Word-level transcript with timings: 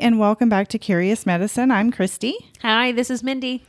and 0.00 0.18
welcome 0.18 0.48
back 0.48 0.68
to 0.68 0.78
Curious 0.78 1.26
Medicine. 1.26 1.70
I'm 1.70 1.90
Christy, 1.92 2.34
Hi, 2.62 2.92
this 2.92 3.10
is 3.10 3.22
Mindy. 3.22 3.62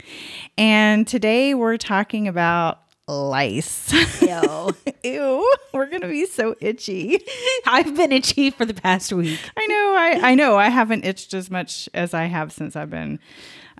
and 0.57 1.07
today 1.07 1.54
we're 1.54 1.78
talking 1.78 2.28
about 2.28 2.80
lice. 3.07 3.92
Yo. 4.21 4.71
Ew, 5.04 5.54
we're 5.74 5.88
gonna 5.88 6.07
be 6.07 6.25
so 6.25 6.56
itchy. 6.61 7.20
I've 7.68 7.96
been 7.96 8.11
itchy 8.11 8.50
for 8.52 8.66
the 8.66 8.74
past 8.74 9.11
week. 9.11 9.39
I 9.57 9.68
know, 9.68 9.96
I, 9.97 10.32
I 10.32 10.36
know, 10.36 10.57
I 10.57 10.70
haven't 10.70 11.04
itched 11.06 11.33
as 11.33 11.52
much 11.52 11.89
as 11.94 12.14
I 12.14 12.25
have 12.25 12.52
since 12.52 12.75
I've 12.75 12.89
been 12.89 13.19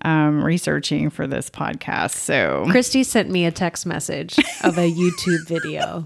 um, 0.02 0.44
researching 0.44 1.08
for 1.10 1.26
this 1.26 1.48
podcast. 1.50 2.10
So, 2.12 2.66
Christy 2.70 3.04
sent 3.04 3.30
me 3.30 3.46
a 3.46 3.50
text 3.52 3.86
message 3.86 4.38
of 4.62 4.76
a 4.76 4.90
YouTube 4.92 5.44
video, 5.48 6.04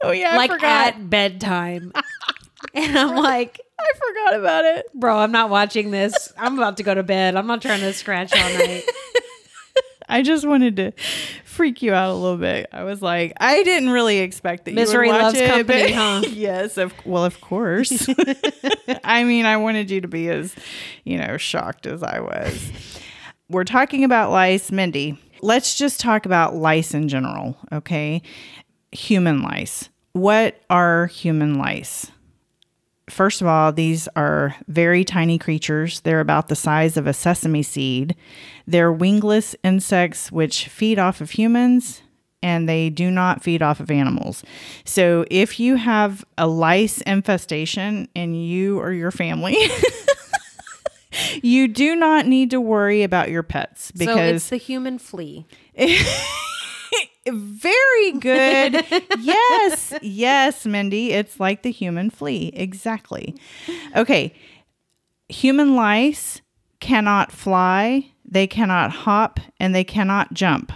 oh 0.00 0.12
yeah, 0.12 0.36
like 0.36 0.50
forgot. 0.52 0.94
at 0.94 1.10
bedtime. 1.10 1.92
And 2.72 2.98
I'm 2.98 3.14
like, 3.16 3.60
I 3.78 3.92
forgot 3.96 4.40
about 4.40 4.64
it. 4.64 4.86
bro, 4.94 5.18
I'm 5.18 5.32
not 5.32 5.50
watching 5.50 5.90
this. 5.90 6.32
I'm 6.38 6.56
about 6.58 6.76
to 6.78 6.82
go 6.82 6.94
to 6.94 7.02
bed. 7.02 7.36
I'm 7.36 7.46
not 7.46 7.62
trying 7.62 7.80
to 7.80 7.92
scratch 7.92 8.32
all 8.32 8.52
night. 8.58 8.84
I 10.08 10.22
just 10.22 10.46
wanted 10.46 10.76
to 10.76 10.92
freak 11.44 11.82
you 11.82 11.94
out 11.94 12.10
a 12.10 12.14
little 12.14 12.36
bit. 12.36 12.68
I 12.72 12.84
was 12.84 13.00
like, 13.00 13.32
I 13.40 13.62
didn't 13.62 13.90
really 13.90 14.18
expect 14.18 14.64
that 14.66 14.74
Misery 14.74 15.08
you 15.08 15.12
would 15.12 15.22
watch 15.22 15.34
loves 15.34 15.40
it, 15.40 15.50
company, 15.50 15.92
huh? 15.92 16.22
yes, 16.28 16.76
of 16.76 16.92
well, 17.06 17.24
of 17.24 17.40
course. 17.40 18.08
I 19.04 19.24
mean, 19.24 19.46
I 19.46 19.56
wanted 19.56 19.90
you 19.90 20.00
to 20.02 20.08
be 20.08 20.28
as, 20.28 20.54
you 21.04 21.18
know, 21.18 21.36
shocked 21.36 21.86
as 21.86 22.02
I 22.02 22.20
was. 22.20 22.70
We're 23.48 23.64
talking 23.64 24.04
about 24.04 24.30
lice, 24.30 24.70
Mindy. 24.70 25.18
Let's 25.40 25.76
just 25.76 26.00
talk 26.00 26.26
about 26.26 26.54
lice 26.54 26.94
in 26.94 27.08
general, 27.08 27.56
okay? 27.72 28.22
Human 28.92 29.42
lice. 29.42 29.88
What 30.12 30.60
are 30.70 31.06
human 31.06 31.58
lice? 31.58 32.10
First 33.08 33.42
of 33.42 33.46
all, 33.46 33.72
these 33.72 34.08
are 34.16 34.56
very 34.66 35.04
tiny 35.04 35.38
creatures. 35.38 36.00
They're 36.00 36.20
about 36.20 36.48
the 36.48 36.56
size 36.56 36.96
of 36.96 37.06
a 37.06 37.12
sesame 37.12 37.62
seed. 37.62 38.16
They're 38.66 38.92
wingless 38.92 39.54
insects 39.62 40.32
which 40.32 40.68
feed 40.68 40.98
off 40.98 41.20
of 41.20 41.32
humans 41.32 42.02
and 42.42 42.68
they 42.68 42.90
do 42.90 43.10
not 43.10 43.42
feed 43.42 43.62
off 43.62 43.80
of 43.80 43.90
animals. 43.90 44.44
So 44.84 45.24
if 45.30 45.58
you 45.58 45.76
have 45.76 46.24
a 46.36 46.46
lice 46.46 47.00
infestation 47.00 48.08
in 48.14 48.34
you 48.34 48.78
or 48.78 48.92
your 48.92 49.10
family, 49.10 49.56
you 51.42 51.68
do 51.68 51.96
not 51.96 52.26
need 52.26 52.50
to 52.50 52.60
worry 52.60 53.02
about 53.02 53.30
your 53.30 53.42
pets 53.42 53.92
so 53.96 54.18
it's 54.18 54.50
the 54.50 54.58
human 54.58 54.98
flea. 54.98 55.46
very 57.26 58.12
good. 58.12 58.84
yes, 59.20 59.94
yes, 60.02 60.66
Mindy. 60.66 61.12
It's 61.12 61.40
like 61.40 61.62
the 61.62 61.70
human 61.70 62.10
flea. 62.10 62.52
Exactly. 62.54 63.34
Okay. 63.96 64.34
Human 65.28 65.74
lice 65.74 66.42
cannot 66.80 67.32
fly, 67.32 68.10
they 68.26 68.46
cannot 68.46 68.90
hop, 68.90 69.40
and 69.58 69.74
they 69.74 69.84
cannot 69.84 70.34
jump. 70.34 70.70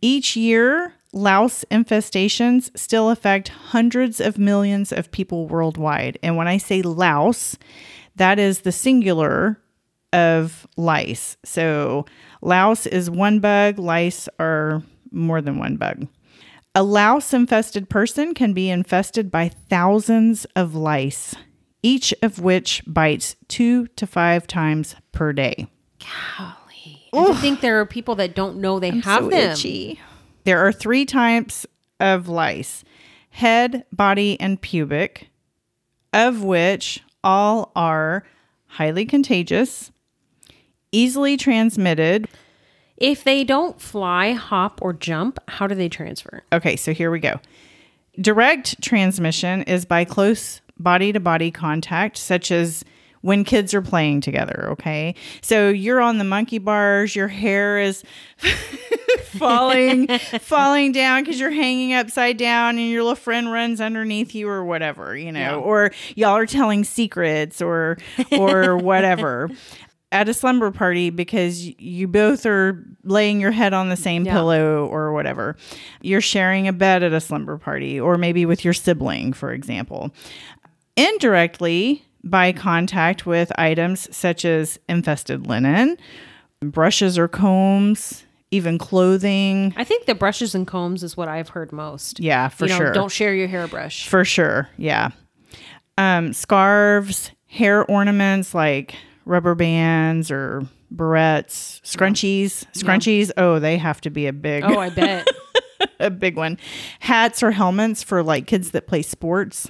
Each 0.00 0.36
year, 0.36 0.94
louse 1.12 1.64
infestations 1.70 2.70
still 2.78 3.10
affect 3.10 3.48
hundreds 3.48 4.20
of 4.20 4.38
millions 4.38 4.92
of 4.92 5.10
people 5.10 5.48
worldwide. 5.48 6.18
And 6.22 6.36
when 6.36 6.46
I 6.46 6.58
say 6.58 6.82
louse, 6.82 7.58
that 8.16 8.38
is 8.38 8.60
the 8.60 8.72
singular 8.72 9.58
of 10.12 10.66
lice. 10.76 11.36
So, 11.44 12.06
louse 12.40 12.86
is 12.86 13.10
one 13.10 13.40
bug, 13.40 13.78
lice 13.78 14.28
are 14.38 14.82
more 15.12 15.40
than 15.40 15.58
one 15.58 15.76
bug. 15.76 16.06
A 16.74 16.82
louse 16.82 17.34
infested 17.34 17.88
person 17.88 18.32
can 18.32 18.52
be 18.52 18.70
infested 18.70 19.30
by 19.30 19.48
thousands 19.48 20.44
of 20.54 20.74
lice, 20.74 21.34
each 21.82 22.14
of 22.22 22.38
which 22.38 22.82
bites 22.86 23.34
two 23.48 23.88
to 23.88 24.06
five 24.06 24.46
times 24.46 24.94
per 25.12 25.32
day. 25.32 25.66
Golly. 25.98 27.08
To 27.12 27.34
think 27.40 27.60
there 27.60 27.80
are 27.80 27.86
people 27.86 28.14
that 28.16 28.36
don't 28.36 28.58
know 28.58 28.78
they 28.78 28.90
have 28.90 29.24
so 29.24 29.30
them. 29.30 29.50
itchy. 29.50 29.98
There 30.44 30.64
are 30.64 30.72
three 30.72 31.04
types 31.04 31.66
of 31.98 32.28
lice 32.28 32.84
head, 33.30 33.84
body, 33.92 34.38
and 34.40 34.60
pubic, 34.60 35.28
of 36.12 36.42
which 36.42 37.00
all 37.22 37.70
are 37.76 38.24
highly 38.66 39.04
contagious, 39.06 39.90
easily 40.92 41.36
transmitted. 41.36 42.28
If 43.00 43.24
they 43.24 43.44
don't 43.44 43.80
fly, 43.80 44.32
hop, 44.32 44.80
or 44.82 44.92
jump, 44.92 45.38
how 45.48 45.66
do 45.66 45.74
they 45.74 45.88
transfer? 45.88 46.42
Okay, 46.52 46.76
so 46.76 46.92
here 46.92 47.10
we 47.10 47.18
go. 47.18 47.40
Direct 48.20 48.80
transmission 48.82 49.62
is 49.62 49.86
by 49.86 50.04
close 50.04 50.60
body 50.78 51.12
to 51.12 51.20
body 51.20 51.50
contact, 51.50 52.18
such 52.18 52.50
as 52.50 52.84
when 53.22 53.44
kids 53.44 53.74
are 53.74 53.82
playing 53.82 54.20
together. 54.20 54.68
Okay, 54.72 55.14
so 55.40 55.68
you're 55.70 56.00
on 56.00 56.18
the 56.18 56.24
monkey 56.24 56.58
bars, 56.58 57.14
your 57.16 57.28
hair 57.28 57.78
is 57.78 58.02
falling, 59.24 60.06
falling 60.40 60.92
down 60.92 61.22
because 61.22 61.38
you're 61.38 61.50
hanging 61.50 61.92
upside 61.94 62.36
down, 62.36 62.78
and 62.78 62.88
your 62.88 63.02
little 63.02 63.14
friend 63.16 63.50
runs 63.52 63.80
underneath 63.80 64.34
you, 64.34 64.48
or 64.48 64.64
whatever, 64.64 65.16
you 65.16 65.32
know, 65.32 65.60
or 65.60 65.92
y'all 66.16 66.36
are 66.36 66.46
telling 66.46 66.84
secrets, 66.84 67.62
or 67.62 67.98
or 68.32 68.76
whatever. 68.78 69.50
At 70.12 70.28
a 70.28 70.34
slumber 70.34 70.72
party, 70.72 71.10
because 71.10 71.64
you 71.80 72.08
both 72.08 72.44
are 72.44 72.84
laying 73.04 73.40
your 73.40 73.52
head 73.52 73.72
on 73.72 73.90
the 73.90 73.96
same 73.96 74.24
Yeah. 74.24 74.32
pillow 74.32 74.86
or 74.86 75.12
whatever. 75.12 75.56
You're 76.02 76.20
sharing 76.20 76.66
a 76.66 76.72
bed 76.72 77.04
at 77.04 77.12
a 77.12 77.20
slumber 77.20 77.56
party, 77.58 78.00
or 78.00 78.18
maybe 78.18 78.44
with 78.44 78.64
your 78.64 78.74
sibling, 78.74 79.32
for 79.32 79.52
example. 79.52 80.10
Indirectly, 80.96 82.04
by 82.24 82.52
contact 82.52 83.24
with 83.24 83.52
items 83.58 84.14
such 84.14 84.44
as 84.44 84.78
infested 84.88 85.46
linen, 85.46 85.96
brushes 86.60 87.16
or 87.16 87.28
combs, 87.28 88.24
even 88.50 88.78
clothing. 88.78 89.72
I 89.76 89.84
think 89.84 90.06
the 90.06 90.14
brushes 90.14 90.54
and 90.54 90.66
combs 90.66 91.02
is 91.04 91.16
what 91.16 91.28
I've 91.28 91.50
heard 91.50 91.70
most. 91.72 92.18
Yeah, 92.20 92.48
for 92.48 92.66
you 92.66 92.70
know, 92.72 92.76
sure. 92.78 92.92
Don't 92.92 93.12
share 93.12 93.32
your 93.32 93.46
hairbrush. 93.48 94.08
For 94.08 94.24
sure. 94.24 94.68
Yeah. 94.76 95.10
Um, 95.96 96.32
scarves, 96.32 97.30
hair 97.46 97.84
ornaments 97.84 98.54
like 98.54 98.94
rubber 99.24 99.54
bands 99.54 100.30
or 100.30 100.66
barrettes, 100.94 101.80
scrunchies. 101.82 102.64
Scrunchies, 102.72 103.30
oh, 103.36 103.58
they 103.58 103.78
have 103.78 104.00
to 104.02 104.10
be 104.10 104.26
a 104.26 104.32
big 104.32 104.64
oh, 104.64 104.78
I 104.78 104.90
bet. 104.90 105.28
a 106.00 106.10
big 106.10 106.36
one. 106.36 106.58
Hats 107.00 107.42
or 107.42 107.50
helmets 107.50 108.02
for 108.02 108.22
like 108.22 108.46
kids 108.46 108.72
that 108.72 108.86
play 108.86 109.02
sports. 109.02 109.68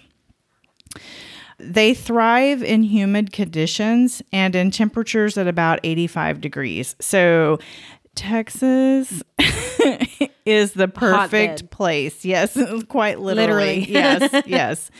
They 1.58 1.92
thrive 1.92 2.62
in 2.62 2.82
humid 2.82 3.32
conditions 3.32 4.22
and 4.32 4.54
in 4.54 4.70
temperatures 4.70 5.36
at 5.36 5.46
about 5.46 5.78
85 5.84 6.40
degrees. 6.40 6.96
So, 7.00 7.58
Texas 8.14 9.22
is 10.46 10.72
the 10.72 10.88
perfect 10.88 11.70
place. 11.70 12.24
Yes, 12.24 12.56
quite 12.88 13.20
literally. 13.20 13.80
Literally. 13.80 13.92
yes, 13.92 14.42
yes. 14.46 14.90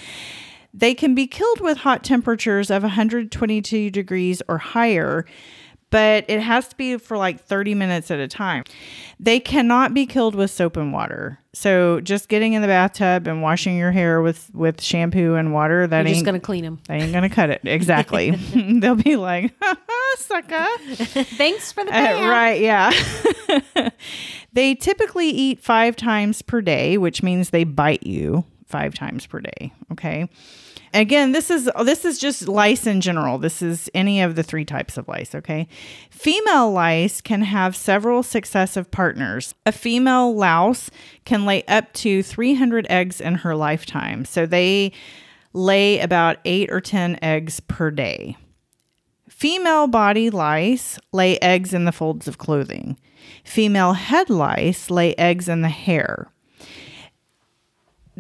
They 0.73 0.95
can 0.95 1.15
be 1.15 1.27
killed 1.27 1.61
with 1.61 1.79
hot 1.79 2.05
temperatures 2.05 2.71
of 2.71 2.83
122 2.83 3.91
degrees 3.91 4.41
or 4.49 4.59
higher, 4.59 5.27
but 5.91 6.25
it 6.29 6.41
has 6.41 6.69
to 6.69 6.77
be 6.77 6.97
for 6.97 7.17
like 7.17 7.41
30 7.41 7.75
minutes 7.75 8.11
at 8.13 8.21
a 8.21 8.29
time. 8.29 8.63
They 9.19 9.41
cannot 9.41 9.93
be 9.93 10.07
killed 10.07 10.37
with 10.37 10.51
soap 10.53 10.77
and 10.77 10.93
water. 10.93 11.41
So 11.53 12.01
just 12.01 12.29
getting 12.29 12.53
in 12.53 12.63
the 12.63 12.69
bathtub 12.69 13.27
and 13.27 13.43
washing 13.43 13.77
your 13.77 13.91
hair 13.91 14.23
with 14.23 14.51
with 14.55 14.81
shampoo 14.81 15.35
and 15.35 15.53
water 15.53 15.89
that 15.89 15.99
You're 15.99 16.07
ain't 16.07 16.15
just 16.15 16.25
gonna 16.25 16.39
clean 16.39 16.63
them. 16.63 16.79
They 16.87 16.99
ain't 16.99 17.13
gonna 17.13 17.29
cut 17.29 17.51
it. 17.51 17.61
Exactly. 17.65 18.31
They'll 18.81 18.95
be 18.95 19.17
like, 19.17 19.53
sucker. 20.19 20.67
Thanks 20.89 21.73
for 21.73 21.85
the 21.85 21.91
Uh, 21.91 22.29
right, 22.29 22.61
yeah. 22.61 22.93
they 24.53 24.77
typically 24.77 25.31
eat 25.31 25.61
five 25.61 25.97
times 25.97 26.41
per 26.43 26.61
day, 26.61 26.97
which 26.97 27.25
means 27.25 27.51
they 27.51 27.65
bite 27.65 28.07
you 28.07 28.45
five 28.67 28.95
times 28.95 29.27
per 29.27 29.41
day. 29.41 29.73
Okay. 29.91 30.29
Again, 30.93 31.33
this 31.33 31.51
is 31.51 31.71
this 31.85 32.05
is 32.05 32.19
just 32.19 32.49
lice 32.49 32.87
in 32.87 33.01
general. 33.01 33.39
This 33.39 33.63
is 33.63 33.89
any 33.95 34.21
of 34.21 34.35
the 34.35 34.43
three 34.43 34.65
types 34.65 34.97
of 34.97 35.07
lice, 35.07 35.35
okay? 35.35 35.69
Female 36.11 36.71
lice 36.71 37.21
can 37.21 37.43
have 37.43 37.77
several 37.77 38.23
successive 38.25 38.91
partners. 38.91 39.55
A 39.65 39.73
female 39.73 40.35
louse 40.35 40.91
can 41.25 41.47
lay 41.47 41.63
up 41.65 41.93
to 41.95 42.25
300 42.25 42.87
eggs 42.91 43.21
in 43.21 43.37
her 43.37 43.55
lifetime. 43.55 44.25
So 44.25 44.47
they 44.47 44.93
lay 45.53 46.01
about 46.01 46.39
8 46.45 46.71
or 46.73 46.81
10 46.81 47.19
eggs 47.23 47.61
per 47.61 47.91
day. 47.91 48.37
Female 49.29 49.87
body 49.87 50.29
lice 50.29 50.99
lay 51.13 51.39
eggs 51.39 51.73
in 51.73 51.85
the 51.85 51.93
folds 51.93 52.27
of 52.27 52.39
clothing. 52.39 52.99
Female 53.45 53.93
head 53.93 54.29
lice 54.29 54.91
lay 54.91 55.15
eggs 55.15 55.49
in 55.49 55.61
the 55.63 55.69
hair. 55.69 56.33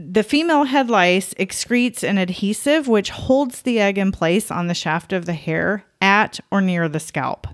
The 0.03 0.23
female 0.23 0.65
head 0.65 0.89
lice 0.89 1.35
excretes 1.35 2.03
an 2.03 2.17
adhesive 2.17 2.89
which 2.89 3.11
holds 3.11 3.63
the 3.63 3.79
egg 3.81 3.99
in 3.99 4.13
place 4.13 4.51
on 4.51 4.67
the 4.67 4.75
shaft 4.75 5.13
of 5.13 5.27
the 5.27 5.35
hair 5.35 5.85
at 6.01 6.41
or 6.51 6.63
near 6.63 6.89
the 6.89 7.01
scalp. 7.01 7.47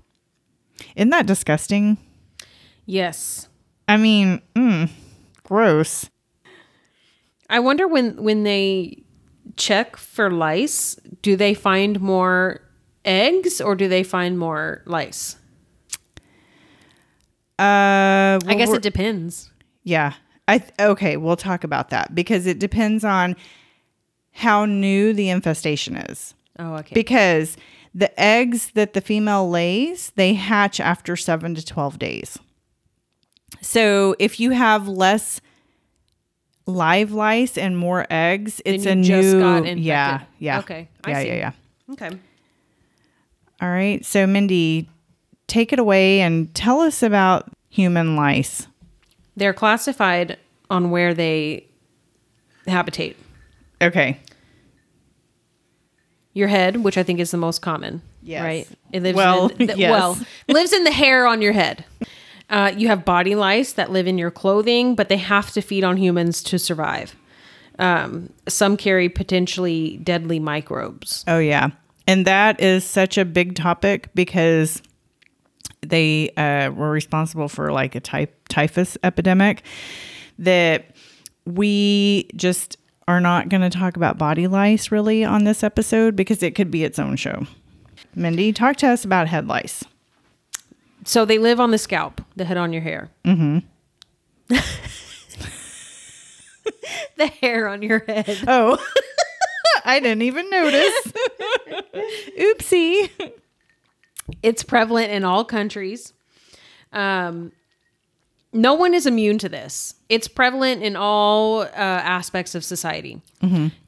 Isn't 0.95 1.11
that 1.11 1.27
disgusting? 1.27 1.99
Yes. 2.85 3.49
I 3.89 3.97
mean, 3.97 4.43
mm, 4.55 4.91
gross. 5.43 6.09
I 7.51 7.59
wonder 7.59 7.89
when 7.89 8.23
when 8.23 8.45
they 8.45 9.03
check 9.57 9.97
for 9.97 10.31
lice, 10.31 10.97
do 11.23 11.37
they 11.37 11.55
find 11.55 12.01
more 12.01 12.61
eggs 13.05 13.61
or 13.61 13.75
do 13.75 13.89
they 13.89 14.03
find 14.03 14.39
more 14.39 14.83
lice? 14.87 15.37
Uh, 17.59 18.39
I 18.47 18.55
guess 18.57 18.73
it 18.73 18.83
depends. 18.83 19.51
Yeah. 19.83 20.13
I 20.49 20.59
th- 20.59 20.73
okay, 20.79 21.17
we'll 21.17 21.37
talk 21.37 21.65
about 21.65 21.91
that 21.91 22.15
because 22.15 22.47
it 22.47 22.59
depends 22.59 23.05
on 23.05 23.35
how 24.33 24.65
new 24.65 25.13
the 25.13 25.29
infestation 25.29 25.97
is. 25.97 26.35
Oh, 26.59 26.75
okay. 26.77 26.95
Because 26.95 27.57
the 27.95 28.19
eggs 28.21 28.71
that 28.75 28.93
the 28.93 29.01
female 29.01 29.49
lays, 29.49 30.13
they 30.17 30.35
hatch 30.35 30.79
after 30.81 31.17
7 31.17 31.55
to 31.55 31.65
12 31.65 31.99
days. 31.99 32.39
So 33.61 34.15
if 34.19 34.39
you 34.39 34.51
have 34.53 34.87
less 34.87 35.41
live 36.67 37.13
lice 37.13 37.57
and 37.57 37.77
more 37.79 38.07
eggs, 38.11 38.61
it's 38.65 38.87
a 38.87 38.95
just 38.97 39.09
new 39.09 39.41
got 39.41 39.57
infected. 39.59 39.79
Yeah, 39.85 40.23
yeah. 40.39 40.59
Okay, 40.61 40.89
I 41.05 41.11
Yeah, 41.11 41.23
see. 41.23 41.29
yeah, 41.29 41.35
yeah. 41.35 41.53
okay. 41.93 42.11
All 43.61 43.69
right. 43.71 44.05
So 44.05 44.27
Mindy, 44.27 44.89
take 45.47 45.73
it 45.73 45.79
away 45.79 46.21
and 46.21 46.55
tell 46.55 46.81
us 46.81 47.03
about 47.03 47.51
human 47.71 48.17
lice. 48.17 48.67
They're 49.37 49.55
classified 49.55 50.39
on 50.71 50.91
where 50.91 51.15
they 51.15 51.67
habitate. 52.67 53.17
Okay. 53.81 54.19
Your 56.33 56.49
head, 56.49 56.79
which 56.79 56.99
I 56.99 57.03
think 57.03 57.21
is 57.21 57.31
the 57.31 57.37
most 57.37 57.61
common. 57.63 58.03
Yes. 58.23 58.43
Right. 58.43 58.69
It 58.93 59.03
lives 59.03 59.17
Well, 59.17 59.49
in 59.49 59.67
the, 59.69 59.77
yes. 59.79 59.91
well 59.91 60.19
lives 60.49 60.73
in 60.73 60.85
the 60.85 60.91
hair 60.91 61.27
on 61.27 61.41
your 61.41 61.53
head. 61.53 61.85
Uh, 62.51 62.73
you 62.77 62.89
have 62.89 63.05
body 63.05 63.35
lice 63.35 63.73
that 63.75 63.91
live 63.91 64.07
in 64.07 64.19
your 64.19 64.31
clothing, 64.31 64.95
but 64.95 65.09
they 65.09 65.17
have 65.17 65.51
to 65.53 65.61
feed 65.61 65.85
on 65.85 65.97
humans 65.97 66.43
to 66.45 66.59
survive. 66.59 67.17
Um, 67.79 68.33
some 68.49 68.77
carry 68.77 69.09
potentially 69.09 69.99
deadly 69.99 70.39
microbes. 70.39 71.25
Oh 71.29 71.39
yeah, 71.39 71.71
and 72.07 72.25
that 72.27 72.61
is 72.61 72.85
such 72.85 73.19
a 73.19 73.25
big 73.25 73.55
topic 73.55 74.09
because 74.15 74.81
they 75.89 76.31
uh, 76.37 76.71
were 76.71 76.91
responsible 76.91 77.49
for 77.49 77.73
like 77.73 77.95
a 77.95 78.01
type 78.01 78.49
typhus 78.49 78.97
epidemic 79.03 79.63
that 80.39 80.95
we 81.45 82.29
just 82.37 82.77
are 83.09 83.21
not 83.21 83.49
going 83.49 83.63
to 83.63 83.71
talk 83.71 83.97
about 83.97 84.19
body 84.19 84.47
lice 84.47 84.91
really 84.91 85.25
on 85.25 85.45
this 85.45 85.63
episode 85.63 86.17
because 86.17 86.43
it 86.43 86.55
could 86.55 86.71
be 86.71 86.85
its 86.85 86.99
own 86.99 87.17
show. 87.17 87.47
Mindy, 88.15 88.53
talk 88.53 88.77
to 88.77 88.89
us 88.89 89.05
about 89.05 89.29
head 89.29 89.47
lice. 89.47 89.85
So 91.05 91.25
they 91.25 91.39
live 91.39 91.61
on 91.61 91.71
the 91.71 91.79
scalp, 91.79 92.21
the 92.35 92.45
head 92.45 92.57
on 92.57 92.73
your 92.73 92.83
hair. 92.83 93.11
Mm-hmm. 93.25 93.59
the 97.17 97.27
hair 97.27 97.69
on 97.69 97.83
your 97.83 98.01
head. 98.01 98.39
Oh, 98.49 98.77
I 99.85 100.01
didn't 100.01 100.23
even 100.23 100.51
notice. 100.51 101.13
It's 104.47 104.63
prevalent 104.63 105.11
in 105.11 105.25
all 105.25 105.45
countries. 105.45 106.13
Um, 106.93 107.51
no 108.53 108.75
one 108.75 108.95
is 108.95 109.05
immune 109.05 109.39
to 109.39 109.49
this. 109.49 109.97
It's 110.09 110.29
prevalent 110.29 110.85
in 110.85 110.95
all 110.95 111.63
uh, 111.63 111.67
aspects 111.67 112.55
of 112.55 112.65
society. 112.65 113.21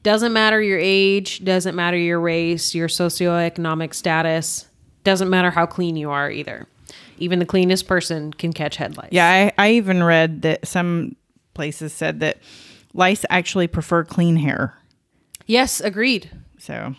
Doesn't 0.03 0.33
matter 0.33 0.61
your 0.61 0.77
age, 0.77 1.45
doesn't 1.45 1.75
matter 1.75 1.95
your 1.95 2.19
race, 2.19 2.75
your 2.75 2.89
socioeconomic 2.89 3.93
status, 3.93 4.67
doesn't 5.05 5.29
matter 5.29 5.49
how 5.49 5.65
clean 5.65 5.95
you 5.95 6.11
are 6.11 6.29
either. 6.29 6.67
Even 7.19 7.39
the 7.39 7.45
cleanest 7.45 7.87
person 7.87 8.33
can 8.33 8.51
catch 8.51 8.75
head 8.75 8.97
lice. 8.97 9.09
Yeah, 9.11 9.51
I, 9.57 9.67
I 9.67 9.71
even 9.71 10.03
read 10.03 10.41
that 10.41 10.67
some 10.67 11.15
places 11.53 11.93
said 11.93 12.19
that 12.19 12.37
lice 12.93 13.23
actually 13.29 13.67
prefer 13.67 14.03
clean 14.03 14.35
hair. 14.35 14.77
Yes, 15.45 15.79
agreed. 15.79 16.29
So 16.57 16.95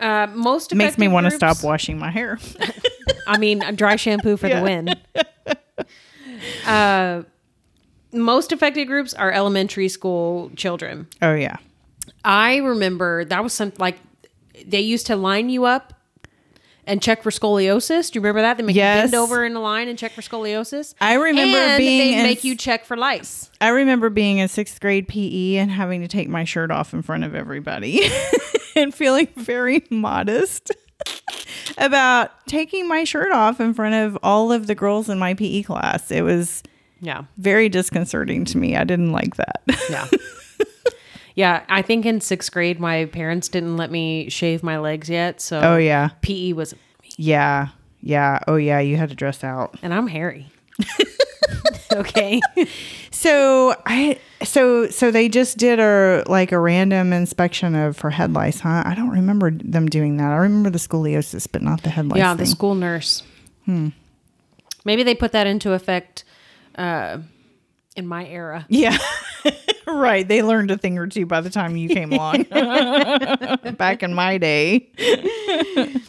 Uh, 0.00 0.26
most 0.32 0.74
makes 0.74 0.96
me 0.98 1.08
want 1.08 1.24
to 1.24 1.30
stop 1.30 1.62
washing 1.64 1.98
my 1.98 2.10
hair. 2.10 2.38
I 3.26 3.36
mean, 3.38 3.62
a 3.62 3.72
dry 3.72 3.96
shampoo 3.96 4.36
for 4.36 4.46
Yeah. 4.48 4.58
the 4.60 4.62
win. 4.62 4.88
uh, 6.66 7.22
most 8.12 8.52
affected 8.52 8.86
groups 8.86 9.12
are 9.14 9.30
elementary 9.32 9.88
school 9.88 10.50
children. 10.56 11.06
oh 11.22 11.34
yeah. 11.34 11.56
I 12.24 12.56
remember 12.56 13.24
that 13.24 13.42
was 13.42 13.52
some 13.52 13.72
like 13.78 13.98
they 14.66 14.80
used 14.80 15.06
to 15.08 15.16
line 15.16 15.50
you 15.50 15.64
up 15.64 15.94
and 16.88 17.00
check 17.00 17.22
for 17.22 17.30
scoliosis. 17.30 18.10
Do 18.10 18.16
you 18.18 18.20
remember 18.22 18.40
that? 18.42 18.56
They 18.56 18.62
make 18.64 18.74
Yes. 18.74 18.96
you 18.96 19.02
bend 19.12 19.14
over 19.14 19.44
in 19.44 19.54
a 19.54 19.60
line 19.60 19.86
and 19.88 19.96
check 19.98 20.10
for 20.12 20.22
scoliosis. 20.22 20.94
I 21.00 21.14
remember 21.14 21.56
and 21.58 21.78
being 21.78 22.16
they 22.16 22.22
make 22.24 22.42
you 22.42 22.56
check 22.56 22.84
for 22.84 22.96
lice. 22.96 23.50
I 23.60 23.68
remember 23.68 24.10
being 24.10 24.38
in 24.38 24.48
sixth 24.48 24.80
grade 24.80 25.06
PE 25.06 25.56
and 25.56 25.70
having 25.70 26.00
to 26.00 26.08
take 26.08 26.28
my 26.28 26.44
shirt 26.44 26.70
off 26.72 26.92
in 26.92 27.02
front 27.02 27.22
of 27.24 27.34
everybody 27.34 28.02
and 28.76 28.92
feeling 28.94 29.28
very 29.36 29.84
modest 29.90 30.72
about 31.78 32.30
taking 32.46 32.88
my 32.88 33.04
shirt 33.04 33.32
off 33.32 33.60
in 33.60 33.74
front 33.74 33.94
of 33.94 34.18
all 34.22 34.50
of 34.52 34.66
the 34.66 34.74
girls 34.74 35.08
in 35.08 35.18
my 35.18 35.34
PE 35.34 35.62
class. 35.62 36.10
It 36.10 36.22
was 36.22 36.62
Yeah, 37.00 37.24
very 37.36 37.68
disconcerting 37.68 38.44
to 38.46 38.58
me. 38.58 38.76
I 38.76 38.84
didn't 38.84 39.12
like 39.12 39.36
that. 39.36 39.62
yeah, 39.90 40.06
yeah. 41.38 41.62
I 41.68 41.82
think 41.82 42.04
in 42.04 42.20
sixth 42.20 42.50
grade, 42.50 42.80
my 42.80 43.04
parents 43.04 43.48
didn't 43.48 43.76
let 43.76 43.92
me 43.92 44.28
shave 44.28 44.64
my 44.64 44.78
legs 44.78 45.08
yet, 45.08 45.40
so 45.40 45.60
oh 45.60 45.76
yeah. 45.76 46.10
PE 46.20 46.52
was, 46.52 46.74
Yeah. 47.16 47.68
Yeah. 48.00 48.40
Oh 48.48 48.56
yeah, 48.56 48.80
you 48.80 48.96
had 48.96 49.10
to 49.10 49.14
dress 49.14 49.44
out. 49.44 49.78
and 49.80 49.94
I'm 49.94 50.08
hairy. 50.08 50.50
okay. 51.92 52.40
So 53.12 53.74
I 53.86 54.18
so 54.42 54.88
so 54.88 55.10
they 55.12 55.28
just 55.28 55.58
did 55.58 55.78
a 55.78 56.24
like 56.26 56.50
a 56.50 56.58
random 56.58 57.12
inspection 57.12 57.74
of 57.76 57.96
for 57.96 58.10
head 58.10 58.32
lice, 58.32 58.60
huh? 58.60 58.82
I 58.84 58.94
don't 58.96 59.10
remember 59.10 59.52
them 59.52 59.88
doing 59.88 60.16
that. 60.16 60.32
I 60.32 60.36
remember 60.36 60.70
the 60.70 60.78
scoliosis, 60.78 61.46
but 61.50 61.62
not 61.62 61.82
the 61.82 61.90
head 61.90 62.06
lice. 62.08 62.18
yeah, 62.18 62.34
the 62.34 62.46
school 62.46 62.74
nurse. 62.74 63.22
Hmm. 63.64 63.88
Maybe 64.84 65.04
they 65.04 65.14
put 65.14 65.32
that 65.32 65.46
into 65.46 65.72
effect 65.72 66.24
uh, 66.76 67.18
in 67.98 68.06
my 68.06 68.26
era. 68.26 68.64
Yeah. 68.68 68.96
right. 69.86 70.26
They 70.26 70.42
learned 70.42 70.70
a 70.70 70.78
thing 70.78 70.96
or 70.96 71.06
two 71.06 71.26
by 71.26 71.40
the 71.40 71.50
time 71.50 71.76
you 71.76 71.88
came 71.88 72.12
along. 72.12 72.44
Back 73.76 74.02
in 74.02 74.14
my 74.14 74.38
day. 74.38 74.88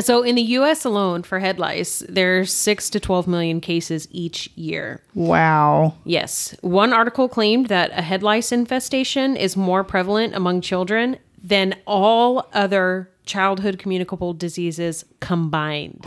So 0.00 0.22
in 0.22 0.36
the 0.36 0.42
U.S. 0.42 0.84
alone, 0.84 1.24
for 1.24 1.40
head 1.40 1.58
lice, 1.58 2.04
there's 2.08 2.52
six 2.52 2.88
to 2.90 3.00
twelve 3.00 3.26
million 3.26 3.60
cases 3.60 4.06
each 4.12 4.48
year. 4.54 5.02
Wow. 5.12 5.94
Yes, 6.04 6.54
one 6.60 6.92
article 6.92 7.28
claimed 7.28 7.66
that 7.66 7.90
a 7.90 8.02
head 8.02 8.22
lice 8.22 8.52
infestation 8.52 9.36
is 9.36 9.56
more 9.56 9.82
prevalent 9.82 10.36
among 10.36 10.60
children 10.60 11.16
than 11.42 11.74
all 11.84 12.48
other 12.52 13.10
childhood 13.26 13.80
communicable 13.80 14.34
diseases 14.34 15.04
combined. 15.18 16.06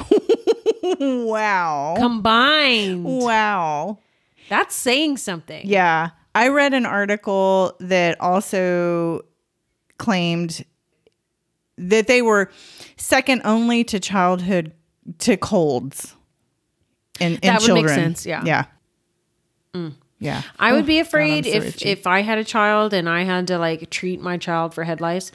Wow. 1.01 1.96
combined. 1.98 3.03
Wow. 3.03 4.00
That's 4.51 4.75
saying 4.75 5.15
something. 5.17 5.65
Yeah. 5.65 6.10
I 6.36 6.50
read 6.50 6.74
an 6.74 6.86
article 6.86 7.74
that 7.79 8.20
also 8.20 9.22
claimed 9.98 10.65
that 11.77 12.08
they 12.08 12.22
were 12.22 12.51
second 12.98 13.41
only 13.46 13.84
to 13.86 14.00
childhood 14.00 14.74
to 15.20 15.38
colds 15.38 16.15
in, 17.20 17.34
in 17.36 17.39
That 17.43 17.62
would 17.62 17.74
make 17.74 17.86
children. 17.86 17.96
sense, 17.96 18.25
yeah. 18.25 18.43
Yeah. 18.46 18.65
Mm. 19.74 19.93
Yeah. 20.20 20.41
I 20.60 20.74
would 20.74 20.86
be 20.86 21.00
Oh, 21.00 21.03
God, 21.03 21.08
afraid 21.08 21.46
I'm 21.48 21.51
so 21.53 21.58
if 21.58 21.75
itchy. 21.75 21.89
if 21.89 22.05
I 22.05 22.22
had 22.22 22.38
a 22.38 22.43
child 22.43 22.93
and 22.93 23.08
I 23.10 23.24
had 23.24 23.48
to 23.48 23.58
like 23.58 23.89
treat 23.89 24.20
my 24.22 24.38
child 24.38 24.74
for 24.74 24.84
head 24.84 25.00
lice, 25.01 25.31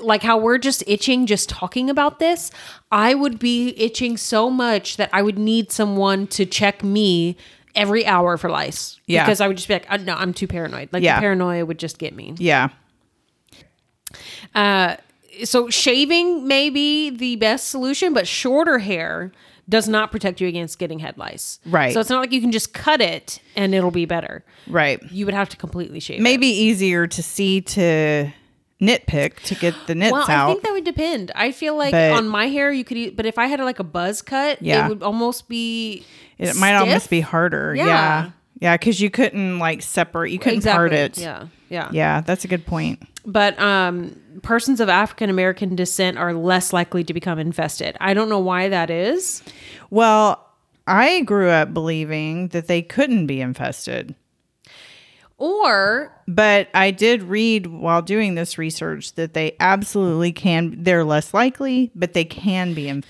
like 0.00 0.22
how 0.22 0.38
we're 0.38 0.58
just 0.58 0.82
itching 0.86 1.26
just 1.26 1.48
talking 1.50 1.88
about 1.90 2.18
this, 2.18 2.50
I 2.90 3.14
would 3.14 3.38
be 3.38 3.74
itching 3.78 4.16
so 4.16 4.48
much 4.50 4.96
that 4.96 5.10
I 5.12 5.20
would 5.22 5.38
need 5.38 5.70
someone 5.70 6.26
to 6.28 6.44
check 6.46 6.82
me 6.82 7.36
every 7.74 8.04
hour 8.06 8.36
for 8.36 8.50
lice. 8.50 8.98
Yeah. 9.06 9.24
because 9.24 9.40
I 9.40 9.48
would 9.48 9.56
just 9.56 9.68
be 9.68 9.74
like, 9.74 9.86
uh, 9.90 9.96
no, 9.98 10.14
I'm 10.14 10.32
too 10.34 10.46
paranoid. 10.46 10.88
Like 10.92 11.02
Yeah. 11.02 11.16
the 11.16 11.20
paranoia 11.22 11.64
would 11.66 11.78
just 11.78 11.98
get 11.98 12.14
me. 12.14 12.34
Yeah. 12.38 12.68
Uh, 14.54 14.96
so 15.44 15.70
shaving 15.70 16.46
may 16.48 16.70
be 16.70 17.10
the 17.10 17.36
best 17.36 17.68
solution, 17.68 18.12
but 18.12 18.26
shorter 18.26 18.78
hair 18.78 19.32
does 19.68 19.88
not 19.88 20.10
protect 20.10 20.40
you 20.40 20.48
against 20.48 20.78
getting 20.80 20.98
head 20.98 21.16
lice. 21.16 21.60
Right. 21.64 21.94
So 21.94 22.00
it's 22.00 22.10
not 22.10 22.18
like 22.20 22.32
you 22.32 22.40
can 22.40 22.50
just 22.50 22.74
cut 22.74 23.00
it 23.00 23.40
and 23.54 23.72
it'll 23.74 23.92
be 23.92 24.04
better. 24.04 24.44
Right. 24.66 25.00
You 25.12 25.24
would 25.26 25.34
have 25.34 25.48
to 25.50 25.56
completely 25.56 26.00
shave. 26.00 26.18
it. 26.18 26.22
Maybe 26.22 26.48
easier 26.48 27.06
to 27.06 27.22
see 27.22 27.60
to 27.62 28.32
nitpick 28.80 29.36
to 29.44 29.54
get 29.54 29.74
the 29.86 29.94
nits 29.94 30.12
Well, 30.12 30.22
out. 30.30 30.48
I 30.48 30.52
think 30.52 30.62
that 30.64 30.72
would 30.72 30.84
depend. 30.84 31.30
I 31.34 31.52
feel 31.52 31.76
like 31.76 31.92
But- 31.92 32.12
on 32.12 32.28
my 32.28 32.46
hair, 32.48 32.72
you 32.72 32.84
could, 32.84 32.96
e- 32.96 33.10
but 33.10 33.26
if 33.26 33.38
I 33.38 33.46
had 33.46 33.60
like 33.60 33.78
a 33.78 33.84
buzz 33.84 34.22
cut, 34.22 34.60
Yeah. 34.62 34.86
it 34.86 34.88
would 34.88 35.02
almost 35.02 35.48
be. 35.48 36.04
it 36.38 36.56
might 36.56 36.74
almost 36.74 37.10
be 37.10 37.20
harder. 37.20 37.74
Yeah. 37.74 37.84
Yeah. 37.86 38.30
Yeah, 38.60 38.76
because 38.76 39.00
you 39.00 39.08
couldn't 39.10 39.58
like 39.58 39.80
separate. 39.80 40.30
You 40.32 40.38
couldn't 40.38 40.58
exactly. 40.58 40.76
part 40.76 40.92
it. 40.92 41.16
Yeah, 41.18 41.46
yeah, 41.70 41.88
Yeah, 41.92 42.20
that's 42.20 42.44
a 42.44 42.48
good 42.48 42.66
point. 42.66 43.00
But 43.24 43.58
um, 43.58 44.14
persons 44.42 44.80
of 44.80 44.88
African 44.90 45.30
American 45.30 45.74
descent 45.76 46.18
are 46.18 46.34
less 46.34 46.72
likely 46.72 47.02
to 47.04 47.14
become 47.14 47.38
infested. 47.38 47.96
I 48.02 48.12
don't 48.12 48.28
know 48.28 48.38
why 48.38 48.68
that 48.68 48.90
is. 48.90 49.42
Well, 49.88 50.46
I 50.86 51.22
grew 51.22 51.48
up 51.48 51.72
believing 51.72 52.48
that 52.48 52.66
they 52.66 52.82
couldn't 52.82 53.26
be 53.26 53.40
infested. 53.40 54.14
Or 55.40 56.12
But 56.28 56.68
I 56.74 56.90
did 56.90 57.22
read 57.22 57.66
while 57.66 58.02
doing 58.02 58.34
this 58.34 58.58
research 58.58 59.14
that 59.14 59.32
they 59.34 59.56
absolutely 59.58 60.32
can. 60.32 60.76
They're 60.84 61.02
less 61.02 61.32
likely, 61.34 61.90
but 61.94 62.12
they 62.12 62.24
can 62.24 62.74
be. 62.74 62.88
Inf- 62.88 63.06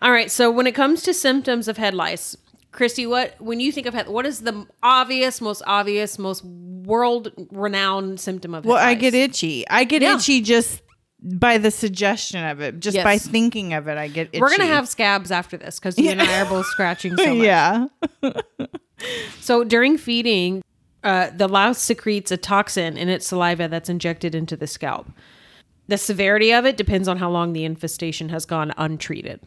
all 0.00 0.12
right, 0.12 0.30
so 0.30 0.50
when 0.50 0.66
it 0.66 0.74
comes 0.76 1.02
to 1.02 1.12
symptoms 1.12 1.66
of 1.68 1.76
head 1.76 1.92
lice, 1.92 2.36
Christy, 2.70 3.06
what 3.06 3.34
when 3.40 3.58
you 3.58 3.72
think 3.72 3.86
of 3.86 3.94
head, 3.94 4.08
what 4.08 4.26
is 4.26 4.40
the 4.42 4.66
obvious, 4.82 5.40
most 5.40 5.62
obvious, 5.66 6.18
most 6.18 6.44
world 6.44 7.32
renowned 7.50 8.20
symptom 8.20 8.54
of 8.54 8.62
head 8.64 8.68
well, 8.70 8.78
I 8.82 8.94
get 8.94 9.14
itchy. 9.14 9.66
I 9.68 9.84
get 9.84 10.02
Yeah. 10.02 10.16
itchy 10.16 10.42
just 10.42 10.82
by 11.20 11.58
the 11.58 11.70
suggestion 11.72 12.44
of 12.44 12.60
it. 12.60 12.78
Just 12.78 13.02
by 13.02 13.18
thinking 13.18 13.72
of 13.72 13.88
it, 13.88 13.96
I 13.98 14.06
get 14.08 14.28
itchy. 14.28 14.40
We're 14.40 14.50
gonna 14.50 14.66
have 14.66 14.88
scabs 14.88 15.32
after 15.32 15.56
this 15.56 15.80
because 15.80 15.98
you 15.98 16.10
and 16.10 16.22
I 16.22 16.42
are 16.42 16.44
both 16.44 16.66
scratching 16.72 17.16
so 17.16 17.34
much. 17.34 17.44
yeah. 17.44 17.86
So 19.40 19.62
during 19.64 19.98
feeding, 19.98 20.62
uh, 21.06 21.30
the 21.34 21.48
louse 21.48 21.78
secretes 21.78 22.32
a 22.32 22.36
toxin 22.36 22.96
in 22.96 23.08
its 23.08 23.26
saliva 23.26 23.68
that's 23.68 23.88
injected 23.88 24.34
into 24.34 24.56
the 24.56 24.66
scalp. 24.66 25.06
The 25.88 25.96
severity 25.96 26.52
of 26.52 26.66
it 26.66 26.76
depends 26.76 27.06
on 27.06 27.16
how 27.16 27.30
long 27.30 27.52
the 27.52 27.64
infestation 27.64 28.28
has 28.30 28.44
gone 28.44 28.74
untreated. 28.76 29.40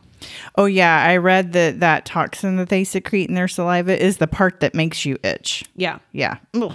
Oh 0.55 0.65
yeah, 0.65 1.03
I 1.03 1.17
read 1.17 1.51
that 1.53 1.81
that 1.81 2.05
toxin 2.05 2.55
that 2.57 2.69
they 2.69 2.83
secrete 2.83 3.27
in 3.27 3.35
their 3.35 3.49
saliva 3.49 4.01
is 4.01 4.17
the 4.17 4.27
part 4.27 4.61
that 4.61 4.73
makes 4.73 5.05
you 5.05 5.17
itch. 5.23 5.65
Yeah. 5.75 5.99
Yeah. 6.13 6.37
Ugh. 6.53 6.73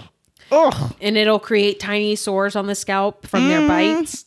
Ugh. 0.51 0.95
And 1.01 1.17
it'll 1.17 1.39
create 1.39 1.79
tiny 1.79 2.15
sores 2.15 2.55
on 2.55 2.67
the 2.67 2.75
scalp 2.75 3.25
from 3.25 3.47
their 3.47 3.67
bites. 3.67 4.23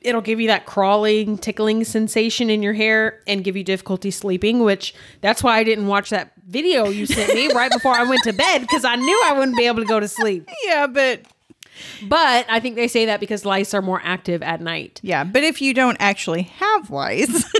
It'll 0.00 0.20
give 0.20 0.40
you 0.40 0.46
that 0.46 0.64
crawling, 0.64 1.38
tickling 1.38 1.82
sensation 1.84 2.50
in 2.50 2.62
your 2.62 2.72
hair 2.72 3.20
and 3.26 3.42
give 3.42 3.56
you 3.56 3.64
difficulty 3.64 4.10
sleeping, 4.12 4.60
which 4.62 4.94
that's 5.20 5.42
why 5.42 5.58
I 5.58 5.64
didn't 5.64 5.88
watch 5.88 6.10
that 6.10 6.32
video 6.46 6.88
you 6.88 7.04
sent 7.04 7.34
me 7.34 7.48
right 7.52 7.70
before 7.72 7.94
I 7.94 8.04
went 8.04 8.22
to 8.24 8.32
bed 8.32 8.60
because 8.60 8.84
I 8.84 8.94
knew 8.96 9.22
I 9.26 9.32
wouldn't 9.32 9.56
be 9.56 9.66
able 9.66 9.80
to 9.80 9.86
go 9.86 9.98
to 10.00 10.06
sleep. 10.08 10.48
Yeah, 10.64 10.86
but 10.86 11.22
But 12.06 12.46
I 12.48 12.60
think 12.60 12.76
they 12.76 12.86
say 12.88 13.06
that 13.06 13.18
because 13.20 13.44
lice 13.44 13.74
are 13.74 13.82
more 13.82 14.00
active 14.04 14.42
at 14.42 14.60
night. 14.60 15.00
yeah, 15.02 15.24
but 15.24 15.42
if 15.44 15.60
you 15.60 15.74
don't 15.74 15.96
actually 16.00 16.42
have 16.42 16.90
lice, 16.90 17.44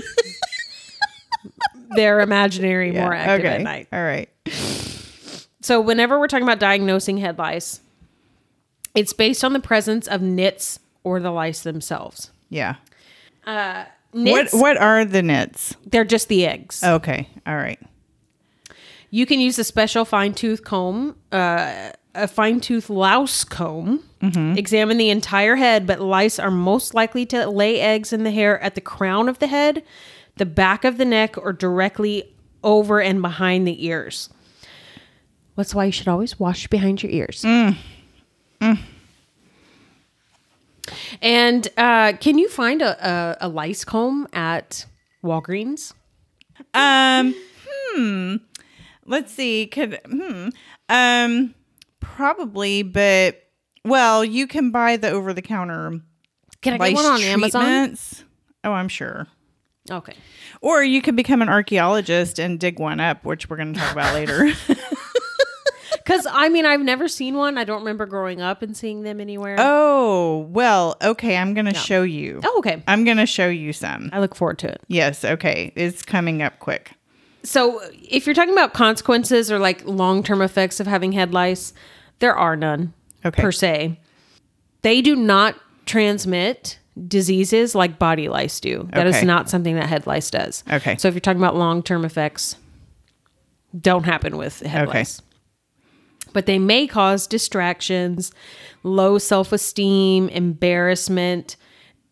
They're 1.95 2.19
imaginary, 2.21 2.91
more 2.91 3.13
Yeah, 3.13 3.19
active 3.19 3.45
at 3.47 3.61
night. 3.61 3.87
All 3.91 4.03
right. 4.03 4.29
So 5.61 5.81
whenever 5.81 6.19
we're 6.19 6.27
talking 6.27 6.43
about 6.43 6.59
diagnosing 6.59 7.17
head 7.17 7.37
lice, 7.37 7.81
it's 8.95 9.11
based 9.13 9.43
on 9.43 9.53
the 9.53 9.59
presence 9.59 10.07
of 10.07 10.21
nits 10.21 10.79
or 11.03 11.19
the 11.19 11.31
lice 11.31 11.63
themselves. 11.63 12.31
Yeah. 12.49 12.75
Uh, 13.45 13.85
what 14.11 14.21
Nits, 14.23 14.53
what 14.53 14.77
are 14.77 15.05
the 15.05 15.21
nits? 15.21 15.75
they're 15.85 16.03
just 16.05 16.27
the 16.29 16.45
eggs. 16.45 16.83
Okay. 16.83 17.29
All 17.45 17.55
right. 17.55 17.79
You 19.11 19.25
can 19.25 19.39
use 19.39 19.57
a 19.59 19.63
special 19.63 20.05
fine 20.05 20.33
tooth 20.33 20.63
comb, 20.63 21.15
uh, 21.31 21.91
a 22.15 22.27
fine 22.27 22.59
tooth 22.59 22.89
louse 22.89 23.43
comb. 23.43 24.03
Mm-hmm. 24.21 24.57
Examine 24.57 24.97
the 24.97 25.09
entire 25.09 25.55
head, 25.55 25.87
but 25.87 25.99
lice 25.99 26.37
are 26.39 26.51
most 26.51 26.93
likely 26.93 27.25
to 27.27 27.49
lay 27.49 27.79
eggs 27.79 28.11
in 28.13 28.23
the 28.23 28.31
hair 28.31 28.59
at 28.61 28.75
the 28.75 28.81
crown 28.81 29.29
of 29.29 29.39
the 29.39 29.47
head, 29.47 29.83
the 30.37 30.45
back 30.45 30.83
of 30.83 30.97
the 30.97 31.05
neck, 31.05 31.37
or 31.37 31.53
directly 31.53 32.35
over 32.63 33.01
and 33.01 33.21
behind 33.21 33.65
the 33.67 33.85
ears. 33.85 34.29
That's 35.55 35.73
why 35.73 35.85
you 35.85 35.91
should 35.91 36.07
always 36.07 36.39
wash 36.39 36.67
behind 36.67 37.01
your 37.01 37.11
ears. 37.11 37.43
Mm. 37.43 37.77
Mm. 38.61 38.79
And 41.21 41.67
uh, 41.77 42.13
can 42.19 42.37
you 42.37 42.49
find 42.49 42.81
a, 42.81 43.07
a, 43.07 43.37
a 43.41 43.49
lice 43.49 43.83
comb 43.83 44.27
at 44.33 44.85
Walgreens? 45.23 45.93
Um 46.73 47.35
hmm. 47.67 48.35
Let's 49.05 49.33
see. 49.33 49.67
Could 49.67 49.99
hmm. 50.05 50.49
Um 50.87 51.55
probably, 51.99 52.83
but 52.83 53.43
well, 53.85 54.23
you 54.23 54.47
can 54.47 54.71
buy 54.71 54.97
the 54.97 55.09
over 55.09 55.33
the 55.33 55.41
counter 55.41 56.01
Can 56.61 56.73
I 56.73 56.89
get 56.89 56.95
one 56.95 57.05
on 57.05 57.21
Amazon? 57.21 57.63
treatments. 57.63 58.23
Oh, 58.63 58.71
I'm 58.71 58.89
sure. 58.89 59.27
Okay. 59.89 60.13
Or 60.61 60.83
you 60.83 61.01
could 61.01 61.15
become 61.15 61.41
an 61.41 61.49
archaeologist 61.49 62.39
and 62.39 62.59
dig 62.59 62.79
one 62.79 62.99
up, 62.99 63.25
which 63.25 63.49
we're 63.49 63.57
going 63.57 63.73
to 63.73 63.79
talk 63.79 63.93
about 63.93 64.13
later. 64.13 64.51
Because 66.09 66.25
I 66.29 66.49
mean, 66.49 66.65
I've 66.65 66.81
never 66.81 67.07
seen 67.07 67.35
one. 67.35 67.57
I 67.57 67.63
don't 67.63 67.79
remember 67.81 68.07
growing 68.07 68.41
up 68.41 68.63
and 68.63 68.75
seeing 68.75 69.03
them 69.03 69.21
anywhere. 69.21 69.57
oh, 69.59 70.47
well, 70.49 70.97
okay. 71.03 71.37
I'm 71.37 71.53
going 71.53 71.67
to 71.67 71.73
show 71.75 72.01
you. 72.01 72.41
Oh, 72.43 72.55
okay. 72.59 72.81
I'm 72.87 73.03
going 73.05 73.17
to 73.17 73.27
show 73.27 73.47
you 73.47 73.73
some. 73.73 74.09
I 74.11 74.19
look 74.19 74.33
forward 74.33 74.57
to 74.59 74.69
it. 74.71 74.81
Yes. 74.87 75.23
Okay. 75.23 75.71
It's 75.75 76.01
coming 76.01 76.41
up 76.41 76.57
quick. 76.57 76.93
So, 77.43 77.79
if 78.09 78.25
you're 78.25 78.33
talking 78.33 78.53
about 78.53 78.73
consequences 78.73 79.51
or 79.51 79.59
like 79.59 79.85
long 79.85 80.23
term 80.23 80.41
effects 80.41 80.79
of 80.79 80.87
having 80.87 81.11
head 81.11 81.31
lice, 81.31 81.73
there 82.17 82.35
are 82.35 82.55
none 82.55 82.93
Okay. 83.23 83.41
per 83.41 83.51
se. 83.51 83.99
They 84.81 85.01
do 85.01 85.15
not 85.15 85.55
transmit 85.85 86.79
diseases 87.07 87.75
like 87.75 87.99
body 87.99 88.27
lice 88.29 88.59
do. 88.59 88.89
That 88.93 89.05
is 89.05 89.17
Okay. 89.17 89.25
not 89.25 89.47
something 89.49 89.75
that 89.75 89.85
head 89.87 90.07
lice 90.07 90.31
does. 90.31 90.63
Okay. 90.71 90.97
So, 90.97 91.07
if 91.07 91.13
you're 91.13 91.21
talking 91.21 91.39
about 91.39 91.55
long 91.55 91.83
term 91.83 92.03
effects, 92.03 92.55
don't 93.79 94.05
happen 94.05 94.37
with 94.37 94.61
head 94.61 94.87
Okay. 94.89 94.99
lice. 94.99 95.21
But 96.33 96.45
they 96.45 96.59
may 96.59 96.87
cause 96.87 97.27
distractions, 97.27 98.31
low 98.83 99.17
self 99.17 99.51
esteem, 99.51 100.29
embarrassment, 100.29 101.55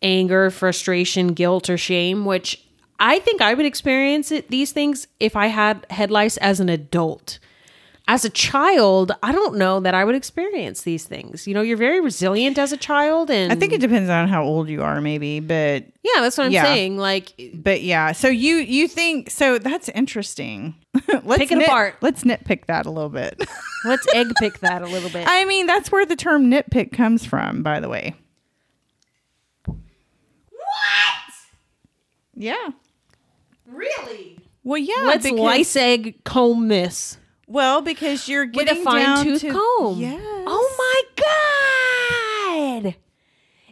anger, 0.02 0.50
frustration, 0.50 1.28
guilt, 1.34 1.68
or 1.70 1.76
shame, 1.76 2.24
which 2.24 2.64
I 2.98 3.20
think 3.20 3.40
I 3.40 3.54
would 3.54 3.66
experience 3.66 4.32
it, 4.32 4.48
these 4.48 4.72
things 4.72 5.06
if 5.20 5.36
I 5.36 5.46
had 5.46 5.86
head 5.90 6.10
lice 6.10 6.36
as 6.38 6.60
an 6.60 6.68
adult. 6.68 7.38
As 8.10 8.24
a 8.24 8.30
child, 8.30 9.12
I 9.22 9.32
don't 9.32 9.56
know 9.58 9.80
that 9.80 9.94
I 9.94 10.02
would 10.02 10.14
experience 10.14 10.80
these 10.82 11.04
things. 11.04 11.46
You 11.46 11.52
know, 11.52 11.60
you're 11.60 11.76
very 11.76 12.00
resilient 12.00 12.56
as 12.56 12.72
a 12.72 12.78
child, 12.78 13.30
and 13.30 13.52
I 13.52 13.54
think 13.54 13.74
it 13.74 13.82
depends 13.82 14.08
on 14.08 14.28
how 14.28 14.42
old 14.44 14.70
you 14.70 14.82
are, 14.82 15.00
maybe, 15.02 15.40
but 15.40 15.84
yeah, 16.02 16.22
that's 16.22 16.38
what 16.38 16.46
I'm 16.46 16.52
Yeah. 16.52 16.62
saying. 16.64 16.96
Like, 16.96 17.34
but 17.54 17.82
yeah. 17.82 18.12
So 18.12 18.28
you 18.28 18.56
you 18.56 18.88
think 18.88 19.28
so? 19.30 19.58
That's 19.58 19.90
interesting. 19.90 20.74
let's 21.22 21.36
Pick 21.38 21.52
it 21.52 21.56
nit- 21.58 21.66
apart. 21.68 21.96
Let's 22.00 22.24
nitpick 22.24 22.64
that 22.64 22.86
a 22.86 22.90
little 22.90 23.10
bit. 23.10 23.38
let's 23.84 24.06
egg 24.14 24.28
pick 24.40 24.60
that 24.60 24.80
a 24.80 24.86
little 24.86 25.10
bit. 25.10 25.26
I 25.28 25.44
mean, 25.44 25.66
that's 25.66 25.92
where 25.92 26.06
the 26.06 26.16
term 26.16 26.50
nitpick 26.50 26.92
comes 26.92 27.26
from, 27.26 27.62
by 27.62 27.78
the 27.78 27.90
way. 27.90 28.14
what? 29.66 31.34
Yeah. 32.34 32.68
Really? 33.66 34.38
Well, 34.64 34.78
yeah. 34.78 34.94
Let's 35.04 35.24
because- 35.24 35.38
lice 35.40 35.76
egg 35.76 36.24
comb 36.24 36.68
this. 36.68 37.18
Well, 37.50 37.80
because 37.80 38.28
you're 38.28 38.44
with 38.44 38.52
getting 38.52 38.82
a 38.82 38.84
fine 38.84 39.24
tooth 39.24 39.40
to- 39.40 39.50
comb. 39.52 39.98
Yes. 39.98 40.20
Oh 40.22 41.02
my 42.78 42.82
god! 42.84 42.94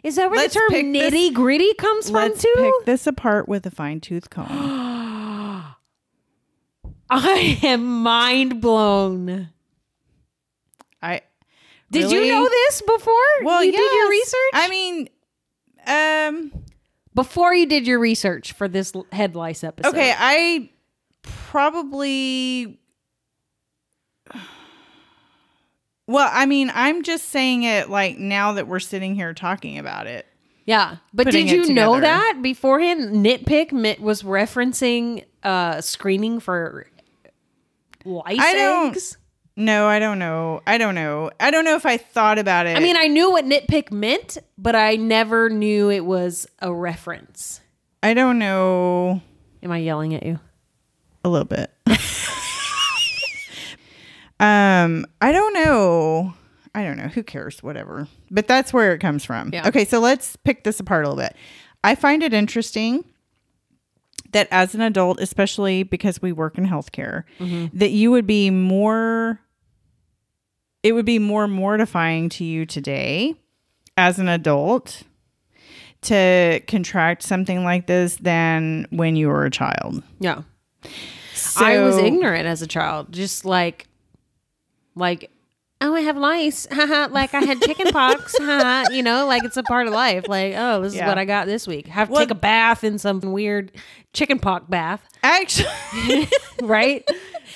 Is 0.03 0.15
that 0.15 0.29
where 0.29 0.39
Let's 0.39 0.53
the 0.55 0.59
term 0.59 0.93
nitty 0.93 1.33
gritty 1.33 1.73
comes 1.75 2.09
Let's 2.09 2.41
from 2.41 2.53
too? 2.55 2.71
pick 2.79 2.85
this 2.85 3.05
apart 3.07 3.47
with 3.47 3.65
a 3.65 3.71
fine 3.71 3.99
tooth 4.01 4.29
comb. 4.29 4.47
I 7.09 7.59
am 7.63 8.01
mind 8.03 8.59
blown. 8.61 9.49
I 11.01 11.21
Did 11.91 12.05
Really? 12.11 12.27
you 12.27 12.33
know 12.33 12.49
this 12.49 12.81
before 12.81 13.13
well, 13.43 13.63
you 13.63 13.71
did 13.71 13.91
your 13.93 14.09
research? 14.09 14.51
I 14.53 14.67
mean, 14.69 15.09
um, 15.85 16.51
before 17.13 17.53
you 17.53 17.65
did 17.65 17.85
your 17.87 17.99
research 17.99 18.51
for 18.53 18.67
this 18.67 18.91
head 19.11 19.35
lice 19.35 19.63
episode. 19.63 19.89
okay, 19.89 20.13
I 20.17 20.69
probably. 21.21 22.79
Well, 26.07 26.29
I 26.31 26.45
mean, 26.45 26.71
I'm 26.73 27.03
just 27.03 27.29
saying 27.29 27.63
it 27.63 27.89
like 27.89 28.17
now 28.17 28.53
that 28.53 28.67
we're 28.67 28.79
sitting 28.79 29.13
here 29.15 29.33
talking 29.33 29.77
about 29.77 30.07
it. 30.07 30.25
Yeah, 30.65 30.97
but 31.13 31.29
did 31.31 31.49
you 31.49 31.73
know 31.73 31.99
that 31.99 32.39
beforehand? 32.41 33.25
Nitpick 33.25 33.71
mi- 33.71 33.97
was 33.99 34.23
referencing 34.23 35.23
uh 35.43 35.79
screening 35.81 36.39
for 36.39 36.87
lice 38.05 38.37
I 38.39 38.53
don't- 38.53 38.87
eggs. 38.91 39.17
No, 39.59 39.87
I 39.87 39.97
don't 39.97 40.19
know. 40.19 40.61
I 40.67 40.77
don't 40.77 40.93
know. 40.93 41.31
I 41.39 41.49
don't 41.49 41.65
know 41.65 41.73
if 41.75 41.85
I 41.87 41.97
thought 41.97 42.37
about 42.37 42.67
it. 42.67 42.77
I 42.77 42.79
mean, 42.79 42.95
I 42.95 43.07
knew 43.07 43.31
what 43.31 43.43
nitpick 43.43 43.91
meant, 43.91 44.37
but 44.55 44.75
I 44.75 44.97
never 44.97 45.49
knew 45.49 45.89
it 45.89 46.05
was 46.05 46.45
a 46.59 46.71
reference. 46.71 47.59
I 48.03 48.13
don't 48.13 48.37
know 48.37 49.19
Am 49.63 49.71
I 49.71 49.79
yelling 49.79 50.13
at 50.13 50.21
you? 50.23 50.39
a 51.23 51.29
little 51.29 51.47
bit. 51.47 51.71
um, 54.39 55.05
I 55.21 55.31
don't 55.31 55.53
know. 55.53 56.33
I 56.75 56.83
don't 56.83 56.97
know. 56.97 57.07
Who 57.07 57.23
cares? 57.23 57.63
Whatever. 57.63 58.07
But 58.29 58.47
that's 58.47 58.71
where 58.71 58.93
it 58.93 58.99
comes 58.99 59.25
from. 59.25 59.49
Yeah. 59.51 59.67
Okay, 59.67 59.85
so 59.85 59.99
let's 59.99 60.35
pick 60.35 60.63
this 60.63 60.79
apart 60.79 61.05
a 61.05 61.09
little 61.09 61.23
bit. 61.23 61.35
I 61.83 61.95
find 61.95 62.21
it 62.21 62.33
interesting 62.33 63.03
that 64.31 64.47
as 64.51 64.75
an 64.75 64.81
adult, 64.81 65.19
especially 65.19 65.83
because 65.83 66.21
we 66.21 66.31
work 66.31 66.57
in 66.57 66.67
healthcare, 66.67 67.23
that 67.73 67.91
you 67.91 68.11
would 68.11 68.27
be 68.27 68.49
more 68.49 69.39
it 70.83 70.93
would 70.93 71.05
be 71.05 71.19
more 71.19 71.47
mortifying 71.47 72.29
to 72.29 72.43
you 72.45 72.65
today 72.65 73.35
as 73.97 74.19
an 74.19 74.29
adult 74.29 75.03
to 76.01 76.61
contract 76.67 77.23
something 77.23 77.63
like 77.63 77.87
this 77.87 78.17
than 78.17 78.87
when 78.91 79.15
you 79.15 79.27
were 79.27 79.45
a 79.45 79.49
child. 79.51 80.03
Yeah. 80.19 80.43
I 81.57 81.79
was 81.79 81.97
ignorant 81.97 82.45
as 82.45 82.61
a 82.61 82.67
child, 82.67 83.11
just 83.11 83.43
like 83.43 83.87
like 84.97 85.29
oh, 85.79 85.93
I 85.93 86.01
have 86.01 86.17
lice. 86.17 86.67
Like 87.11 87.33
I 87.35 87.41
had 87.41 87.61
chicken 87.61 87.91
pox. 87.91 88.35
You 88.91 89.03
know, 89.03 89.27
like 89.27 89.43
it's 89.43 89.57
a 89.57 89.63
part 89.63 89.87
of 89.87 89.93
life. 89.93 90.27
Like, 90.27 90.53
oh, 90.57 90.81
this 90.81 90.95
Yeah. 90.95 91.03
is 91.05 91.07
what 91.07 91.17
I 91.19 91.25
got 91.25 91.45
this 91.45 91.67
week. 91.67 91.87
Have 91.87 92.07
to 92.07 92.13
Well- 92.13 92.21
take 92.21 92.31
a 92.31 92.35
bath 92.35 92.83
in 92.83 92.97
some 92.97 93.19
weird 93.21 93.71
chicken 94.13 94.39
pox 94.39 94.65
bath, 94.69 95.01
Actually, 95.23 96.27
right? 96.61 97.07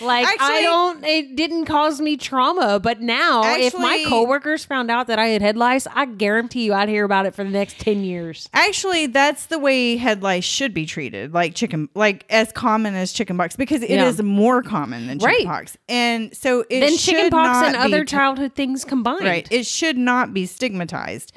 Like 0.02 0.28
I 0.40 0.62
don't 0.62 1.04
it 1.06 1.36
didn't 1.36 1.66
cause 1.66 2.02
me 2.02 2.18
trauma, 2.18 2.80
but 2.80 3.02
now 3.02 3.56
if 3.56 3.74
my 3.78 4.04
coworkers 4.08 4.66
found 4.66 4.90
out 4.90 5.08
that 5.08 5.20
I 5.20 5.28
had 5.28 5.42
head 5.42 5.58
lice, 5.58 5.88
I 5.94 6.06
guarantee 6.06 6.66
you 6.66 6.74
I'd 6.74 6.90
hear 6.90 7.06
about 7.06 7.26
it 7.26 7.36
for 7.36 7.44
the 7.44 7.50
next 7.52 7.80
10 7.80 8.04
years. 8.04 8.50
actually, 8.54 9.06
that's 9.08 9.46
the 9.46 9.60
way 9.60 9.98
head 9.98 10.24
lice 10.24 10.44
should 10.44 10.74
be 10.74 10.86
treated, 10.86 11.34
like 11.34 11.54
chicken, 11.56 11.88
like 11.94 12.26
as 12.30 12.52
common 12.52 12.96
as 12.96 13.14
chicken 13.14 13.38
pox, 13.38 13.56
because 13.56 13.84
it 13.84 13.92
is 13.92 14.18
Yeah. 14.18 14.24
more 14.24 14.64
common 14.64 15.08
than 15.08 15.20
chicken 15.20 15.36
Right. 15.36 15.46
pox, 15.46 15.78
and 15.88 16.36
so 16.36 16.62
it 16.70 16.80
then 16.82 16.98
should 16.98 17.16
chicken 17.16 17.30
pox 17.30 17.60
not 17.60 17.66
and 17.68 17.76
other 17.76 18.04
t- 18.04 18.16
childhood 18.16 18.56
things 18.56 18.84
combined. 18.84 19.22
right. 19.24 19.48
It 19.52 19.66
should 19.68 19.98
not 19.98 20.34
be 20.34 20.46
stigmatized, 20.48 21.32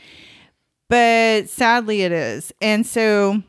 but 0.89 1.49
sadly, 1.49 2.03
it 2.03 2.13
is, 2.13 2.53
and 2.61 2.87
so, 2.87 3.43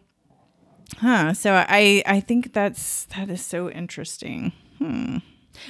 huh? 0.99 1.33
So 1.33 1.53
I 1.53 2.03
I 2.05 2.19
think 2.19 2.53
that's 2.53 3.05
that 3.15 3.29
is 3.29 3.45
so 3.45 3.69
interesting. 3.69 4.51
Hmm. 4.77 5.17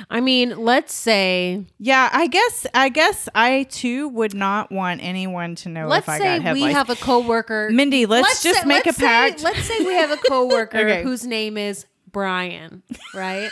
I 0.09 0.19
mean, 0.19 0.57
let's 0.57 0.93
say 0.93 1.65
Yeah, 1.77 2.09
I 2.11 2.27
guess 2.27 2.65
I 2.73 2.89
guess 2.89 3.29
I 3.35 3.63
too 3.69 4.07
would 4.09 4.33
not 4.33 4.71
want 4.71 5.01
anyone 5.03 5.55
to 5.55 5.69
know 5.69 5.87
let's 5.87 6.05
if 6.05 6.09
I 6.09 6.17
say 6.17 6.23
got 6.37 6.41
head 6.41 6.53
we 6.53 6.61
have 6.63 6.89
a 6.89 6.95
coworker 6.95 7.69
Mindy, 7.71 8.05
let's, 8.05 8.41
just 8.43 8.61
say- 8.61 8.67
make 8.67 8.85
let's 8.85 8.97
a 8.97 9.01
pact. 9.01 9.39
Say, 9.39 9.43
let's 9.45 9.63
say 9.63 9.79
we 9.85 9.93
have 9.93 10.11
a 10.11 10.17
coworker 10.17 10.77
Okay. 10.79 11.03
whose 11.03 11.25
name 11.25 11.57
is 11.57 11.85
Brian, 12.11 12.81
right? 13.13 13.51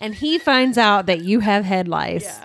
and 0.00 0.14
he 0.14 0.38
finds 0.38 0.76
out 0.76 1.06
that 1.06 1.22
you 1.22 1.40
have 1.40 1.64
head 1.64 1.88
lice 1.88 2.38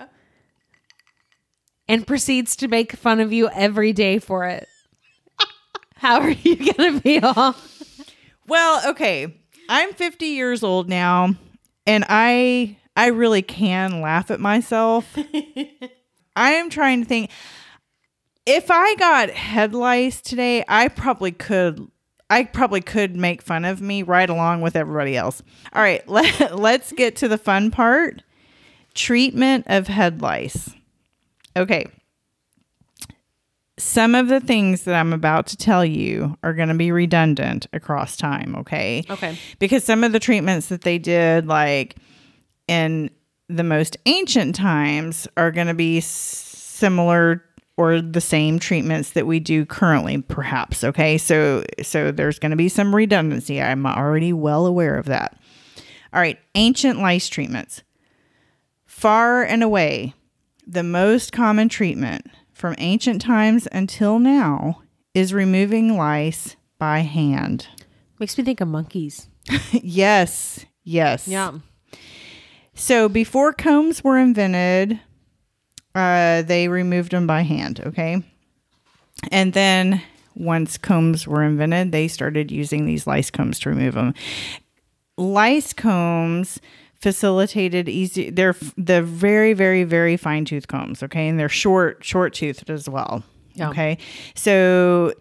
and 1.88 2.06
proceeds 2.06 2.56
to 2.56 2.68
make 2.68 2.92
fun 2.92 3.20
of 3.20 3.32
you 3.32 3.48
every 3.50 3.92
day 3.92 4.18
for 4.18 4.44
it. 4.46 4.66
How 5.96 6.20
are 6.20 6.30
you 6.30 6.72
gonna 6.72 7.00
feel? 7.00 7.56
Well, 8.46 8.90
okay. 8.90 9.34
I'm 9.68 9.92
50 9.92 10.26
years 10.26 10.62
old 10.62 10.88
now 10.88 11.34
and 11.88 12.04
I 12.08 12.76
I 12.94 13.06
really 13.06 13.42
can 13.42 14.00
laugh 14.00 14.30
at 14.30 14.38
myself. 14.38 15.16
I 16.36 16.52
am 16.52 16.70
trying 16.70 17.02
to 17.02 17.08
think 17.08 17.30
if 18.46 18.70
I 18.70 18.94
got 18.94 19.30
head 19.30 19.74
lice 19.74 20.20
today, 20.20 20.64
I 20.68 20.88
probably 20.88 21.32
could 21.32 21.90
I 22.30 22.44
probably 22.44 22.82
could 22.82 23.16
make 23.16 23.40
fun 23.40 23.64
of 23.64 23.80
me 23.80 24.02
right 24.02 24.28
along 24.28 24.60
with 24.60 24.76
everybody 24.76 25.16
else. 25.16 25.42
All 25.72 25.82
right, 25.82 26.06
let, 26.08 26.56
let's 26.56 26.92
get 26.92 27.16
to 27.16 27.28
the 27.28 27.38
fun 27.38 27.70
part. 27.70 28.22
Treatment 28.94 29.64
of 29.66 29.88
head 29.88 30.20
lice. 30.20 30.70
Okay. 31.56 31.86
Some 33.78 34.14
of 34.14 34.28
the 34.28 34.40
things 34.40 34.82
that 34.82 34.94
I'm 34.94 35.12
about 35.12 35.46
to 35.48 35.56
tell 35.56 35.84
you 35.84 36.36
are 36.42 36.52
going 36.52 36.68
to 36.68 36.74
be 36.74 36.92
redundant 36.92 37.66
across 37.72 38.16
time, 38.16 38.56
okay? 38.56 39.04
Okay. 39.08 39.38
Because 39.58 39.84
some 39.84 40.04
of 40.04 40.12
the 40.12 40.20
treatments 40.20 40.66
that 40.66 40.82
they 40.82 40.98
did, 40.98 41.46
like 41.46 41.96
in 42.66 43.10
the 43.48 43.64
most 43.64 43.96
ancient 44.04 44.54
times, 44.54 45.28
are 45.36 45.50
going 45.52 45.68
to 45.68 45.74
be 45.74 46.00
similar 46.00 47.44
or 47.78 48.00
the 48.00 48.20
same 48.20 48.58
treatments 48.58 49.12
that 49.12 49.26
we 49.26 49.38
do 49.38 49.64
currently, 49.64 50.20
perhaps. 50.20 50.82
Okay, 50.82 51.16
so 51.16 51.62
so 51.80 52.10
there's 52.10 52.40
going 52.40 52.50
to 52.50 52.56
be 52.56 52.68
some 52.68 52.94
redundancy. 52.94 53.62
I'm 53.62 53.86
already 53.86 54.32
well 54.32 54.66
aware 54.66 54.96
of 54.96 55.06
that. 55.06 55.38
All 56.12 56.20
right, 56.20 56.38
ancient 56.56 56.98
lice 56.98 57.28
treatments. 57.28 57.84
Far 58.84 59.44
and 59.44 59.62
away, 59.62 60.14
the 60.66 60.82
most 60.82 61.30
common 61.32 61.68
treatment 61.68 62.26
from 62.58 62.74
ancient 62.78 63.22
times 63.22 63.68
until 63.70 64.18
now 64.18 64.82
is 65.14 65.32
removing 65.32 65.96
lice 65.96 66.56
by 66.76 67.00
hand. 67.00 67.68
Makes 68.18 68.36
me 68.36 68.42
think 68.42 68.60
of 68.60 68.66
monkeys. 68.66 69.28
yes, 69.70 70.66
yes. 70.82 71.28
Yeah. 71.28 71.52
So 72.74 73.08
before 73.08 73.52
combs 73.52 74.02
were 74.02 74.18
invented, 74.18 74.98
uh, 75.94 76.42
they 76.42 76.66
removed 76.66 77.12
them 77.12 77.28
by 77.28 77.42
hand. 77.42 77.80
Okay, 77.86 78.24
and 79.30 79.52
then 79.52 80.02
once 80.34 80.78
combs 80.78 81.28
were 81.28 81.44
invented, 81.44 81.92
they 81.92 82.08
started 82.08 82.50
using 82.50 82.86
these 82.86 83.06
lice 83.06 83.30
combs 83.30 83.60
to 83.60 83.70
remove 83.70 83.94
them. 83.94 84.14
Lice 85.16 85.72
combs 85.72 86.60
facilitated 87.00 87.88
easy. 87.88 88.30
They're 88.30 88.56
the 88.76 89.02
very, 89.02 89.52
very, 89.52 89.84
very 89.84 90.16
fine 90.16 90.44
tooth 90.44 90.68
combs. 90.68 91.02
Okay, 91.02 91.28
and 91.28 91.38
they're 91.38 91.48
short, 91.48 92.04
short 92.04 92.34
toothed 92.34 92.70
as 92.70 92.88
well. 92.88 93.22
Yeah. 93.54 93.70
Okay, 93.70 93.98
so 94.36 95.12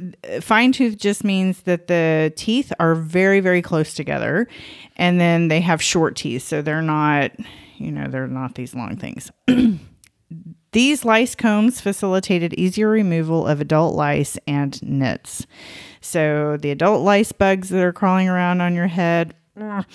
fine 0.41 0.71
tooth 0.71 0.97
just 0.97 1.23
means 1.23 1.61
that 1.61 1.87
the 1.87 2.31
teeth 2.35 2.71
are 2.79 2.93
very, 2.93 3.39
very 3.39 3.63
close 3.63 3.95
together, 3.95 4.47
and 4.95 5.19
then 5.19 5.47
they 5.47 5.59
have 5.61 5.81
short 5.81 6.15
teeth, 6.15 6.43
so 6.43 6.61
they're 6.61 6.83
not, 6.83 7.31
you 7.77 7.91
know, 7.91 8.07
they're 8.07 8.27
not 8.27 8.53
these 8.53 8.75
long 8.75 8.95
things. 8.95 9.31
These 10.73 11.05
lice 11.05 11.33
combs 11.33 11.79
facilitated 11.81 12.53
easier 12.53 12.89
removal 12.89 13.47
of 13.47 13.61
adult 13.61 13.95
lice 13.95 14.37
and 14.45 14.79
nits. 14.83 15.47
So 16.01 16.57
the 16.57 16.71
adult 16.71 17.03
lice 17.03 17.31
bugs 17.31 17.69
that 17.69 17.83
are 17.83 17.93
crawling 17.93 18.27
around 18.27 18.61
on 18.61 18.75
your 18.75 18.87
head 18.87 19.33
mm, 19.57 19.85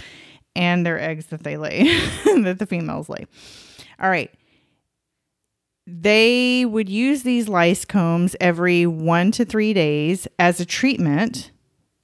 and 0.54 0.84
their 0.84 1.00
eggs 1.00 1.26
that 1.26 1.42
they 1.44 1.56
lay, 1.56 1.84
that 2.24 2.56
the 2.58 2.66
females 2.66 3.08
lay. 3.08 3.26
All 4.00 4.10
right. 4.10 4.30
They 5.86 6.64
would 6.64 6.88
use 6.88 7.22
these 7.24 7.48
lice 7.48 7.84
combs 7.84 8.36
every 8.40 8.86
one 8.86 9.32
to 9.32 9.44
three 9.44 9.72
days 9.72 10.28
as 10.38 10.60
a 10.60 10.64
treatment 10.64 11.50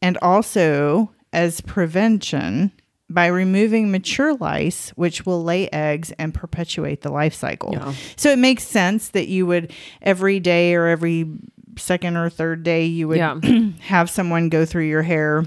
and 0.02 0.18
also 0.20 1.12
as 1.32 1.60
prevention 1.60 2.72
by 3.10 3.26
removing 3.26 3.90
mature 3.90 4.34
lice, 4.34 4.90
which 4.90 5.24
will 5.24 5.42
lay 5.44 5.68
eggs 5.70 6.12
and 6.18 6.34
perpetuate 6.34 7.02
the 7.02 7.10
life 7.10 7.34
cycle. 7.34 7.70
Yeah. 7.72 7.94
So 8.16 8.30
it 8.30 8.38
makes 8.38 8.64
sense 8.64 9.10
that 9.10 9.28
you 9.28 9.46
would 9.46 9.72
every 10.02 10.40
day 10.40 10.74
or 10.74 10.88
every 10.88 11.26
second 11.78 12.16
or 12.16 12.28
third 12.28 12.64
day, 12.64 12.84
you 12.84 13.08
would 13.08 13.16
Yeah. 13.18 13.38
have 13.80 14.10
someone 14.10 14.48
go 14.48 14.64
through 14.66 14.86
your 14.88 15.02
hair 15.02 15.44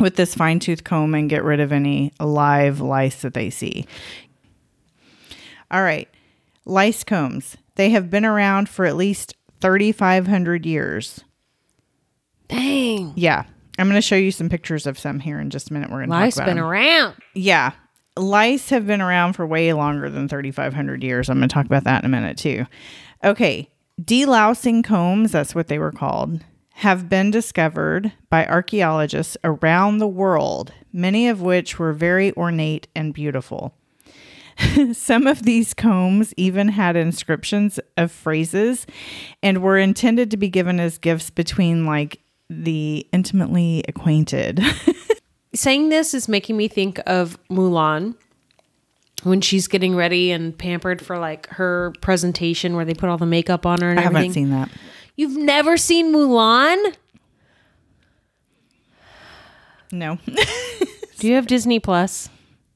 with 0.00 0.16
this 0.16 0.34
fine 0.34 0.58
tooth 0.58 0.84
comb 0.84 1.14
and 1.14 1.30
get 1.30 1.44
rid 1.44 1.60
of 1.60 1.72
any 1.72 2.12
live 2.20 2.80
lice 2.80 3.22
that 3.22 3.34
they 3.34 3.50
see. 3.50 3.86
All 5.70 5.82
right. 5.82 6.08
Lice 6.64 7.04
combs. 7.04 7.56
They 7.76 7.90
have 7.90 8.10
been 8.10 8.24
around 8.24 8.68
for 8.68 8.84
at 8.84 8.96
least 8.96 9.34
3,500 9.60 10.66
years. 10.66 11.24
Dang. 12.48 13.12
Yeah. 13.16 13.44
I'm 13.78 13.88
going 13.88 13.96
to 13.96 14.06
show 14.06 14.16
you 14.16 14.30
some 14.30 14.48
pictures 14.48 14.86
of 14.86 14.98
some 14.98 15.18
here 15.20 15.40
in 15.40 15.50
just 15.50 15.70
a 15.70 15.72
minute. 15.72 15.90
We're 15.90 16.04
going 16.04 16.10
to 16.10 16.16
about 16.16 16.46
been 16.46 16.56
them. 16.56 16.66
around. 16.66 17.14
Yeah. 17.34 17.72
Lice 18.16 18.68
have 18.68 18.86
been 18.86 19.00
around 19.00 19.32
for 19.32 19.46
way 19.46 19.72
longer 19.72 20.10
than 20.10 20.28
3,500 20.28 21.02
years. 21.02 21.30
I'm 21.30 21.38
going 21.38 21.48
to 21.48 21.52
talk 21.52 21.64
about 21.64 21.84
that 21.84 22.04
in 22.04 22.06
a 22.06 22.10
minute 22.10 22.36
too. 22.36 22.66
Okay. 23.24 23.70
Delousing 24.00 24.84
combs, 24.84 25.32
that's 25.32 25.54
what 25.54 25.68
they 25.68 25.78
were 25.78 25.92
called, 25.92 26.44
have 26.74 27.08
been 27.08 27.30
discovered 27.30 28.12
by 28.28 28.46
archaeologists 28.46 29.36
around 29.44 29.98
the 29.98 30.08
world, 30.08 30.72
many 30.92 31.28
of 31.28 31.40
which 31.40 31.78
were 31.78 31.92
very 31.92 32.32
ornate 32.34 32.88
and 32.94 33.12
beautiful. 33.14 33.74
Some 34.92 35.26
of 35.26 35.42
these 35.42 35.74
combs 35.74 36.34
even 36.36 36.68
had 36.68 36.96
inscriptions 36.96 37.78
of 37.96 38.10
phrases 38.10 38.86
and 39.42 39.62
were 39.62 39.78
intended 39.78 40.30
to 40.30 40.36
be 40.36 40.48
given 40.48 40.80
as 40.80 40.98
gifts 40.98 41.30
between 41.30 41.86
like 41.86 42.20
the 42.48 43.06
intimately 43.12 43.84
acquainted. 43.88 44.60
Saying 45.54 45.90
this 45.90 46.14
is 46.14 46.28
making 46.28 46.56
me 46.56 46.68
think 46.68 47.00
of 47.06 47.38
Mulan 47.48 48.14
when 49.22 49.40
she's 49.40 49.68
getting 49.68 49.94
ready 49.94 50.30
and 50.32 50.56
pampered 50.56 51.00
for 51.04 51.18
like 51.18 51.46
her 51.48 51.92
presentation 52.00 52.74
where 52.74 52.84
they 52.84 52.94
put 52.94 53.08
all 53.08 53.18
the 53.18 53.26
makeup 53.26 53.66
on 53.66 53.80
her 53.80 53.90
and 53.90 54.00
I 54.00 54.04
everything. 54.04 54.22
haven't 54.22 54.34
seen 54.34 54.50
that. 54.50 54.70
You've 55.16 55.36
never 55.36 55.76
seen 55.76 56.12
Mulan? 56.12 56.94
No. 59.90 60.18
Do 61.18 61.28
you 61.28 61.34
have 61.34 61.46
Disney 61.46 61.78
Plus? 61.78 62.28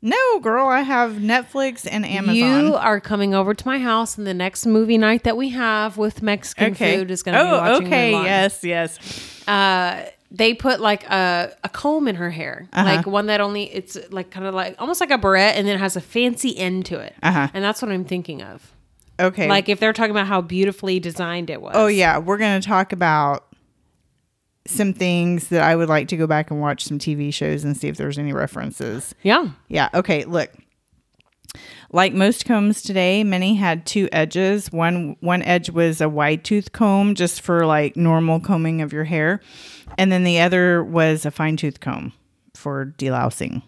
No, 0.03 0.39
girl, 0.41 0.67
I 0.69 0.83
have 0.83 1.13
Netflix 1.13 1.89
and 1.91 2.05
Amazon. 2.07 2.37
You 2.37 2.75
are 2.75 3.01
coming 3.01 3.35
over 3.35 3.55
to 3.55 3.67
my 3.67 3.79
house, 3.79 4.19
and 4.19 4.27
the 4.27 4.35
next 4.35 4.67
movie 4.67 4.99
night 4.99 5.25
that 5.25 5.37
we 5.37 5.49
have 5.49 5.97
with 5.97 6.23
Mexican 6.23 6.75
food 6.75 7.11
is 7.11 7.23
going 7.23 7.35
to 7.35 7.41
oh, 7.41 7.45
be 7.45 7.51
watching 7.71 7.87
okay. 7.89 8.13
Mulan. 8.13 8.25
Yes, 8.25 8.63
yes. 8.63 9.49
uh, 9.49 10.09
they 10.31 10.55
put 10.55 10.81
like 10.81 11.05
a, 11.09 11.57
a 11.65 11.69
comb 11.71 12.07
in 12.07 12.17
her 12.17 12.31
hair, 12.31 12.69
Uh-huh. 12.73 12.85
like 12.97 13.07
one 13.07 13.27
that 13.27 13.41
only 13.41 13.65
it's 13.65 13.97
like 14.11 14.31
kind 14.31 14.47
of 14.47 14.55
like 14.55 14.77
almost 14.79 15.01
like 15.01 15.11
a 15.11 15.19
barrette, 15.19 15.57
and 15.57 15.67
then 15.67 15.77
it 15.77 15.81
has 15.81 15.97
a 15.97 16.01
fancy 16.01 16.57
end 16.57 16.87
to 16.87 17.01
it. 17.01 17.15
Uh-huh. 17.23 17.49
And 17.55 17.65
that's 17.65 17.81
what 17.81 17.91
I'm 17.91 18.05
thinking 18.05 18.43
of. 18.43 18.73
Okay. 19.19 19.49
Like 19.49 19.69
if 19.69 19.81
they're 19.81 19.93
talking 19.93 20.11
about 20.11 20.27
how 20.27 20.41
beautifully 20.41 21.01
designed 21.01 21.51
it 21.51 21.61
was. 21.63 21.73
oh 21.75 21.87
yeah, 21.87 22.19
we're 22.19 22.39
gonna 22.39 22.61
talk 22.61 22.93
about 22.93 23.47
some 24.67 24.93
things 24.93 25.49
that 25.49 25.63
I 25.63 25.77
would 25.77 25.89
like 25.89 26.09
to 26.09 26.17
go 26.17 26.27
back 26.27 26.51
and 26.51 26.61
watch 26.61 26.85
some 26.85 26.99
TV 26.99 27.33
shows 27.33 27.63
and 27.65 27.77
see 27.77 27.89
if 27.89 27.97
there's 27.97 28.19
any 28.19 28.33
references. 28.33 29.15
yeah. 29.23 29.51
Yeah. 29.69 29.89
Okay. 29.95 30.25
Look. 30.25 30.51
Like 31.93 32.13
most 32.13 32.45
combs 32.45 32.83
today, 32.83 33.25
many 33.25 33.55
had 33.55 33.87
two 33.87 34.09
edges. 34.13 34.71
One 34.71 35.17
one 35.21 35.41
edge 35.43 35.71
was 35.71 36.01
a 36.03 36.09
wide 36.09 36.45
tooth 36.45 36.73
comb 36.73 37.15
just 37.15 37.41
for 37.41 37.65
like 37.65 37.97
normal 37.97 38.41
combing 38.41 38.83
of 38.83 38.93
your 38.93 39.05
hair, 39.05 39.41
and 39.97 40.13
then 40.13 40.25
the 40.25 40.41
other 40.41 40.85
was 40.85 41.25
a 41.25 41.31
fine 41.31 41.57
tooth 41.57 41.81
comb 41.81 42.13
for 42.55 42.93
delousing. 42.99 43.63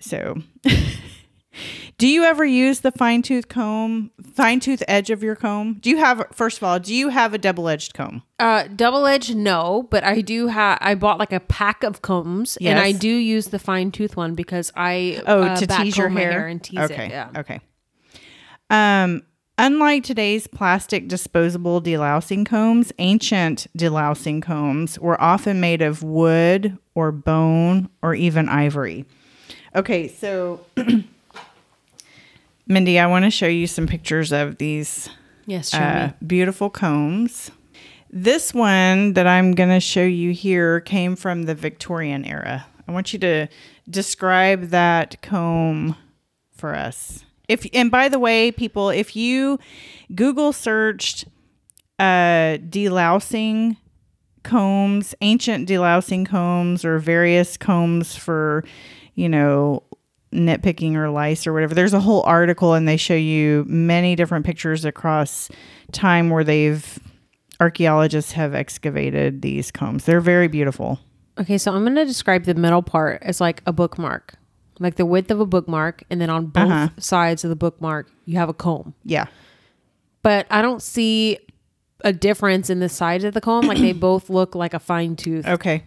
So, 0.00 0.36
do 2.00 2.08
you 2.08 2.24
ever 2.24 2.46
use 2.46 2.80
the 2.80 2.90
fine 2.92 3.20
tooth 3.20 3.48
comb, 3.48 4.10
fine 4.34 4.58
tooth 4.58 4.82
edge 4.88 5.10
of 5.10 5.22
your 5.22 5.36
comb? 5.36 5.76
Do 5.80 5.90
you 5.90 5.98
have 5.98 6.24
first 6.32 6.56
of 6.56 6.62
all, 6.64 6.78
do 6.80 6.94
you 6.94 7.10
have 7.10 7.34
a 7.34 7.38
double 7.38 7.68
edged 7.68 7.92
comb? 7.92 8.22
Uh, 8.38 8.64
double 8.74 9.04
edged, 9.06 9.36
no, 9.36 9.86
but 9.90 10.02
I 10.02 10.22
do 10.22 10.46
have. 10.46 10.78
I 10.80 10.94
bought 10.94 11.18
like 11.18 11.30
a 11.34 11.40
pack 11.40 11.82
of 11.82 12.00
combs, 12.00 12.56
and 12.62 12.78
I 12.78 12.92
do 12.92 13.10
use 13.10 13.48
the 13.48 13.58
fine 13.58 13.90
tooth 13.92 14.16
one 14.16 14.34
because 14.34 14.72
I 14.74 15.22
Oh, 15.26 15.42
uh, 15.42 15.56
to 15.56 15.66
tease 15.66 15.98
your 15.98 16.08
my 16.08 16.20
hair? 16.20 16.46
and 16.46 16.64
tease 16.64 16.78
okay. 16.80 17.06
it. 17.06 17.10
Yeah. 17.10 17.28
Okay. 17.36 17.60
Um, 18.70 19.22
unlike 19.58 20.02
today's 20.04 20.46
plastic 20.46 21.06
disposable 21.06 21.82
delousing 21.82 22.46
combs, 22.46 22.94
ancient 22.98 23.66
delousing 23.76 24.40
combs 24.40 24.98
were 24.98 25.20
often 25.20 25.60
made 25.60 25.82
of 25.82 26.02
wood 26.02 26.78
or 26.94 27.12
bone 27.12 27.90
or 28.02 28.14
even 28.14 28.48
ivory. 28.48 29.04
Okay, 29.76 30.08
so 30.08 30.64
Mindy, 32.70 33.00
I 33.00 33.06
want 33.06 33.24
to 33.24 33.32
show 33.32 33.48
you 33.48 33.66
some 33.66 33.88
pictures 33.88 34.30
of 34.30 34.58
these 34.58 35.08
Yes, 35.44 35.74
uh, 35.74 36.12
beautiful 36.24 36.70
combs. 36.70 37.50
This 38.10 38.54
one 38.54 39.14
that 39.14 39.26
I'm 39.26 39.56
going 39.56 39.70
to 39.70 39.80
show 39.80 40.04
you 40.04 40.32
here 40.32 40.80
came 40.80 41.16
from 41.16 41.42
the 41.42 41.54
Victorian 41.56 42.24
era. 42.24 42.68
I 42.86 42.92
want 42.92 43.12
you 43.12 43.18
to 43.18 43.48
describe 43.88 44.68
that 44.68 45.20
comb 45.20 45.96
for 46.52 46.76
us. 46.76 47.24
If 47.48 47.66
and 47.74 47.90
by 47.90 48.08
the 48.08 48.20
way, 48.20 48.52
people, 48.52 48.90
if 48.90 49.16
you 49.16 49.58
Google 50.14 50.52
searched 50.52 51.24
uh, 51.98 52.58
delousing 52.68 53.78
combs, 54.44 55.16
ancient 55.20 55.68
delousing 55.68 56.24
combs, 56.24 56.84
or 56.84 57.00
various 57.00 57.56
combs 57.56 58.14
for, 58.14 58.62
you 59.16 59.28
know, 59.28 59.82
nitpicking 60.32 60.94
or 60.94 61.10
lice 61.10 61.46
or 61.46 61.52
whatever. 61.52 61.74
There's 61.74 61.92
a 61.94 62.00
whole 62.00 62.22
article 62.22 62.74
and 62.74 62.86
they 62.86 62.96
show 62.96 63.14
you 63.14 63.64
many 63.66 64.14
different 64.16 64.46
pictures 64.46 64.84
across 64.84 65.50
time 65.92 66.30
where 66.30 66.44
they've 66.44 66.98
archaeologists 67.60 68.32
have 68.32 68.54
excavated 68.54 69.42
these 69.42 69.70
combs. 69.70 70.04
They're 70.04 70.20
very 70.20 70.48
beautiful. 70.48 70.98
Okay, 71.38 71.58
so 71.58 71.72
I'm 71.72 71.82
going 71.82 71.94
to 71.96 72.04
describe 72.04 72.44
the 72.44 72.54
middle 72.54 72.82
part 72.82 73.22
as 73.22 73.40
like 73.40 73.62
a 73.66 73.72
bookmark, 73.72 74.34
like 74.78 74.96
the 74.96 75.04
width 75.06 75.30
of 75.30 75.40
a 75.40 75.46
bookmark, 75.46 76.02
and 76.10 76.20
then 76.20 76.30
on 76.30 76.46
both 76.46 76.70
Uh-huh. 76.70 76.88
sides 76.98 77.44
of 77.44 77.50
the 77.50 77.56
bookmark, 77.56 78.08
you 78.24 78.38
have 78.38 78.48
a 78.48 78.54
comb. 78.54 78.94
Yeah. 79.04 79.26
But 80.22 80.46
I 80.50 80.62
don't 80.62 80.82
see 80.82 81.38
a 82.04 82.12
difference 82.12 82.70
in 82.70 82.80
the 82.80 82.88
sides 82.88 83.24
of 83.24 83.34
the 83.34 83.40
comb. 83.40 83.66
Like 83.66 83.78
they 83.78 83.92
both 83.92 84.30
look 84.30 84.54
like 84.54 84.72
a 84.74 84.78
fine 84.78 85.16
tooth 85.16 85.46
Okay. 85.46 85.84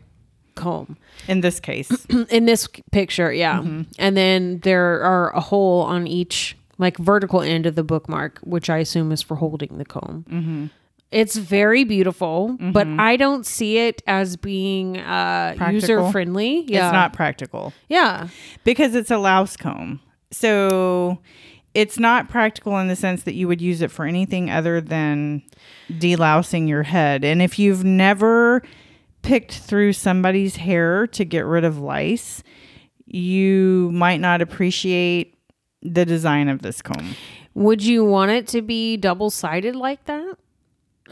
Comb. 0.56 0.98
In 1.28 1.42
this 1.42 1.60
case. 1.60 2.06
in 2.30 2.46
this 2.46 2.68
picture, 2.92 3.32
yeah. 3.32 3.60
Mm-hmm. 3.60 3.82
And 4.00 4.18
then 4.18 4.60
there 4.60 5.02
are 5.02 5.36
a 5.36 5.40
hole 5.40 5.82
on 5.82 6.08
each 6.08 6.58
like 6.78 6.98
vertical 6.98 7.42
end 7.42 7.66
of 7.66 7.76
the 7.76 7.84
bookmark, 7.84 8.40
which 8.44 8.70
I 8.70 8.80
assume 8.80 9.12
is 9.12 9.22
for 9.22 9.36
holding 9.36 9.78
the 9.78 9.86
comb. 9.86 10.26
Mm-hmm. 10.30 10.66
It's 11.12 11.36
very 11.36 11.84
beautiful, 11.84 12.58
but 12.60 12.88
I 12.88 13.18
don't 13.18 13.46
see 13.46 13.78
it 13.78 14.02
as 14.08 14.36
being 14.36 14.98
uh, 14.98 15.56
user 15.70 16.10
friendly. 16.10 16.62
Yeah, 16.68 16.88
It's 16.88 16.94
not 16.94 17.14
practical. 17.14 17.72
Yeah, 17.88 18.30
because 18.64 18.96
it's 18.96 19.12
a 19.12 19.20
louse 19.20 19.56
comb. 19.56 20.00
So 20.32 21.20
it's 21.76 22.00
not 22.00 22.30
practical 22.30 22.80
in 22.80 22.88
the 22.88 22.96
sense 22.96 23.24
that 23.24 23.36
you 23.36 23.48
would 23.48 23.62
use 23.62 23.84
it 23.84 23.92
for 23.92 24.06
anything 24.06 24.50
other 24.50 24.82
than 24.82 25.44
delousing 25.92 26.68
your 26.68 26.82
head. 26.82 27.24
And 27.24 27.44
if 27.44 27.60
you've 27.60 27.84
never 27.84 28.64
picked 29.24 29.54
through 29.54 29.94
somebody's 29.94 30.58
hair 30.58 31.08
to 31.08 31.26
get 31.26 31.46
rid 31.46 31.64
of 31.64 31.80
lice, 31.80 32.44
you 33.06 33.90
might 33.94 34.20
not 34.20 34.42
appreciate 34.42 35.36
the 35.82 36.06
design 36.06 36.48
of 36.50 36.62
this 36.62 36.82
comb. 36.82 37.16
Would 37.56 37.84
you 37.84 38.06
want 38.06 38.32
it 38.32 38.48
to 38.50 38.62
be 38.62 38.98
double 38.98 39.30
sided 39.30 39.76
like 39.76 40.06
that? 40.06 40.36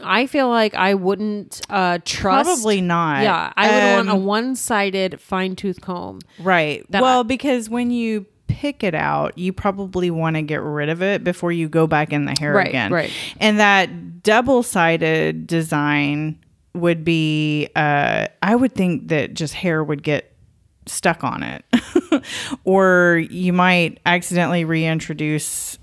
I 0.02 0.26
feel 0.26 0.48
like 0.48 0.74
I 0.74 0.94
wouldn't 0.94 1.60
uh, 1.68 1.98
trust. 2.04 2.46
Probably 2.48 2.80
not. 2.80 3.22
Yeah, 3.22 3.52
I 3.56 3.68
would 3.68 3.94
want 3.96 4.08
a 4.08 4.12
Um, 4.20 4.24
one 4.24 4.56
sided 4.56 5.20
fine 5.20 5.54
tooth 5.54 5.80
comb. 5.80 6.20
Right. 6.40 6.84
well, 6.90 7.20
I- 7.20 7.24
because 7.24 7.68
when 7.68 7.90
you 7.90 8.26
pick 8.48 8.82
it 8.82 8.94
out, 8.94 9.36
you 9.38 9.52
probably 9.52 10.10
want 10.10 10.36
to 10.36 10.42
get 10.42 10.60
rid 10.62 10.88
of 10.88 11.02
it 11.02 11.22
before 11.22 11.52
you 11.52 11.68
go 11.68 11.86
back 11.86 12.12
in 12.12 12.24
the 12.24 12.34
hair 12.38 12.52
Right, 12.54 12.68
again. 12.68 12.90
right. 12.92 13.10
And 13.38 13.60
that 13.60 14.22
double 14.22 14.62
sided 14.62 15.46
design 15.46 16.38
would 16.74 17.04
be, 17.04 17.68
uh, 17.76 18.28
I 18.42 18.54
would 18.56 18.72
think 18.74 19.08
that 19.08 19.34
just 19.34 19.54
hair 19.54 19.82
would 19.84 20.02
get 20.02 20.32
stuck 20.86 21.22
on 21.24 21.42
it. 21.42 21.64
or 22.64 23.24
you 23.30 23.52
might 23.52 23.98
accidentally 24.06 24.64
reintroduce 24.64 25.78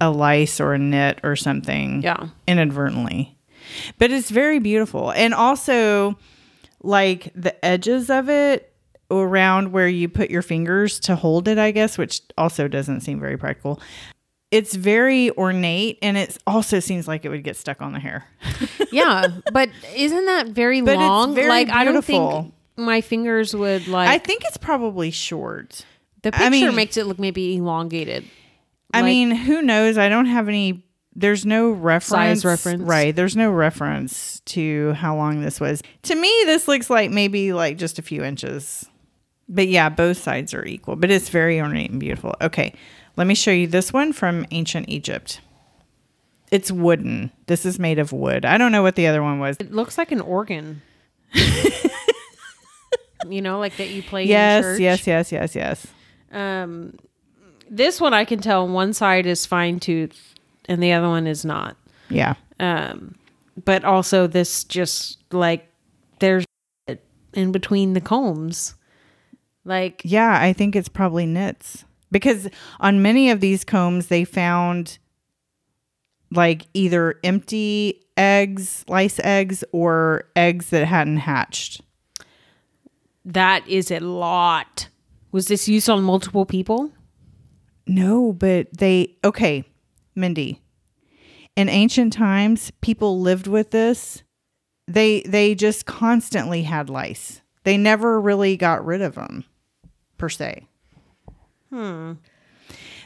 a 0.00 0.10
lice 0.10 0.60
or 0.60 0.74
a 0.74 0.78
nit 0.78 1.20
or 1.22 1.36
something 1.36 2.02
Yeah. 2.02 2.28
inadvertently. 2.46 3.36
But 3.98 4.10
it's 4.10 4.30
very 4.30 4.58
beautiful. 4.58 5.10
And 5.12 5.34
also, 5.34 6.18
like 6.82 7.30
the 7.34 7.62
edges 7.64 8.08
of 8.10 8.28
it 8.30 8.72
around 9.10 9.72
where 9.72 9.88
you 9.88 10.08
put 10.08 10.30
your 10.30 10.42
fingers 10.42 10.98
to 11.00 11.16
hold 11.16 11.48
it, 11.48 11.58
I 11.58 11.70
guess, 11.72 11.98
which 11.98 12.20
also 12.38 12.68
doesn't 12.68 13.00
seem 13.02 13.20
very 13.20 13.36
practical. 13.36 13.80
It's 14.50 14.74
very 14.74 15.30
ornate 15.32 15.98
and 16.02 16.16
it 16.16 16.36
also 16.46 16.80
seems 16.80 17.06
like 17.06 17.24
it 17.24 17.28
would 17.28 17.44
get 17.44 17.56
stuck 17.56 17.80
on 17.80 17.92
the 17.92 18.00
hair. 18.00 18.24
Yeah, 18.92 19.28
but 19.52 19.68
isn't 19.94 20.24
that 20.26 20.48
very 20.48 20.80
But 20.80 20.96
long? 20.96 21.32
very 21.36 21.48
like 21.48 21.68
I 21.68 21.84
don't 21.84 22.04
think 22.04 22.52
my 22.76 23.00
fingers 23.00 23.54
would 23.54 23.86
like. 23.86 24.08
I 24.08 24.18
think 24.18 24.42
it's 24.44 24.56
probably 24.56 25.12
short. 25.12 25.84
the 26.22 26.32
picture 26.32 26.44
I 26.44 26.48
mean- 26.50 26.74
makes 26.74 26.96
it 26.96 27.06
look 27.06 27.20
maybe 27.20 27.54
elongated. 27.56 28.24
I 28.92 29.02
Like- 29.02 29.04
mean, 29.10 29.30
who 29.30 29.62
knows? 29.62 29.96
I 29.96 30.08
don't 30.08 30.26
have 30.26 30.48
any. 30.48 30.82
There's 31.14 31.46
no 31.46 31.70
reference. 31.70 32.42
size 32.42 32.44
reference. 32.44 32.82
Right. 32.82 33.14
There's 33.14 33.36
no 33.36 33.52
reference 33.52 34.40
to 34.46 34.92
how 34.94 35.14
long 35.14 35.40
this 35.40 35.60
was. 35.60 35.82
To 36.04 36.14
me, 36.16 36.32
this 36.46 36.66
looks 36.66 36.90
like 36.90 37.12
maybe 37.12 37.52
like 37.52 37.78
just 37.78 38.00
a 38.00 38.02
few 38.02 38.24
inches. 38.24 38.86
But 39.48 39.68
yeah, 39.68 39.88
both 39.88 40.18
sides 40.18 40.52
are 40.54 40.64
equal, 40.64 40.96
but 40.96 41.10
it's 41.12 41.28
very 41.28 41.60
ornate 41.60 41.90
and 41.90 42.00
beautiful. 42.00 42.34
Okay. 42.40 42.74
Let 43.20 43.26
me 43.26 43.34
show 43.34 43.50
you 43.50 43.66
this 43.66 43.92
one 43.92 44.14
from 44.14 44.46
ancient 44.50 44.88
Egypt. 44.88 45.42
It's 46.50 46.72
wooden. 46.72 47.30
This 47.48 47.66
is 47.66 47.78
made 47.78 47.98
of 47.98 48.14
wood. 48.14 48.46
I 48.46 48.56
don't 48.56 48.72
know 48.72 48.82
what 48.82 48.96
the 48.96 49.08
other 49.08 49.22
one 49.22 49.38
was. 49.38 49.58
It 49.60 49.72
looks 49.72 49.98
like 49.98 50.10
an 50.10 50.22
organ. 50.22 50.80
you 53.28 53.42
know, 53.42 53.58
like 53.58 53.76
that 53.76 53.90
you 53.90 54.02
play 54.02 54.22
in 54.22 54.28
Yes, 54.28 54.80
yes, 54.80 55.06
yes, 55.06 55.32
yes, 55.32 55.54
yes. 55.54 55.86
Um, 56.32 56.96
this 57.68 58.00
one 58.00 58.14
I 58.14 58.24
can 58.24 58.40
tell 58.40 58.66
one 58.66 58.94
side 58.94 59.26
is 59.26 59.44
fine 59.44 59.80
tooth 59.80 60.32
and 60.64 60.82
the 60.82 60.92
other 60.92 61.08
one 61.08 61.26
is 61.26 61.44
not. 61.44 61.76
Yeah. 62.08 62.36
Um, 62.58 63.16
but 63.62 63.84
also 63.84 64.28
this 64.28 64.64
just 64.64 65.18
like 65.30 65.68
there's 66.20 66.46
in 67.34 67.52
between 67.52 67.92
the 67.92 68.00
combs. 68.00 68.76
Like 69.66 70.00
Yeah, 70.06 70.38
I 70.40 70.54
think 70.54 70.74
it's 70.74 70.88
probably 70.88 71.26
nits 71.26 71.84
because 72.10 72.48
on 72.80 73.02
many 73.02 73.30
of 73.30 73.40
these 73.40 73.64
combs 73.64 74.06
they 74.06 74.24
found 74.24 74.98
like 76.32 76.66
either 76.74 77.16
empty 77.24 78.02
eggs, 78.16 78.84
lice 78.88 79.18
eggs, 79.24 79.64
or 79.72 80.24
eggs 80.36 80.70
that 80.70 80.86
hadn't 80.86 81.18
hatched. 81.18 81.80
that 83.24 83.66
is 83.68 83.90
a 83.90 84.00
lot. 84.00 84.88
Was 85.32 85.46
this 85.46 85.68
used 85.68 85.88
on 85.88 86.02
multiple 86.02 86.44
people? 86.46 86.92
No, 87.86 88.32
but 88.32 88.68
they 88.76 89.16
okay, 89.24 89.64
Mindy. 90.14 90.60
In 91.56 91.68
ancient 91.68 92.12
times, 92.12 92.70
people 92.80 93.20
lived 93.20 93.46
with 93.46 93.70
this. 93.70 94.22
They 94.86 95.22
they 95.22 95.54
just 95.54 95.86
constantly 95.86 96.62
had 96.62 96.88
lice. 96.90 97.42
They 97.64 97.76
never 97.76 98.20
really 98.20 98.56
got 98.56 98.84
rid 98.84 99.02
of 99.02 99.14
them, 99.14 99.44
per 100.18 100.28
se. 100.28 100.66
Hmm. 101.70 102.12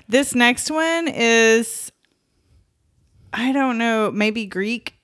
This 0.09 0.35
next 0.35 0.71
one 0.71 1.09
is, 1.09 1.93
I 3.33 3.53
don't 3.53 3.79
know, 3.79 4.11
maybe 4.11 4.47
Greek, 4.47 4.95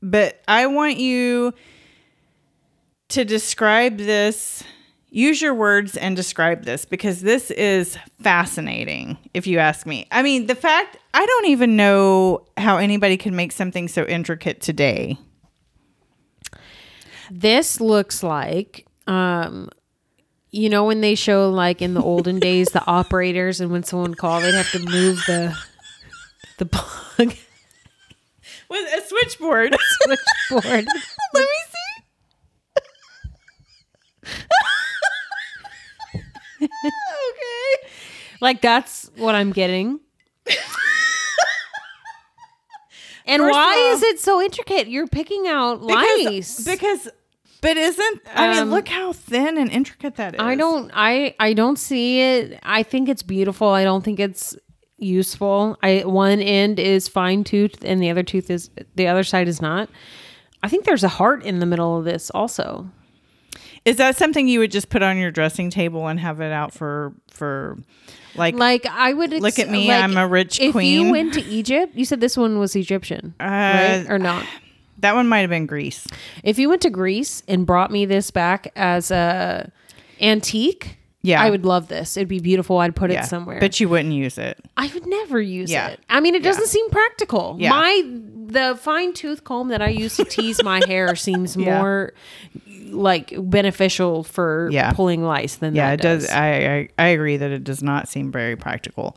but 0.00 0.40
I 0.48 0.66
want 0.66 0.96
you 0.96 1.52
to 3.10 3.24
describe 3.24 3.98
this. 3.98 4.64
Use 5.10 5.42
your 5.42 5.54
words 5.54 5.96
and 5.96 6.16
describe 6.16 6.64
this 6.64 6.86
because 6.86 7.20
this 7.20 7.50
is 7.50 7.98
fascinating, 8.20 9.18
if 9.34 9.46
you 9.46 9.58
ask 9.58 9.86
me. 9.86 10.06
I 10.10 10.22
mean, 10.22 10.46
the 10.46 10.54
fact 10.54 10.96
I 11.12 11.26
don't 11.26 11.46
even 11.46 11.76
know 11.76 12.46
how 12.56 12.78
anybody 12.78 13.16
can 13.18 13.36
make 13.36 13.52
something 13.52 13.88
so 13.88 14.04
intricate 14.04 14.62
today. 14.62 15.18
This 17.30 17.80
looks 17.80 18.22
like 18.22 18.86
um 19.06 19.68
You 20.54 20.68
know 20.68 20.84
when 20.84 21.00
they 21.00 21.14
show 21.14 21.48
like 21.50 21.80
in 21.80 21.94
the 21.94 22.02
olden 22.02 22.38
days 22.38 22.68
the 22.68 22.84
operators 22.86 23.60
and 23.60 23.70
when 23.72 23.82
someone 23.84 24.14
called 24.14 24.44
they'd 24.44 24.54
have 24.54 24.70
to 24.72 24.80
move 24.80 25.16
the 25.26 25.56
the 26.58 26.66
plug 26.66 27.34
With 28.68 28.94
a 28.94 29.02
switchboard. 29.08 29.74
switchboard. 30.50 30.86
Let 31.34 31.42
me 31.42 31.46
see. 31.70 31.82
okay. 36.62 37.88
Like 38.40 38.60
that's 38.60 39.10
what 39.16 39.34
I'm 39.34 39.52
getting. 39.52 40.00
and 43.26 43.40
First 43.40 43.52
why 43.52 43.86
all- 43.88 43.94
is 43.96 44.02
it 44.02 44.20
so 44.20 44.40
intricate? 44.42 44.88
You're 44.88 45.06
picking 45.06 45.46
out 45.46 45.80
Because, 45.86 46.24
lice. 46.26 46.64
because 46.64 47.08
but 47.62 47.76
isn't 47.78 48.20
I 48.34 48.50
mean 48.50 48.58
Um, 48.64 48.70
look 48.70 48.88
how 48.88 49.14
thin 49.14 49.56
and 49.56 49.70
intricate 49.70 50.16
that 50.16 50.34
is. 50.34 50.40
I 50.40 50.54
don't 50.56 50.90
I 50.94 51.34
I 51.40 51.54
don't 51.54 51.78
see 51.78 52.20
it. 52.20 52.58
I 52.62 52.82
think 52.82 53.08
it's 53.08 53.22
beautiful. 53.22 53.68
I 53.68 53.84
don't 53.84 54.04
think 54.04 54.20
it's 54.20 54.54
useful. 54.98 55.78
I 55.82 56.02
one 56.04 56.40
end 56.40 56.78
is 56.78 57.08
fine 57.08 57.42
tooth 57.44 57.76
and 57.84 58.02
the 58.02 58.10
other 58.10 58.22
tooth 58.22 58.50
is 58.50 58.70
the 58.94 59.08
other 59.08 59.24
side 59.24 59.48
is 59.48 59.62
not. 59.62 59.88
I 60.62 60.68
think 60.68 60.84
there's 60.84 61.02
a 61.02 61.08
heart 61.08 61.42
in 61.42 61.58
the 61.58 61.66
middle 61.66 61.98
of 61.98 62.04
this 62.04 62.30
also. 62.30 62.88
Is 63.84 63.96
that 63.96 64.16
something 64.16 64.46
you 64.46 64.60
would 64.60 64.70
just 64.70 64.90
put 64.90 65.02
on 65.02 65.18
your 65.18 65.32
dressing 65.32 65.68
table 65.70 66.06
and 66.06 66.20
have 66.20 66.40
it 66.40 66.52
out 66.52 66.72
for 66.72 67.14
for 67.32 67.78
like 68.36 68.54
Like 68.54 68.86
I 68.86 69.12
would 69.12 69.32
ex- 69.32 69.42
Look 69.42 69.58
at 69.58 69.68
me, 69.68 69.88
like, 69.88 70.02
I'm 70.04 70.16
a 70.16 70.26
rich 70.28 70.60
if 70.60 70.70
queen. 70.72 70.86
you 71.06 71.10
went 71.10 71.34
to 71.34 71.42
Egypt, 71.42 71.94
you 71.96 72.04
said 72.04 72.20
this 72.20 72.36
one 72.36 72.60
was 72.60 72.76
Egyptian, 72.76 73.34
Uh, 73.40 73.44
right? 73.44 74.06
Or 74.08 74.18
not? 74.20 74.46
That 75.02 75.14
one 75.14 75.28
might 75.28 75.40
have 75.40 75.50
been 75.50 75.66
Greece. 75.66 76.06
If 76.42 76.58
you 76.58 76.68
went 76.68 76.82
to 76.82 76.90
Greece 76.90 77.42
and 77.46 77.64
brought 77.66 77.90
me 77.92 78.04
this 78.06 78.30
back 78.32 78.72
as 78.74 79.10
a 79.10 79.70
antique, 80.20 80.96
Yeah. 81.22 81.40
I 81.42 81.50
would 81.50 81.64
love 81.64 81.86
this. 81.88 82.16
It'd 82.16 82.28
be 82.28 82.40
beautiful. 82.40 82.78
I'd 82.78 82.96
put 82.96 83.10
Yeah. 83.12 83.22
it 83.22 83.26
somewhere. 83.26 83.60
But 83.60 83.78
you 83.78 83.88
wouldn't 83.88 84.12
use 84.14 84.38
it. 84.38 84.58
I 84.76 84.90
would 84.92 85.06
never 85.06 85.40
use 85.40 85.70
Yeah. 85.70 85.88
it. 85.88 86.00
I 86.10 86.20
mean, 86.20 86.34
it 86.34 86.42
doesn't 86.42 86.64
Yeah. 86.64 86.68
seem 86.68 86.90
practical. 86.90 87.56
My 87.60 88.02
the 88.44 88.76
fine 88.78 89.14
tooth 89.14 89.44
comb 89.44 89.68
that 89.68 89.80
I 89.80 89.88
use 89.88 90.16
to 90.18 90.24
tease 90.24 90.62
my 90.62 90.82
hair 90.88 91.14
seems 91.16 91.56
more 91.56 92.12
like 92.90 93.32
beneficial 93.38 94.24
for 94.24 94.68
Yeah. 94.70 94.92
pulling 94.92 95.22
lice 95.24 95.54
than 95.56 95.74
Yeah, 95.74 95.90
that 95.90 96.00
it 96.00 96.02
does. 96.02 96.28
I, 96.28 96.88
I 96.98 97.04
I 97.04 97.06
agree 97.08 97.36
that 97.38 97.50
it 97.50 97.64
does 97.64 97.82
not 97.82 98.08
seem 98.08 98.30
very 98.30 98.56
practical. 98.56 99.16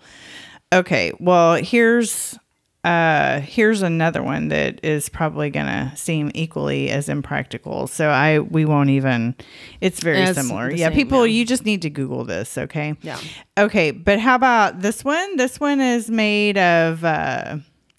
Okay, 0.71 1.11
well 1.19 1.55
here's 1.55 2.37
uh 2.85 3.39
here's 3.41 3.81
another 3.81 4.21
one 4.21 4.49
that 4.49 4.79
is 4.83 5.09
probably 5.09 5.49
gonna 5.49 5.91
seem 5.95 6.31
equally 6.35 6.89
as 6.89 7.09
impractical. 7.09 7.87
So 7.87 8.09
I 8.09 8.39
we 8.39 8.63
won't 8.65 8.89
even. 8.91 9.35
It's 9.81 9.99
very 10.01 10.19
It's 10.21 10.37
similar. 10.39 10.69
Yeah, 10.71 10.87
same, 10.89 10.95
people, 10.95 11.25
yeah. 11.25 11.33
you 11.39 11.45
just 11.45 11.65
need 11.65 11.81
to 11.81 11.89
Google 11.89 12.23
this. 12.25 12.57
Okay. 12.57 12.95
Yeah. 13.01 13.19
Okay, 13.57 13.91
but 13.91 14.19
how 14.19 14.35
about 14.35 14.81
this 14.81 15.03
one? 15.03 15.37
This 15.37 15.59
one 15.59 15.81
is 15.81 16.09
made 16.11 16.57
of. 16.57 17.03
uh 17.03 17.57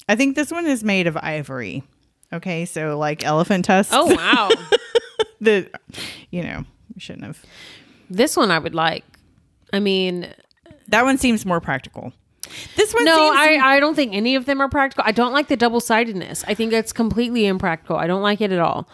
I 0.08 0.14
think 0.14 0.36
this 0.36 0.52
one 0.52 0.66
is 0.66 0.84
made 0.84 1.06
of 1.08 1.16
ivory. 1.16 1.82
Okay, 2.32 2.64
so 2.64 2.96
like 2.98 3.24
elephant 3.24 3.64
tusks. 3.64 3.92
Oh 3.94 4.14
wow, 4.14 4.50
the 5.40 5.68
you 6.30 6.42
know 6.42 6.64
we 6.94 7.00
shouldn't 7.00 7.24
have. 7.24 7.42
this 8.08 8.36
one 8.36 8.50
I 8.52 8.58
would 8.60 8.74
like. 8.74 9.04
I 9.72 9.80
mean, 9.80 10.32
That 10.88 11.04
one 11.04 11.18
seems 11.18 11.44
more 11.44 11.60
practical. 11.60 12.12
This 12.76 12.92
one 12.94 13.04
no, 13.04 13.16
seems 13.16 13.36
I, 13.36 13.76
I 13.76 13.80
don't 13.80 13.94
think 13.94 14.14
any 14.14 14.34
of 14.34 14.46
them 14.46 14.60
are 14.60 14.68
practical. 14.68 15.04
I 15.06 15.12
don't 15.12 15.32
like 15.32 15.48
the 15.48 15.56
double 15.56 15.80
sidedness. 15.80 16.44
I 16.46 16.54
think 16.54 16.70
that's 16.70 16.92
completely 16.92 17.46
impractical. 17.46 17.96
I 17.96 18.06
don't 18.06 18.22
like 18.22 18.40
it 18.40 18.52
at 18.52 18.58
all. 18.58 18.88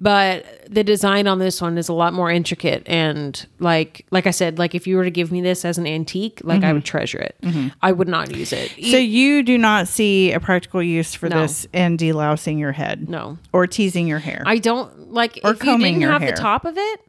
But 0.00 0.46
the 0.72 0.84
design 0.84 1.26
on 1.26 1.40
this 1.40 1.60
one 1.60 1.76
is 1.76 1.88
a 1.88 1.92
lot 1.92 2.12
more 2.12 2.30
intricate 2.30 2.84
and 2.86 3.44
like 3.58 4.06
like 4.12 4.28
I 4.28 4.30
said, 4.30 4.56
like 4.56 4.76
if 4.76 4.86
you 4.86 4.96
were 4.96 5.02
to 5.02 5.10
give 5.10 5.32
me 5.32 5.40
this 5.40 5.64
as 5.64 5.76
an 5.76 5.88
antique, 5.88 6.40
like 6.44 6.62
I 6.62 6.72
would 6.72 6.84
mm-hmm. 6.84 6.98
treasure 6.98 7.18
it. 7.18 7.34
Mm-hmm. 7.42 7.68
I 7.82 7.90
would 7.90 8.06
not 8.06 8.32
use 8.34 8.52
it. 8.52 8.70
so 8.70 8.96
you 8.96 9.42
do 9.42 9.58
not 9.58 9.88
see 9.88 10.32
a 10.32 10.38
practical 10.38 10.80
use 10.80 11.14
for 11.14 11.28
No. 11.28 11.42
this 11.42 11.66
in 11.72 11.96
delousing 11.96 12.60
your 12.60 12.70
head 12.70 13.08
no. 13.08 13.38
or 13.52 13.66
teasing 13.66 14.06
your 14.06 14.20
hair. 14.20 14.44
I 14.46 14.58
don't 14.58 15.12
like 15.12 15.40
Or 15.42 15.50
if 15.50 15.58
you 15.58 15.64
combing 15.72 15.94
didn't 15.94 16.02
your 16.02 16.12
have 16.12 16.22
hair. 16.22 16.30
the 16.30 16.36
top 16.36 16.64
of 16.64 16.78
it. 16.78 17.00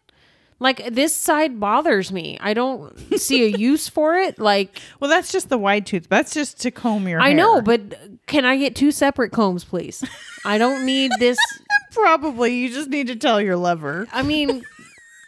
Like 0.61 0.93
this 0.93 1.15
side 1.15 1.59
bothers 1.59 2.11
me. 2.11 2.37
I 2.41 2.53
don't 2.53 2.97
see 3.17 3.43
a 3.45 3.47
use 3.57 3.87
for 3.87 4.15
it. 4.17 4.39
Like 4.39 4.79
well, 4.99 5.09
that's 5.09 5.31
just 5.31 5.49
the 5.49 5.57
wide 5.57 5.85
tooth. 5.85 6.07
That's 6.09 6.33
just 6.33 6.59
to 6.61 6.71
comb 6.71 7.07
your 7.07 7.21
I 7.21 7.27
hair. 7.29 7.37
know, 7.37 7.61
but 7.61 7.81
can 8.25 8.43
I 8.45 8.57
get 8.57 8.75
two 8.75 8.91
separate 8.91 9.31
combs, 9.31 9.63
please? 9.63 10.03
I 10.45 10.57
don't 10.57 10.85
need 10.85 11.11
this. 11.19 11.37
probably 11.91 12.55
you 12.55 12.69
just 12.69 12.89
need 12.89 13.07
to 13.07 13.15
tell 13.15 13.41
your 13.41 13.55
lover. 13.55 14.07
I 14.11 14.21
mean, 14.21 14.63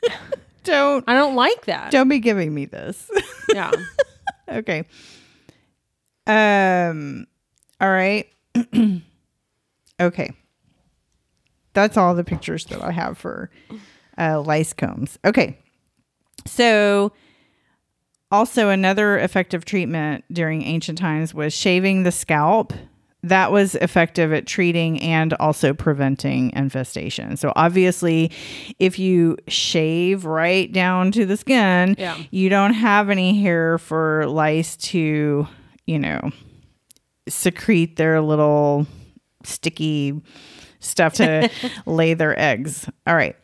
Don't 0.63 1.04
I 1.08 1.13
don't 1.15 1.36
like 1.36 1.65
that. 1.65 1.91
don't 1.91 2.08
be 2.10 2.20
giving 2.20 2.54
me 2.54 2.65
this. 2.65 3.10
Yeah. 3.54 3.72
okay. 4.50 4.86
Um 6.28 7.26
all 7.80 7.89
right. 7.89 8.28
okay. 10.00 10.32
That's 11.74 11.98
all 11.98 12.13
the 12.15 12.24
pictures 12.24 12.65
that 12.65 12.84
I 12.84 12.91
have 12.91 13.17
for 13.17 13.50
uh, 14.21 14.39
lice 14.41 14.71
combs. 14.73 15.17
Okay. 15.25 15.57
So 16.45 17.12
also 18.31 18.69
another 18.69 19.17
effective 19.19 19.65
treatment 19.65 20.23
during 20.31 20.62
ancient 20.63 20.97
times 20.97 21.34
was 21.34 21.53
shaving 21.53 22.03
the 22.03 22.12
scalp. 22.12 22.71
That 23.23 23.51
was 23.51 23.75
effective 23.75 24.34
at 24.34 24.47
treating 24.47 24.99
and 25.01 25.34
also 25.36 25.73
preventing 25.75 26.51
infestation. 26.55 27.38
So 27.38 27.53
obviously, 27.55 28.31
if 28.79 28.97
you 28.97 29.38
shave 29.47 30.25
right 30.25 30.71
down 30.71 31.12
to 31.12 31.25
the 31.25 31.38
skin, 31.38 31.95
Yeah. 31.99 32.17
you 32.31 32.49
don't 32.49 32.73
have 32.73 33.10
any 33.12 33.39
hair 33.39 33.77
for 33.77 34.25
lice 34.27 34.75
to, 34.77 35.47
you 35.86 35.99
know, 35.99 36.31
secrete 37.29 37.97
their 37.97 38.21
little 38.21 38.88
sticky 39.43 40.19
stuff 40.79 41.13
to 41.15 41.47
lay 41.86 42.15
their 42.15 42.39
eggs. 42.39 42.89
All 43.05 43.13
right. 43.15 43.36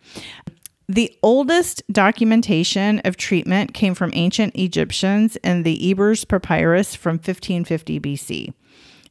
The 0.89 1.13
oldest 1.21 1.83
documentation 1.91 3.01
of 3.03 3.17
treatment 3.17 3.73
came 3.73 3.93
from 3.93 4.11
ancient 4.13 4.55
Egyptians 4.55 5.35
in 5.37 5.63
the 5.63 5.91
Ebers 5.91 6.23
Papyrus 6.23 6.95
from 6.95 7.15
1550 7.15 7.99
BC. 7.99 8.53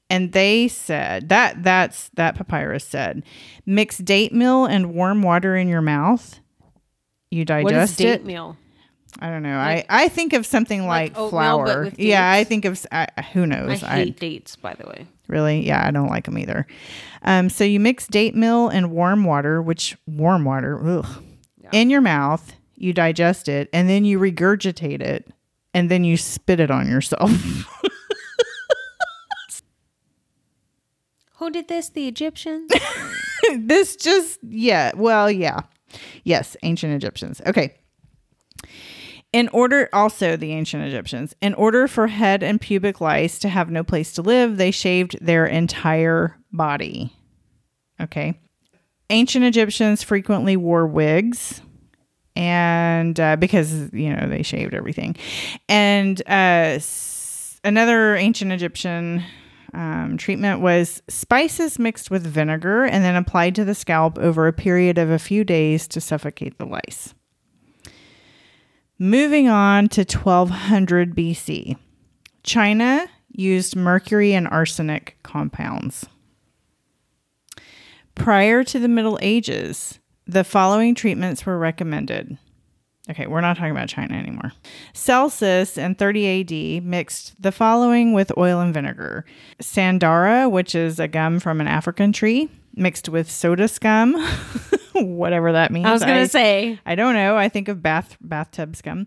And 0.09 0.33
they 0.33 0.69
said 0.69 1.29
that 1.31 1.63
that's 1.63 2.11
that 2.15 2.37
papyrus 2.37 2.85
said, 2.85 3.25
mix 3.67 3.99
date 3.99 4.33
meal 4.33 4.65
and 4.65 4.95
warm 4.95 5.21
water 5.23 5.57
in 5.57 5.69
your 5.69 5.83
mouth. 5.83 6.39
You 7.31 7.45
digest 7.45 7.65
What 7.65 7.75
is 7.75 7.97
date 7.97 8.09
it. 8.09 8.25
meal? 8.25 8.57
I 9.19 9.31
don't 9.31 9.43
know. 9.43 9.59
I, 9.59 9.85
I 9.89 10.09
think 10.09 10.33
of 10.33 10.45
something 10.47 10.87
like, 10.87 11.17
Like 11.17 11.31
flour. 11.31 11.91
Yeah, 11.97 12.31
I 12.31 12.45
think 12.45 12.67
of 12.67 12.87
I, 12.93 13.09
who 13.33 13.47
knows. 13.47 13.83
I 13.83 14.05
hate 14.05 14.21
dates, 14.21 14.57
by 14.57 14.75
the 14.75 14.87
way. 14.87 15.07
Really? 15.27 15.67
Yeah, 15.67 15.85
I 15.85 15.91
don't 15.91 16.09
like 16.09 16.25
them 16.25 16.39
either. 16.39 16.67
Um, 17.23 17.49
so 17.49 17.65
you 17.65 17.81
mix 17.81 18.07
date 18.07 18.35
meal 18.35 18.69
and 18.69 18.91
warm 18.93 19.25
water, 19.25 19.61
which 19.61 19.97
warm 20.07 20.45
water, 20.45 20.79
ugh, 20.87 21.25
in 21.73 21.91
your 21.91 22.01
mouth. 22.01 22.55
You 22.75 22.93
digest 22.93 23.49
it, 23.49 23.69
and 23.73 23.89
then 23.89 24.05
you 24.05 24.19
regurgitate 24.19 25.01
it, 25.01 25.29
and 25.73 25.91
then 25.91 26.05
you 26.05 26.17
spit 26.17 26.61
it 26.61 26.71
on 26.71 26.89
yourself. 26.89 27.31
Who 31.37 31.51
did 31.51 31.69
this? 31.69 31.89
The 31.91 32.09
Egyptians? 32.09 32.71
this 33.59 33.97
just 33.97 34.39
yeah. 34.43 34.93
Well, 34.95 35.31
yeah, 35.31 35.61
yes, 36.25 36.57
ancient 36.63 36.93
Egyptians. 36.93 37.41
Okay. 37.47 37.79
In 39.33 39.49
order, 39.49 39.89
also 39.93 40.37
the 40.37 40.53
ancient 40.53 40.85
Egyptians, 40.85 41.35
in 41.43 41.53
order 41.55 41.89
for 41.89 42.07
head 42.07 42.43
and 42.43 42.59
pubic 42.61 43.01
lice 43.03 43.39
to 43.41 43.49
have 43.51 43.71
no 43.71 43.85
place 43.85 44.13
to 44.13 44.23
live, 44.23 44.57
they 44.57 44.71
shaved 44.71 45.19
their 45.21 45.45
entire 45.45 46.39
body. 46.53 47.13
Okay. 48.01 48.41
Ancient 49.11 49.45
Egyptians 49.45 50.03
frequently 50.03 50.57
wore 50.57 50.87
wigs 50.87 51.61
and 52.35 53.19
uh, 53.19 53.37
because, 53.37 53.93
you 53.93 54.15
know, 54.15 54.29
they 54.29 54.43
shaved 54.43 54.75
everything. 54.75 55.17
And 55.69 56.21
uh, 56.29 56.77
s- 56.77 57.61
another 57.65 58.17
ancient 58.17 58.53
Egyptian 58.53 59.23
um, 59.73 60.17
treatment 60.19 60.61
was 60.61 61.03
spices 61.09 61.79
mixed 61.79 62.11
with 62.11 62.27
vinegar 62.27 62.85
and 62.85 63.05
then 63.05 63.15
applied 63.17 63.55
to 63.57 63.65
the 63.65 63.75
scalp 63.75 64.19
over 64.19 64.47
a 64.47 64.53
period 64.53 64.99
of 64.99 65.11
a 65.11 65.19
few 65.19 65.45
days 65.45 65.87
to 65.89 66.01
suffocate 66.01 66.59
the 66.59 66.67
lice. 66.67 67.15
Moving 68.99 69.49
on 69.49 69.89
to 69.91 70.01
1200 70.03 71.15
BC, 71.15 71.77
China 72.43 73.07
used 73.31 73.77
mercury 73.77 74.33
and 74.33 74.49
arsenic 74.49 75.19
compounds. 75.23 76.07
Prior 78.17 78.65
to 78.65 78.79
the 78.81 78.89
Middle 78.89 79.19
Ages, 79.23 80.01
the 80.27 80.43
following 80.43 80.95
treatments 80.95 81.47
were 81.47 81.59
recommended. 81.59 82.37
Okay, 83.09 83.29
we're 83.29 83.41
not 83.41 83.57
talking 83.57 83.71
about 83.71 83.89
China 83.89 84.15
anymore. 84.17 84.53
Celsus 84.93 85.79
in 85.79 85.95
30 85.95 86.79
AD 86.81 86.85
mixed 86.85 87.41
the 87.41 87.53
following 87.53 88.13
with 88.13 88.37
oil 88.37 88.59
and 88.61 88.75
vinegar 88.75 89.25
Sandara, 89.63 90.51
which 90.51 90.75
is 90.75 90.99
a 90.99 91.07
gum 91.07 91.39
from 91.39 91.61
an 91.61 91.69
African 91.69 92.13
tree, 92.13 92.51
mixed 92.75 93.09
with 93.09 93.31
soda 93.31 93.69
scum, 93.69 94.15
whatever 94.95 95.53
that 95.53 95.71
means. 95.71 95.87
I 95.87 95.93
was 95.93 96.03
gonna 96.03 96.29
say 96.29 96.81
I 96.85 96.97
don't 96.97 97.15
know. 97.15 97.37
I 97.37 97.49
think 97.49 97.69
of 97.69 97.81
bath 97.81 98.17
bathtub 98.21 98.75
scum. 98.75 99.07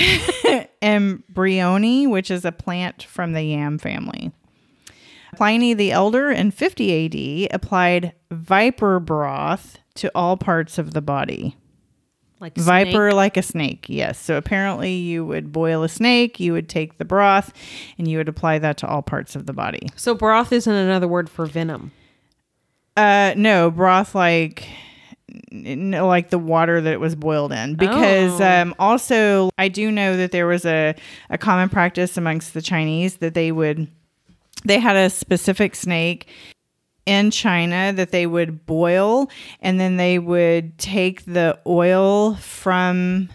and 0.82 1.22
bryony, 1.28 2.08
which 2.08 2.28
is 2.28 2.44
a 2.44 2.50
plant 2.52 3.04
from 3.04 3.34
the 3.34 3.42
yam 3.42 3.78
family. 3.78 4.32
Pliny 5.34 5.74
the 5.74 5.92
Elder 5.92 6.30
in 6.30 6.50
50 6.50 7.46
AD 7.48 7.54
applied 7.54 8.12
viper 8.30 9.00
broth 9.00 9.78
to 9.94 10.10
all 10.14 10.36
parts 10.36 10.78
of 10.78 10.92
the 10.92 11.00
body. 11.02 11.56
like 12.40 12.56
Viper 12.56 13.08
snake. 13.10 13.14
like 13.16 13.36
a 13.36 13.42
snake, 13.42 13.86
yes. 13.88 14.18
So 14.18 14.36
apparently, 14.36 14.94
you 14.94 15.24
would 15.24 15.52
boil 15.52 15.82
a 15.84 15.88
snake, 15.88 16.38
you 16.40 16.52
would 16.52 16.68
take 16.68 16.98
the 16.98 17.04
broth, 17.04 17.52
and 17.98 18.06
you 18.08 18.18
would 18.18 18.28
apply 18.28 18.58
that 18.58 18.76
to 18.78 18.86
all 18.86 19.00
parts 19.02 19.34
of 19.36 19.46
the 19.46 19.52
body. 19.52 19.88
So 19.96 20.14
broth 20.14 20.52
isn't 20.52 20.72
another 20.72 21.08
word 21.08 21.30
for 21.30 21.46
venom. 21.46 21.92
Uh, 22.96 23.32
no, 23.36 23.70
broth 23.70 24.14
like 24.14 24.66
like 25.50 26.28
the 26.28 26.38
water 26.38 26.78
that 26.80 26.92
it 26.92 27.00
was 27.00 27.14
boiled 27.14 27.52
in 27.52 27.74
because 27.74 28.38
Oh. 28.38 28.44
um 28.62 28.74
also 28.78 29.48
I 29.56 29.68
do 29.68 29.90
know 29.90 30.14
that 30.18 30.30
there 30.30 30.46
was 30.46 30.66
a 30.66 30.94
a 31.30 31.38
common 31.38 31.70
practice 31.70 32.18
amongst 32.18 32.52
the 32.52 32.60
Chinese 32.60 33.16
that 33.18 33.32
they 33.32 33.50
would 33.50 33.88
they 34.64 34.78
had 34.78 34.96
a 34.96 35.10
specific 35.10 35.74
snake 35.74 36.28
in 37.06 37.30
China 37.30 37.92
that 37.92 38.10
they 38.10 38.26
would 38.26 38.64
boil 38.66 39.28
and 39.60 39.80
then 39.80 39.96
they 39.96 40.18
would 40.18 40.78
take 40.78 41.24
the 41.24 41.58
oil 41.66 42.36
from 42.36 43.28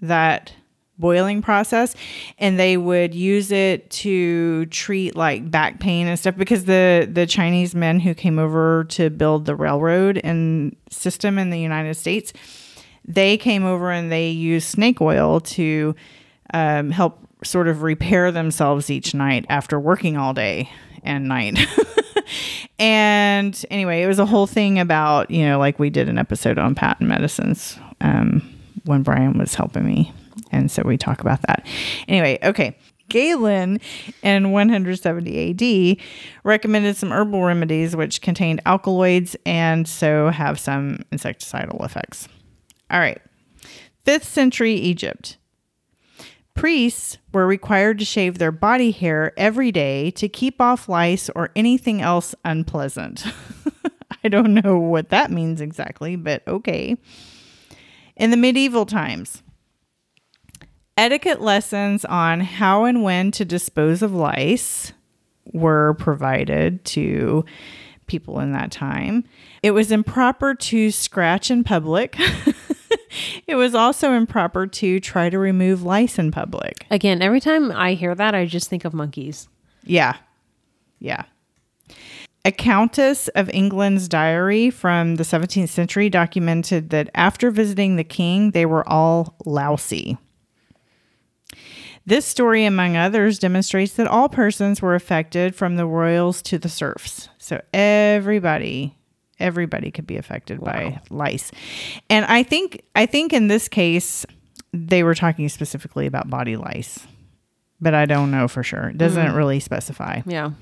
that 0.00 0.52
boiling 0.98 1.40
process 1.40 1.94
and 2.38 2.58
they 2.58 2.76
would 2.76 3.14
use 3.14 3.50
it 3.50 3.88
to 3.90 4.66
treat 4.66 5.16
like 5.16 5.50
back 5.50 5.80
pain 5.80 6.06
and 6.06 6.18
stuff 6.18 6.36
because 6.36 6.66
the 6.66 7.08
the 7.10 7.26
Chinese 7.26 7.74
men 7.74 8.00
who 8.00 8.14
came 8.14 8.38
over 8.38 8.84
to 8.84 9.08
build 9.08 9.46
the 9.46 9.54
railroad 9.54 10.20
and 10.22 10.76
system 10.90 11.38
in 11.38 11.48
the 11.48 11.58
United 11.58 11.94
States 11.94 12.34
they 13.06 13.38
came 13.38 13.64
over 13.64 13.90
and 13.90 14.12
they 14.12 14.28
used 14.28 14.68
snake 14.68 15.00
oil 15.00 15.40
to 15.40 15.94
um, 16.52 16.90
help 16.90 17.26
sort 17.44 17.68
of 17.68 17.82
repair 17.82 18.30
themselves 18.32 18.90
each 18.90 19.14
night 19.14 19.46
after 19.48 19.78
working 19.78 20.16
all 20.16 20.34
day 20.34 20.70
and 21.02 21.28
night. 21.28 21.58
and 22.78 23.64
anyway, 23.70 24.02
it 24.02 24.06
was 24.06 24.18
a 24.18 24.26
whole 24.26 24.46
thing 24.46 24.78
about, 24.78 25.30
you 25.30 25.44
know, 25.44 25.58
like 25.58 25.78
we 25.78 25.90
did 25.90 26.08
an 26.08 26.18
episode 26.18 26.58
on 26.58 26.74
patent 26.74 27.08
medicines 27.08 27.78
um, 28.00 28.42
when 28.84 29.02
Brian 29.02 29.38
was 29.38 29.54
helping 29.54 29.84
me. 29.84 30.12
And 30.52 30.70
so 30.70 30.82
we 30.84 30.96
talk 30.96 31.20
about 31.20 31.42
that. 31.42 31.66
Anyway, 32.08 32.38
okay. 32.42 32.76
Galen 33.08 33.80
in 34.22 34.52
170 34.52 35.50
AD 35.50 35.96
recommended 36.44 36.96
some 36.96 37.10
herbal 37.10 37.42
remedies 37.42 37.96
which 37.96 38.22
contained 38.22 38.62
alkaloids 38.66 39.36
and 39.44 39.88
so 39.88 40.30
have 40.30 40.60
some 40.60 41.00
insecticidal 41.10 41.84
effects. 41.84 42.28
All 42.88 43.00
right. 43.00 43.20
Fifth 44.04 44.24
century 44.24 44.74
Egypt. 44.74 45.36
Priests 46.60 47.16
were 47.32 47.46
required 47.46 47.98
to 48.00 48.04
shave 48.04 48.36
their 48.36 48.52
body 48.52 48.90
hair 48.90 49.32
every 49.38 49.72
day 49.72 50.10
to 50.10 50.28
keep 50.28 50.60
off 50.60 50.90
lice 50.90 51.30
or 51.34 51.48
anything 51.56 52.02
else 52.02 52.34
unpleasant. 52.44 53.24
I 54.24 54.28
don't 54.28 54.52
know 54.52 54.76
what 54.76 55.08
that 55.08 55.30
means 55.30 55.62
exactly, 55.62 56.16
but 56.16 56.46
okay. 56.46 56.98
In 58.14 58.30
the 58.30 58.36
medieval 58.36 58.84
times, 58.84 59.42
etiquette 60.98 61.40
lessons 61.40 62.04
on 62.04 62.40
how 62.40 62.84
and 62.84 63.02
when 63.02 63.30
to 63.30 63.46
dispose 63.46 64.02
of 64.02 64.12
lice 64.12 64.92
were 65.54 65.94
provided 65.94 66.84
to 66.84 67.42
people 68.06 68.38
in 68.38 68.52
that 68.52 68.70
time. 68.70 69.24
It 69.62 69.70
was 69.70 69.90
improper 69.90 70.54
to 70.56 70.90
scratch 70.90 71.50
in 71.50 71.64
public. 71.64 72.18
it 73.46 73.54
was 73.54 73.74
also 73.74 74.12
improper 74.12 74.66
to 74.66 75.00
try 75.00 75.30
to 75.30 75.38
remove 75.38 75.82
lice 75.82 76.18
in 76.18 76.30
public. 76.30 76.86
Again, 76.90 77.22
every 77.22 77.40
time 77.40 77.72
I 77.72 77.94
hear 77.94 78.14
that, 78.14 78.34
I 78.34 78.46
just 78.46 78.68
think 78.68 78.84
of 78.84 78.94
monkeys. 78.94 79.48
Yeah. 79.84 80.16
Yeah. 80.98 81.24
A 82.44 82.52
Countess 82.52 83.28
of 83.28 83.50
England's 83.50 84.08
diary 84.08 84.70
from 84.70 85.16
the 85.16 85.24
17th 85.24 85.68
century 85.68 86.08
documented 86.08 86.88
that 86.90 87.10
after 87.14 87.50
visiting 87.50 87.96
the 87.96 88.04
king, 88.04 88.52
they 88.52 88.64
were 88.64 88.88
all 88.88 89.34
lousy. 89.44 90.16
This 92.06 92.24
story, 92.24 92.64
among 92.64 92.96
others, 92.96 93.38
demonstrates 93.38 93.92
that 93.94 94.06
all 94.06 94.30
persons 94.30 94.80
were 94.80 94.94
affected 94.94 95.54
from 95.54 95.76
the 95.76 95.86
royals 95.86 96.40
to 96.42 96.58
the 96.58 96.68
serfs. 96.70 97.28
So 97.38 97.60
everybody, 97.74 98.96
everybody 99.40 99.90
could 99.90 100.06
be 100.06 100.16
affected 100.16 100.60
by 100.60 101.00
lice. 101.10 101.50
And 102.08 102.24
I 102.26 102.42
think, 102.42 102.82
I 102.94 103.06
think 103.06 103.32
in 103.32 103.48
this 103.48 103.68
case, 103.68 104.26
they 104.72 105.02
were 105.02 105.14
talking 105.14 105.48
specifically 105.48 106.06
about 106.06 106.30
body 106.30 106.56
lice, 106.56 107.06
but 107.80 107.94
I 107.94 108.06
don't 108.06 108.30
know 108.30 108.48
for 108.48 108.62
sure. 108.62 108.88
It 108.88 108.98
doesn't 108.98 109.30
hmm. 109.30 109.36
really 109.36 109.60
specify. 109.60 110.22
Yeah. 110.26 110.52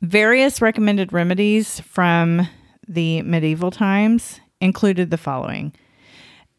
Various 0.00 0.62
recommended 0.62 1.12
remedies 1.12 1.80
from 1.80 2.48
the 2.86 3.22
medieval 3.22 3.70
times 3.70 4.40
included 4.60 5.10
the 5.10 5.18
following 5.18 5.72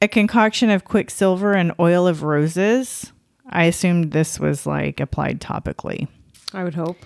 a 0.02 0.08
concoction 0.08 0.70
of 0.70 0.86
quicksilver 0.86 1.54
and 1.54 1.74
oil 1.80 2.08
of 2.08 2.24
roses. 2.24 3.12
I 3.50 3.66
assumed 3.66 4.12
this 4.12 4.40
was 4.40 4.66
like 4.66 5.00
applied 5.00 5.42
topically. 5.42 6.08
I 6.54 6.64
would 6.64 6.76
hope. 6.76 6.98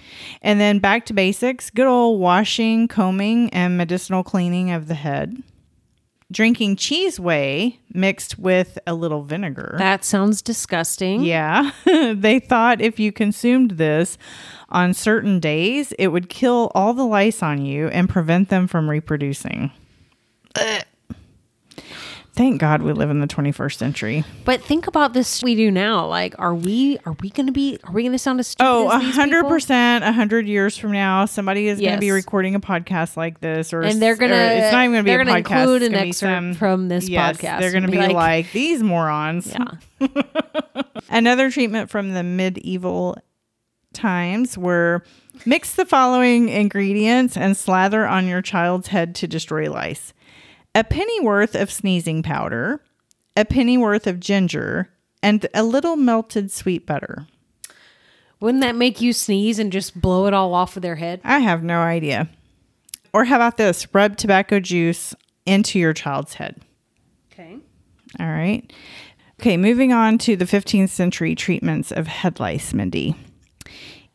And 0.41 0.59
then 0.59 0.79
back 0.79 1.05
to 1.07 1.13
basics 1.13 1.69
good 1.69 1.87
old 1.87 2.19
washing, 2.19 2.87
combing, 2.87 3.49
and 3.51 3.77
medicinal 3.77 4.23
cleaning 4.23 4.71
of 4.71 4.87
the 4.87 4.95
head. 4.95 5.41
Drinking 6.31 6.77
cheese 6.77 7.19
whey 7.19 7.79
mixed 7.93 8.39
with 8.39 8.79
a 8.87 8.95
little 8.95 9.23
vinegar. 9.23 9.75
That 9.77 10.03
sounds 10.03 10.41
disgusting. 10.41 11.23
Yeah. 11.23 11.71
they 11.85 12.39
thought 12.39 12.81
if 12.81 12.99
you 12.99 13.11
consumed 13.11 13.71
this 13.71 14.17
on 14.69 14.93
certain 14.93 15.39
days, 15.39 15.91
it 15.99 16.07
would 16.07 16.29
kill 16.29 16.71
all 16.73 16.93
the 16.93 17.05
lice 17.05 17.43
on 17.43 17.63
you 17.63 17.87
and 17.89 18.09
prevent 18.09 18.49
them 18.49 18.67
from 18.67 18.89
reproducing. 18.89 19.71
Thank 22.35 22.59
God 22.59 22.81
we 22.81 22.93
live 22.93 23.11
in 23.11 23.19
the 23.19 23.27
21st 23.27 23.75
century. 23.77 24.23
But 24.43 24.63
think 24.63 24.87
about 24.87 25.13
this 25.13 25.43
we 25.43 25.53
do 25.53 25.69
now. 25.69 26.07
Like, 26.07 26.33
are 26.39 26.55
we 26.55 26.97
are 27.05 27.15
we 27.21 27.29
gonna 27.29 27.51
be 27.51 27.77
are 27.83 27.91
we 27.93 28.01
gonna 28.01 28.17
sound 28.17 28.39
as 28.39 28.47
stupid 28.47 28.67
Oh, 28.67 28.89
a 28.89 28.97
hundred 28.97 29.47
percent, 29.47 30.03
a 30.03 30.11
hundred 30.11 30.47
years 30.47 30.75
from 30.75 30.93
now, 30.93 31.25
somebody 31.25 31.67
is 31.67 31.79
going 31.79 31.93
to 31.93 31.99
be 31.99 32.09
recording 32.09 32.55
a 32.55 32.59
podcast 32.59 33.15
like 33.17 33.39
this, 33.39 33.71
or 33.71 33.83
And 33.83 34.01
they're 34.01 34.15
gonna 34.15 34.33
it's 34.33 34.71
not 34.71 34.83
even 34.83 34.93
going 34.93 35.03
to 35.05 35.09
be 35.09 35.13
a 35.13 35.17
gonna 35.17 35.43
podcast. 35.43 35.59
include 35.61 35.83
an 35.83 35.93
excerpt 35.93 36.17
some- 36.19 36.53
from 36.55 36.87
this 36.87 37.07
yes, 37.07 37.37
podcast 37.37 37.59
They're 37.59 37.71
going 37.71 37.83
to 37.83 37.91
be, 37.91 37.97
be 37.97 38.03
like, 38.07 38.15
like- 38.15 38.51
these 38.51 38.81
morons. 38.81 39.53
Yeah. 39.53 40.07
Another 41.09 41.51
treatment 41.51 41.91
from 41.91 42.13
the 42.13 42.23
medieval 42.23 43.15
times 43.93 44.57
were 44.57 45.03
mix 45.45 45.75
the 45.75 45.85
following 45.85 46.49
ingredients 46.49 47.37
and 47.37 47.55
slather 47.55 48.07
on 48.07 48.25
your 48.27 48.41
child's 48.41 48.87
head 48.87 49.13
to 49.15 49.27
destroy 49.27 49.71
lice. 49.71 50.13
A 50.75 50.83
penny 50.83 51.19
worth 51.19 51.55
of 51.55 51.71
sneezing 51.71 52.23
powder, 52.23 52.81
a 53.37 53.45
penny 53.45 53.77
worth 53.77 54.07
of 54.07 54.19
ginger, 54.19 54.89
and 55.21 55.45
a 55.53 55.63
little 55.63 55.95
melted 55.95 56.51
sweet 56.51 56.85
butter. 56.85 57.27
Wouldn't 58.39 58.61
that 58.61 58.75
make 58.75 58.99
you 58.99 59.13
sneeze 59.13 59.59
and 59.59 59.71
just 59.71 60.01
blow 60.01 60.25
it 60.25 60.33
all 60.33 60.53
off 60.53 60.75
of 60.75 60.81
their 60.81 60.95
head? 60.95 61.21
I 61.23 61.39
have 61.39 61.63
no 61.63 61.79
idea. 61.79 62.27
Or 63.13 63.25
how 63.25 63.35
about 63.35 63.57
this? 63.57 63.87
Rub 63.93 64.17
tobacco 64.17 64.59
juice 64.59 65.13
into 65.45 65.79
your 65.79 65.93
child's 65.93 66.33
head. 66.33 66.61
Okay. 67.31 67.59
All 68.19 68.27
right. 68.27 68.71
Okay, 69.39 69.57
moving 69.57 69.93
on 69.93 70.17
to 70.19 70.35
the 70.35 70.45
15th 70.45 70.89
century 70.89 71.35
treatments 71.35 71.91
of 71.91 72.07
head 72.07 72.39
lice, 72.39 72.73
Mindy. 72.73 73.15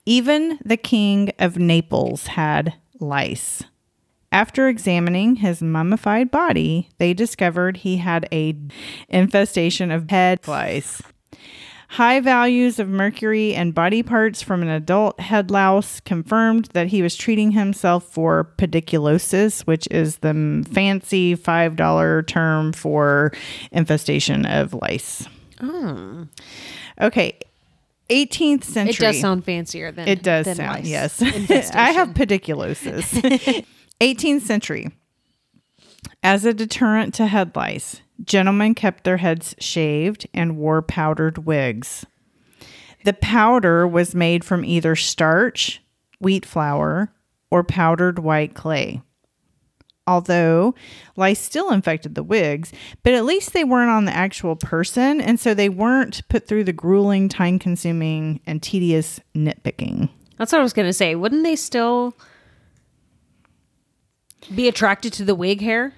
Even 0.05 0.59
the 0.65 0.77
king 0.77 1.31
of 1.39 1.57
Naples 1.57 2.29
had 2.29 2.75
lice. 2.99 3.63
After 4.31 4.69
examining 4.69 5.37
his 5.37 5.63
mummified 5.63 6.31
body, 6.31 6.91
they 6.99 7.15
discovered 7.15 7.79
he 7.79 7.97
had 7.97 8.29
a 8.31 8.55
infestation 9.09 9.91
of 9.91 10.11
head 10.11 10.47
lice. 10.47 11.01
High 11.93 12.21
values 12.21 12.79
of 12.79 12.89
mercury 12.89 13.55
and 13.55 13.75
body 13.75 14.03
parts 14.03 14.43
from 14.43 14.61
an 14.61 14.69
adult 14.69 15.19
head 15.21 15.51
louse 15.51 16.01
confirmed 16.01 16.67
that 16.75 16.89
he 16.89 17.01
was 17.01 17.17
treating 17.17 17.53
himself 17.53 18.05
for 18.05 18.53
pediculosis, 18.59 19.63
which 19.63 19.89
is 19.91 20.19
the 20.19 20.67
fancy 20.71 21.35
$5 21.35 22.27
term 22.27 22.75
for 22.75 23.33
infestation 23.73 24.45
of 24.45 24.75
lice. 24.75 25.27
Oh. 25.63 26.27
Okay. 27.01 27.39
18th 28.11 28.65
century. 28.65 29.07
It 29.07 29.13
does 29.13 29.21
sound 29.21 29.45
fancier 29.47 29.91
than 29.91 30.09
It 30.09 30.23
does 30.23 30.45
than 30.45 30.57
sound, 30.57 30.85
lice 30.85 30.87
yes. 30.87 31.23
I 31.75 31.93
have 31.93 32.11
pediculosis. 32.11 33.65
18th 34.01 34.43
century. 34.43 34.91
As 36.23 36.45
a 36.45 36.55
deterrent 36.55 37.15
to 37.15 37.27
head 37.27 37.55
lice, 37.57 38.01
gentlemen 38.25 38.75
kept 38.75 39.05
their 39.05 39.17
heads 39.17 39.55
shaved 39.59 40.27
and 40.33 40.57
wore 40.57 40.83
powdered 40.83 41.39
wigs. 41.47 42.07
The 43.05 43.13
powder 43.13 43.87
was 43.87 44.15
made 44.15 44.45
from 44.45 44.65
either 44.65 44.95
starch, 44.97 45.83
wheat 46.21 46.45
flour, 46.47 47.13
or 47.51 47.65
powdered 47.65 48.19
white 48.19 48.55
clay. 48.55 49.03
although 50.07 50.75
lice 51.17 51.39
still 51.39 51.71
infected 51.71 52.15
the 52.15 52.23
wigs, 52.23 52.73
but 53.03 53.13
at 53.13 53.27
least 53.27 53.53
they 53.53 53.63
weren't 53.63 53.91
on 53.91 54.07
the 54.07 54.17
actual 54.17 54.57
person, 54.57 55.21
and 55.21 55.39
so 55.39 55.53
they 55.53 55.69
weren't 55.69 56.27
put 56.31 56.47
through 56.49 56.65
the 56.65 56.73
grueling, 56.73 57.29
time 57.29 57.59
consuming, 57.59 58.41
and 58.47 58.63
tedious 58.63 59.21
nitpicking. 59.37 60.09
That's 60.39 60.51
what 60.51 60.61
I 60.61 60.63
was 60.63 60.73
gonna 60.73 60.95
say. 60.95 61.15
Wouldn't 61.15 61.45
they 61.45 61.57
still 61.57 62.15
be 64.55 64.69
attracted 64.69 65.13
to 65.15 65.25
the 65.25 65.35
wig 65.35 65.61
hair? 65.61 65.93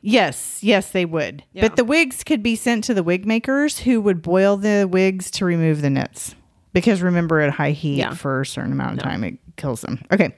Yes, 0.00 0.58
yes, 0.62 0.90
they 0.90 1.04
would. 1.06 1.42
Yeah. 1.52 1.62
But 1.62 1.76
the 1.76 1.84
wigs 1.84 2.22
could 2.24 2.42
be 2.42 2.56
sent 2.56 2.84
to 2.84 2.94
the 2.94 3.02
wig 3.02 3.24
makers 3.26 3.78
who 3.80 4.00
would 4.02 4.20
boil 4.20 4.56
the 4.58 4.86
wigs 4.90 5.30
to 5.32 5.44
remove 5.46 5.80
the 5.80 5.88
nits. 5.90 6.34
Because 6.74 7.00
remember, 7.02 7.40
at 7.40 7.50
high 7.52 7.70
heat 7.70 7.96
Yeah. 7.98 8.12
for 8.14 8.40
a 8.42 8.46
certain 8.46 8.72
amount 8.72 8.98
of 8.98 9.02
time, 9.04 9.24
it 9.24 9.38
kills 9.56 9.80
them. 9.80 10.02
Okay. 10.12 10.34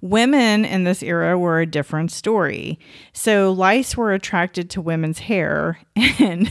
Women 0.00 0.64
in 0.64 0.82
this 0.84 1.02
era 1.02 1.38
were 1.38 1.60
a 1.60 1.66
different 1.66 2.10
story. 2.10 2.78
So 3.12 3.52
lice 3.52 3.96
were 3.96 4.12
attracted 4.12 4.68
to 4.70 4.80
women's 4.80 5.20
hair, 5.20 5.78
and 6.18 6.50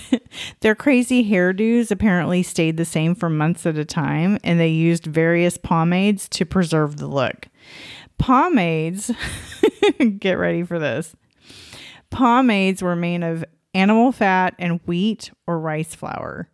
their 0.62 0.74
crazy 0.76 1.30
hairdos 1.30 1.92
apparently 1.92 2.44
stayed 2.44 2.78
the 2.78 2.86
same 2.86 3.14
for 3.14 3.30
months 3.30 3.66
at 3.66 3.78
a 3.78 3.84
time, 3.86 4.38
and 4.44 4.60
they 4.60 4.70
used 4.70 5.06
various 5.06 5.58
pomades 5.58 6.30
to 6.30 6.46
preserve 6.46 6.98
the 6.98 7.08
look. 7.08 7.48
Pomades, 8.22 9.12
get 10.20 10.34
ready 10.34 10.64
for 10.64 10.78
this. 10.78 11.16
Pomades 12.12 12.84
were 12.84 12.96
made 12.96 13.24
of 13.24 13.44
animal 13.74 14.12
fat 14.12 14.54
and 14.60 14.80
wheat 14.86 15.32
or 15.48 15.60
rice 15.60 15.96
flour. 15.96 16.48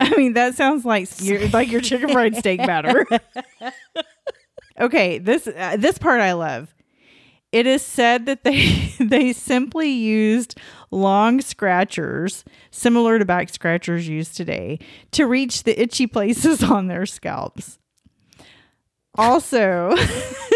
I 0.00 0.16
mean, 0.16 0.32
that 0.32 0.54
sounds 0.54 0.84
like 0.84 1.08
your, 1.20 1.46
like 1.48 1.70
your 1.70 1.80
chicken 1.82 2.08
fried 2.08 2.36
steak 2.36 2.58
batter. 2.58 3.06
okay, 4.80 5.18
this 5.18 5.46
uh, 5.46 5.76
this 5.78 5.98
part 5.98 6.20
I 6.20 6.32
love. 6.32 6.74
It 7.52 7.66
is 7.66 7.82
said 7.82 8.26
that 8.26 8.42
they 8.42 8.94
they 8.98 9.32
simply 9.32 9.90
used 9.90 10.58
long 10.90 11.40
scratchers, 11.40 12.44
similar 12.70 13.18
to 13.18 13.24
back 13.24 13.50
scratchers 13.50 14.08
used 14.08 14.36
today, 14.36 14.78
to 15.12 15.26
reach 15.26 15.64
the 15.64 15.80
itchy 15.80 16.06
places 16.06 16.62
on 16.62 16.86
their 16.86 17.06
scalps. 17.06 17.78
Also, 19.16 19.94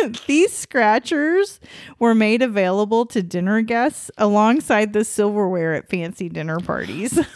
these 0.26 0.53
scratchers 0.53 1.61
were 1.99 2.14
made 2.14 2.42
available 2.42 3.07
to 3.07 3.22
dinner 3.22 3.62
guests 3.62 4.11
alongside 4.18 4.92
the 4.92 5.05
silverware 5.05 5.74
at 5.74 5.88
fancy 5.88 6.28
dinner 6.28 6.61
parties. 6.61 7.18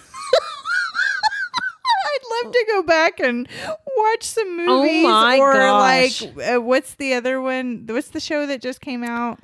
I'd 2.14 2.44
love 2.44 2.52
to 2.52 2.64
go 2.68 2.82
back 2.82 3.20
and 3.20 3.48
watch 3.96 4.24
some 4.24 4.56
movies 4.66 5.04
my 5.04 5.38
or 5.38 5.52
gosh. 5.52 6.22
like 6.22 6.48
uh, 6.48 6.60
what's 6.60 6.94
the 6.96 7.14
other 7.14 7.40
one? 7.40 7.84
What's 7.86 8.08
the 8.08 8.20
show 8.20 8.46
that 8.46 8.60
just 8.60 8.80
came 8.80 9.02
out? 9.04 9.38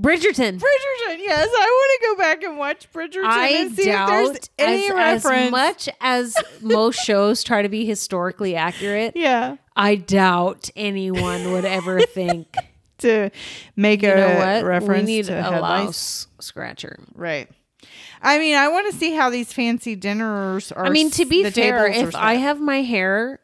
Bridgerton. 0.00 0.58
Bridgerton. 0.58 1.18
Yes, 1.18 1.48
I 1.48 1.66
want 1.70 2.00
to 2.00 2.06
go 2.08 2.16
back 2.16 2.42
and 2.42 2.58
watch 2.58 2.90
Bridgerton 2.92 3.24
I 3.26 3.48
and 3.48 3.74
see 3.76 3.88
if 3.90 4.06
there's 4.08 4.50
any 4.58 4.86
as, 4.86 4.90
reference. 4.90 5.44
as 5.46 5.50
much 5.52 5.88
as 6.00 6.36
most 6.60 6.96
shows 7.04 7.44
try 7.44 7.62
to 7.62 7.68
be 7.68 7.84
historically 7.86 8.56
accurate, 8.56 9.14
yeah, 9.16 9.56
I 9.76 9.94
doubt 9.94 10.68
anyone 10.74 11.52
would 11.52 11.64
ever 11.64 12.00
think. 12.06 12.48
to 12.98 13.30
make 13.76 14.02
You 14.02 14.12
a 14.12 14.14
know 14.16 14.36
what? 14.38 14.64
reference 14.64 15.06
we 15.06 15.16
need 15.16 15.24
to 15.26 15.38
a 15.48 15.60
louse 15.60 16.26
scratcher. 16.40 16.98
Right. 17.14 17.48
I 18.22 18.38
mean, 18.38 18.56
I 18.56 18.68
want 18.68 18.90
to 18.90 18.98
see 18.98 19.12
how 19.12 19.30
these 19.30 19.52
fancy 19.52 19.94
dinners 19.96 20.72
are. 20.72 20.86
I 20.86 20.90
mean, 20.90 21.10
to 21.10 21.24
be 21.26 21.42
the 21.42 21.50
fair, 21.50 21.86
if 21.86 22.14
I 22.14 22.34
have 22.34 22.60
my 22.60 22.82
hair 22.82 23.40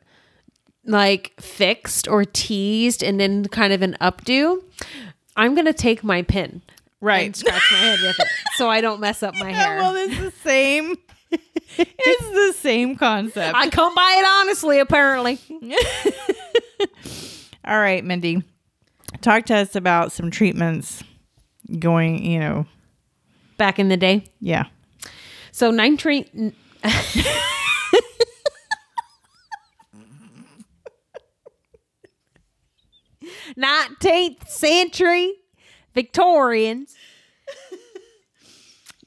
like 0.86 1.32
fixed 1.38 2.08
or 2.08 2.24
teased 2.24 3.02
and 3.02 3.20
then 3.20 3.44
kind 3.46 3.72
of 3.72 3.82
an 3.82 3.96
updo, 4.00 4.62
I'm 5.40 5.54
going 5.54 5.64
to 5.64 5.72
take 5.72 6.04
my 6.04 6.20
pin. 6.20 6.60
Right. 7.00 7.24
And 7.24 7.34
scratch 7.34 7.62
my 7.72 7.78
head 7.78 8.00
with 8.02 8.20
it 8.20 8.26
so 8.56 8.68
I 8.68 8.82
don't 8.82 9.00
mess 9.00 9.22
up 9.22 9.34
my 9.36 9.48
yeah, 9.48 9.56
hair. 9.56 9.76
Well, 9.78 9.96
it's 9.96 10.18
the 10.18 10.32
same. 10.42 10.96
it's 11.78 12.28
the 12.28 12.52
same 12.58 12.94
concept. 12.94 13.56
I 13.56 13.70
come 13.70 13.94
by 13.94 14.16
it 14.18 14.26
honestly, 14.26 14.80
apparently. 14.80 15.38
All 17.64 17.78
right, 17.78 18.04
Mindy. 18.04 18.42
Talk 19.22 19.46
to 19.46 19.56
us 19.56 19.74
about 19.74 20.12
some 20.12 20.30
treatments 20.30 21.02
going, 21.78 22.22
you 22.22 22.38
know. 22.38 22.66
Back 23.56 23.78
in 23.78 23.88
the 23.88 23.96
day? 23.96 24.24
Yeah. 24.40 24.64
So, 25.52 25.70
nine 25.70 25.96
treat. 25.96 26.30
19th 33.56 34.48
century 34.48 35.34
Victorians. 35.94 36.94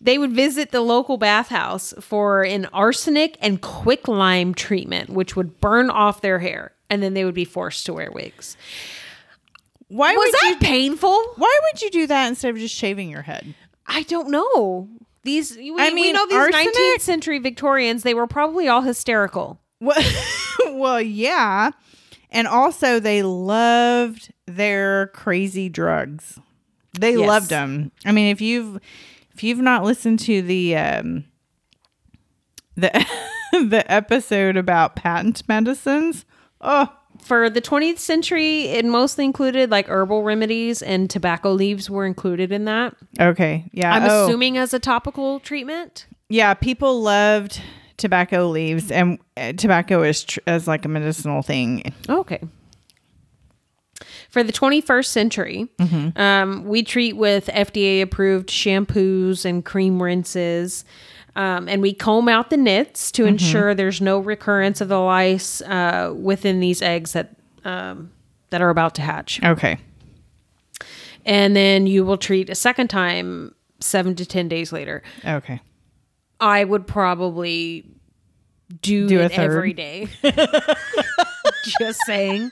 they 0.01 0.17
would 0.17 0.33
visit 0.33 0.71
the 0.71 0.81
local 0.81 1.17
bathhouse 1.17 1.93
for 1.99 2.43
an 2.43 2.65
arsenic 2.73 3.37
and 3.41 3.61
quicklime 3.61 4.53
treatment, 4.53 5.09
which 5.09 5.35
would 5.35 5.59
burn 5.59 5.89
off 5.89 6.21
their 6.21 6.39
hair, 6.39 6.73
and 6.89 7.01
then 7.01 7.13
they 7.13 7.25
would 7.25 7.33
be 7.35 7.45
forced 7.45 7.85
to 7.85 7.93
wear 7.93 8.11
wigs. 8.11 8.57
Why 9.87 10.13
was 10.13 10.31
that 10.41 10.57
you, 10.61 10.67
painful? 10.67 11.23
Why 11.35 11.59
would 11.63 11.81
you 11.81 11.89
do 11.91 12.07
that 12.07 12.27
instead 12.27 12.49
of 12.49 12.57
just 12.57 12.75
shaving 12.75 13.09
your 13.09 13.21
head? 13.21 13.53
I 13.85 14.03
don't 14.03 14.29
know. 14.29 14.89
These, 15.23 15.55
we, 15.55 15.75
I 15.77 15.89
mean, 15.91 16.07
we 16.07 16.13
know 16.13 16.25
these 16.25 16.37
arsenic? 16.37 16.75
19th 16.75 17.01
century 17.01 17.39
Victorians. 17.39 18.03
They 18.03 18.13
were 18.13 18.27
probably 18.27 18.67
all 18.67 18.81
hysterical. 18.81 19.59
Well, 19.79 20.01
well 20.71 21.01
yeah 21.01 21.71
and 22.34 22.47
also 22.47 22.99
they 22.99 23.23
loved 23.23 24.34
their 24.45 25.07
crazy 25.07 25.69
drugs. 25.69 26.39
They 26.99 27.15
Yes. 27.15 27.27
loved 27.27 27.49
them. 27.49 27.91
I 28.05 28.11
mean, 28.11 28.27
if 28.31 28.41
you've 28.41 28.79
if 29.34 29.43
you've 29.43 29.59
not 29.59 29.84
listened 29.84 30.19
to 30.19 30.41
the 30.41 30.75
um 30.75 31.25
the 32.75 32.89
the 33.51 33.84
episode 33.91 34.57
about 34.57 34.95
patent 34.95 35.47
medicines, 35.47 36.25
oh, 36.61 36.91
For 37.21 37.49
the 37.49 37.61
20th 37.61 37.99
century, 37.99 38.63
it 38.63 38.84
mostly 38.86 39.23
included 39.25 39.69
like 39.71 39.88
herbal 39.88 40.23
remedies 40.23 40.81
and 40.81 41.09
tobacco 41.09 41.51
leaves 41.53 41.89
were 41.89 42.05
included 42.05 42.51
in 42.51 42.65
that. 42.65 42.95
okay, 43.19 43.69
yeah. 43.71 43.93
I'm 43.93 44.09
oh, 44.09 44.25
assuming 44.25 44.57
as 44.57 44.73
a 44.73 44.79
topical 44.79 45.39
treatment. 45.39 46.07
yeah. 46.29 46.53
People 46.55 47.01
loved 47.01 47.61
tobacco 47.97 48.47
leaves, 48.47 48.91
and 48.91 49.19
uh, 49.37 49.53
tobacco 49.53 50.03
is 50.03 50.23
tr- 50.23 50.39
as 50.47 50.67
like 50.67 50.85
a 50.85 50.89
medicinal 50.89 51.41
thing. 51.41 51.93
Okay. 52.09 52.39
For 54.29 54.41
the 54.43 54.51
21st 54.51 55.05
century, 55.05 55.67
um, 56.15 56.65
we 56.65 56.81
treat 56.83 57.13
with 57.15 57.45
FDA 57.47 58.01
approved 58.01 58.49
shampoos 58.49 59.45
and 59.45 59.63
cream 59.63 60.01
rinses. 60.01 60.83
Um, 61.35 61.67
and 61.67 61.81
we 61.81 61.93
comb 61.93 62.27
out 62.29 62.49
the 62.51 62.57
nits 62.57 63.11
to 63.13 63.25
ensure 63.25 63.73
there's 63.73 64.01
no 64.01 64.19
recurrence 64.19 64.81
of 64.81 64.87
the 64.87 64.99
lice 64.99 65.61
uh, 65.61 66.13
within 66.15 66.59
these 66.59 66.81
eggs 66.81 67.13
that 67.13 67.35
um, 67.65 68.11
that 68.51 68.61
are 68.61 68.69
about 68.69 68.93
to 68.95 69.01
hatch. 69.01 69.41
Okay, 69.43 69.77
And 71.25 71.55
then 71.55 71.87
you 71.87 72.03
will 72.05 72.17
treat 72.17 72.49
a 72.49 72.55
second 72.55 72.89
time 72.89 73.55
seven 73.79 74.13
to 74.15 74.25
10 74.25 74.47
days 74.47 74.71
later. 74.71 75.01
okay. 75.25 75.59
I 76.43 76.63
would 76.63 76.85
probably 76.85 77.85
do, 78.81 79.07
Do 79.07 79.19
it 79.21 79.31
every 79.37 79.71
day. 79.73 80.07
Just 81.79 82.01
saying. 82.05 82.51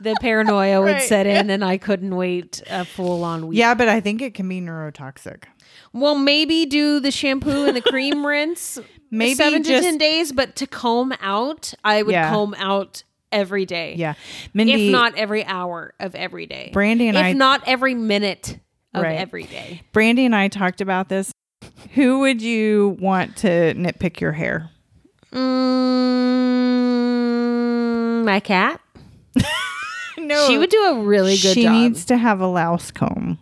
The 0.00 0.14
paranoia 0.20 0.80
would 0.80 0.92
Right. 0.92 1.02
set 1.02 1.26
in 1.26 1.48
and 1.50 1.64
I 1.64 1.78
couldn't 1.78 2.14
wait 2.14 2.62
a 2.68 2.84
full 2.84 3.22
on 3.24 3.46
week. 3.46 3.58
Yeah, 3.58 3.74
but 3.74 3.88
I 3.88 4.00
think 4.00 4.20
it 4.22 4.34
can 4.34 4.48
be 4.48 4.60
neurotoxic. 4.60 5.44
Well, 5.92 6.16
maybe 6.16 6.66
do 6.66 7.00
the 7.00 7.10
shampoo 7.10 7.66
and 7.66 7.76
the 7.76 7.80
cream 7.92 8.26
rinse 8.26 8.78
Maybe 9.10 9.34
seven 9.34 9.62
to 9.62 9.80
10 9.80 9.98
days, 9.98 10.32
but 10.32 10.56
to 10.56 10.66
comb 10.66 11.14
out, 11.20 11.72
I 11.84 12.02
would 12.02 12.12
Yeah. 12.12 12.30
comb 12.30 12.54
out 12.58 13.02
every 13.32 13.64
day. 13.66 13.94
Yeah, 13.96 14.14
Mindy. 14.54 14.86
If 14.88 14.92
not 14.92 15.14
every 15.16 15.44
hour 15.44 15.94
of 16.00 16.14
every 16.14 16.46
day. 16.46 16.70
Brandy 16.72 17.08
and 17.08 17.16
if 17.16 17.22
I- 17.24 17.28
if 17.30 17.36
not 17.36 17.62
every 17.66 17.94
minute 17.94 18.58
of 18.94 19.02
Right. 19.02 19.18
every 19.18 19.44
day. 19.44 19.82
Brandy 19.92 20.24
and 20.26 20.34
I 20.34 20.48
talked 20.48 20.80
about 20.80 21.08
this. 21.08 21.30
Who 21.94 22.20
would 22.20 22.40
you 22.42 22.96
want 23.00 23.36
to 23.38 23.74
nitpick 23.74 24.20
your 24.20 24.32
hair? 24.32 24.70
Mm, 26.88 28.24
my 28.24 28.40
cat. 28.40 28.80
No, 30.20 30.46
She 30.48 30.58
would 30.58 30.68
do 30.70 30.82
a 30.84 31.00
really 31.04 31.36
good 31.36 31.42
job. 31.42 31.54
she 31.54 31.62
job. 31.62 31.72
needs 31.72 32.04
to 32.06 32.16
have 32.16 32.40
a 32.40 32.46
louse 32.48 32.90
comb. 32.90 33.38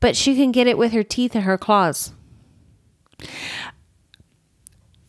but 0.00 0.16
she 0.16 0.34
can 0.34 0.50
get 0.50 0.66
it 0.66 0.78
with 0.78 0.92
her 0.92 1.02
teeth 1.02 1.34
and 1.34 1.44
her 1.44 1.58
claws. 1.58 2.12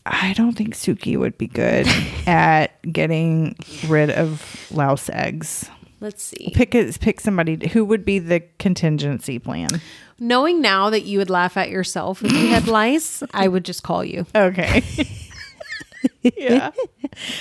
I 0.06 0.34
don't 0.34 0.52
think 0.58 0.76
Suki 0.76 1.18
would 1.18 1.38
be 1.38 1.48
good 1.48 1.88
at 2.28 2.80
getting 2.92 3.56
rid 3.88 4.10
of 4.10 4.70
louse 4.70 5.10
eggs. 5.10 5.70
Let's 6.02 6.22
see. 6.22 6.52
Pick 6.54 6.76
a, 6.76 6.92
pick 7.00 7.22
somebody 7.22 7.70
who 7.70 7.84
would 7.86 8.04
be 8.06 8.20
the 8.20 8.42
contingency 8.60 9.40
plan. 9.40 9.70
Knowing 10.20 10.62
now 10.62 10.90
that 10.90 11.04
you 11.04 11.20
would 11.20 11.30
laugh 11.30 11.58
at 11.58 11.70
yourself 11.70 12.24
if 12.24 12.32
you 12.32 12.48
had 12.48 12.68
lice, 12.68 13.22
I 13.34 13.48
would 13.48 13.64
just 13.66 13.84
call 13.84 14.04
you. 14.04 14.26
Okay. 14.36 14.84
yeah. 16.38 16.72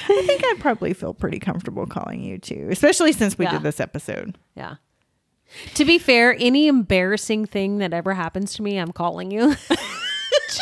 I 0.08 0.22
think 0.26 0.44
I'd 0.44 0.58
probably 0.60 0.92
feel 0.92 1.14
pretty 1.14 1.38
comfortable 1.38 1.86
calling 1.86 2.22
you 2.22 2.38
too, 2.38 2.68
especially 2.70 3.12
since 3.12 3.38
we 3.38 3.44
Yeah. 3.46 3.52
did 3.52 3.62
this 3.62 3.80
episode. 3.80 4.36
Yeah. 4.54 4.76
To 5.74 5.84
be 5.84 5.98
fair, 5.98 6.36
any 6.38 6.66
embarrassing 6.66 7.46
thing 7.46 7.78
that 7.78 7.92
ever 7.92 8.12
happens 8.14 8.54
to 8.54 8.62
me, 8.62 8.78
I'm 8.78 8.92
calling 8.92 9.30
you. 9.30 9.54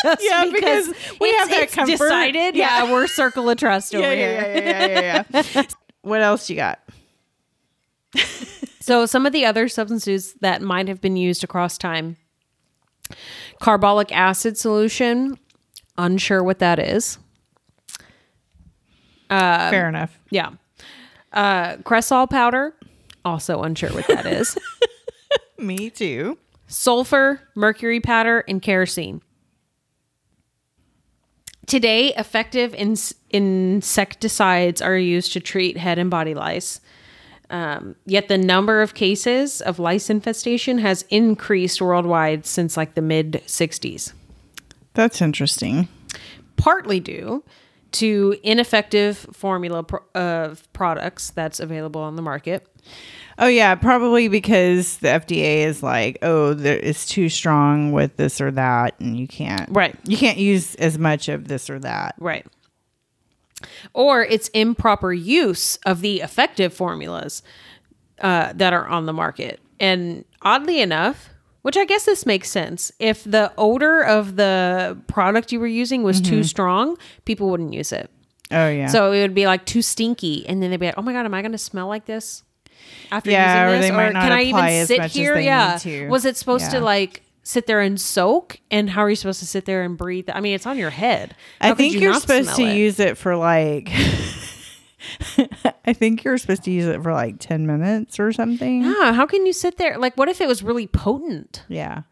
Just 0.03 0.21
Yeah, 0.23 0.45
because 0.53 0.89
we 1.21 1.29
it's- 1.29 1.39
have 1.41 1.51
that 1.51 1.73
comfort. 1.73 1.93
decided. 1.93 2.55
Yeah. 2.57 2.93
we're 2.93 3.07
circle 3.07 3.49
of 3.51 3.57
trust 3.59 3.95
over 3.95 4.05
here. 4.09 4.33
yeah, 4.55 4.87
yeah, 4.87 5.01
yeah, 5.33 5.43
yeah. 5.55 5.63
what 6.03 6.21
else 6.21 6.49
you 6.51 6.57
got? 6.57 6.81
So 8.85 9.07
some 9.07 9.25
of 9.25 9.33
the 9.33 9.47
other 9.47 9.67
substances 9.67 10.35
that 10.43 10.61
might 10.61 10.89
have 10.89 11.01
been 11.01 11.17
used 11.17 11.43
across 11.43 11.79
time. 11.79 12.19
Carbolic 13.59 14.13
acid 14.13 14.59
solution, 14.59 15.39
unsure 15.97 16.45
what 16.45 16.59
that 16.59 16.79
is. 16.79 17.17
Fair 19.31 19.89
enough. 19.89 20.19
Yeah. 20.29 20.51
Uh, 21.33 21.77
Cresol 21.77 22.29
powder, 22.29 22.75
also 23.25 23.63
unsure 23.63 23.89
what 23.89 24.07
that 24.09 24.27
is. 24.27 24.59
Me 25.59 25.89
too. 25.89 26.37
Sulfur, 26.67 27.41
mercury 27.55 28.01
powder, 28.01 28.45
and 28.47 28.61
kerosene. 28.61 29.23
Today, 31.67 32.13
effective 32.17 32.75
ins- 32.75 33.15
insecticides 33.31 34.83
are 34.83 34.99
used 34.99 35.33
to 35.33 35.41
treat 35.41 35.79
head 35.79 35.99
and 35.99 36.11
body 36.11 36.35
lice. 36.35 36.83
Um, 37.51 37.95
yet 38.07 38.29
the 38.29 38.39
number 38.39 38.81
of 38.83 38.95
cases 38.95 39.61
of 39.61 39.79
lice 39.79 40.09
infestation 40.11 40.79
has 40.79 41.05
increased 41.11 41.81
worldwide 41.81 42.47
since 42.47 42.77
like 42.77 42.95
the 42.95 43.03
mid 43.03 43.43
60s. 43.47 44.13
That's 44.95 45.21
interesting. 45.21 45.89
partly 46.57 47.01
due 47.01 47.43
to 47.93 48.37
ineffective 48.43 49.19
formula 49.33 49.83
pro- 49.85 50.01
of 50.15 50.73
products 50.73 51.31
that's 51.31 51.61
available 51.61 52.01
on 52.01 52.17
the 52.17 52.23
market. 52.23 52.67
Oh 53.39 53.47
yeah, 53.49 53.75
probably 53.75 54.29
because 54.29 54.99
the 54.99 55.09
FDA 55.09 55.59
is 55.65 55.83
like, 55.83 56.19
oh, 56.23 56.55
there, 56.55 56.79
it's 56.79 57.07
too 57.07 57.29
strong 57.29 57.91
with 57.93 58.17
this 58.17 58.41
or 58.41 58.51
that, 58.53 58.95
and 59.01 59.17
you 59.19 59.27
can't. 59.27 59.69
Right. 59.71 59.97
You 60.07 60.17
can't 60.17 60.39
use 60.39 60.75
as 60.77 60.99
much 60.99 61.29
of 61.29 61.49
this 61.49 61.69
or 61.69 61.79
that. 61.81 62.15
Right. 62.19 62.47
Or 63.95 64.23
it's 64.25 64.49
improper 64.49 65.13
use 65.13 65.77
of 65.87 66.01
the 66.01 66.21
effective 66.21 66.75
formulas 66.75 67.43
uh, 68.21 68.53
that 68.55 68.73
are 68.73 68.87
on 68.87 69.07
the 69.07 69.13
market. 69.13 69.61
And 69.81 70.25
oddly 70.43 70.81
enough, 70.81 71.31
which 71.63 71.77
I 71.77 71.85
guess 71.85 72.05
this 72.05 72.27
makes 72.27 72.51
sense, 72.51 72.93
if 72.99 73.25
the 73.25 73.53
odor 73.57 74.03
of 74.03 74.37
the 74.37 74.99
product 75.07 75.53
you 75.53 75.61
were 75.61 75.67
using 75.67 76.03
was 76.03 76.21
too 76.21 76.43
strong, 76.45 76.97
people 77.25 77.49
wouldn't 77.51 77.73
use 77.73 77.93
it. 77.93 78.11
Oh 78.51 78.69
yeah. 78.69 78.89
So 78.89 79.13
it 79.13 79.23
would 79.23 79.35
be 79.35 79.47
like 79.47 79.65
too 79.65 79.81
stinky, 79.81 80.47
and 80.47 80.63
then 80.63 80.71
they'd 80.71 80.79
be 80.79 80.87
like, 80.87 80.99
"Oh 80.99 81.03
my 81.03 81.13
god, 81.15 81.25
am 81.25 81.33
I 81.33 81.41
going 81.41 81.53
to 81.53 81.59
smell 81.59 81.89
like 81.89 82.05
this 82.05 82.43
after 83.11 83.31
Yeah, 83.31 83.65
or 83.65 83.67
using 83.69 83.81
this? 83.81 83.91
they 83.91 83.97
might 83.97 84.13
not 84.13 84.23
can 84.25 84.33
I 84.33 84.43
even 84.45 84.87
sit 84.87 85.11
here? 85.13 85.39
yeah. 85.39 86.09
Was 86.09 86.25
it 86.27 86.37
supposed 86.37 86.65
Yeah. 86.65 86.79
to 86.79 86.85
like 86.85 87.23
sit 87.45 87.67
there 87.69 87.81
and 87.81 88.01
soak? 88.01 88.59
And 88.73 88.91
how 88.91 89.03
are 89.03 89.11
you 89.11 89.15
supposed 89.17 89.39
to 89.39 89.47
sit 89.47 89.65
there 89.67 89.85
and 89.85 89.97
breathe? 89.97 90.29
I 90.33 90.41
mean, 90.41 90.55
it's 90.55 90.67
on 90.67 90.77
your 90.77 90.91
head. 90.91 91.37
How 91.61 91.71
I 91.71 91.75
think 91.75 91.95
you 91.95 92.11
are 92.11 92.19
supposed 92.19 92.57
to 92.57 92.63
it? 92.63 92.77
use 92.77 92.99
it 92.99 93.17
for 93.17 93.37
like. 93.37 93.91
I 95.87 95.93
think 95.93 96.25
you're 96.25 96.39
supposed 96.39 96.65
to 96.65 96.71
use 96.71 96.87
it 96.87 97.03
for 97.03 97.13
like 97.13 97.39
ten 97.39 97.67
minutes 97.67 98.19
or 98.19 98.33
something. 98.33 98.83
Yeah, 98.83 99.13
how 99.13 99.27
can 99.27 99.45
you 99.47 99.53
sit 99.53 99.77
there? 99.77 99.99
Like, 99.99 100.17
what 100.17 100.29
if 100.29 100.41
it 100.41 100.49
was 100.49 100.63
really 100.63 100.87
potent 100.87 101.63
Yeah. 101.69 102.03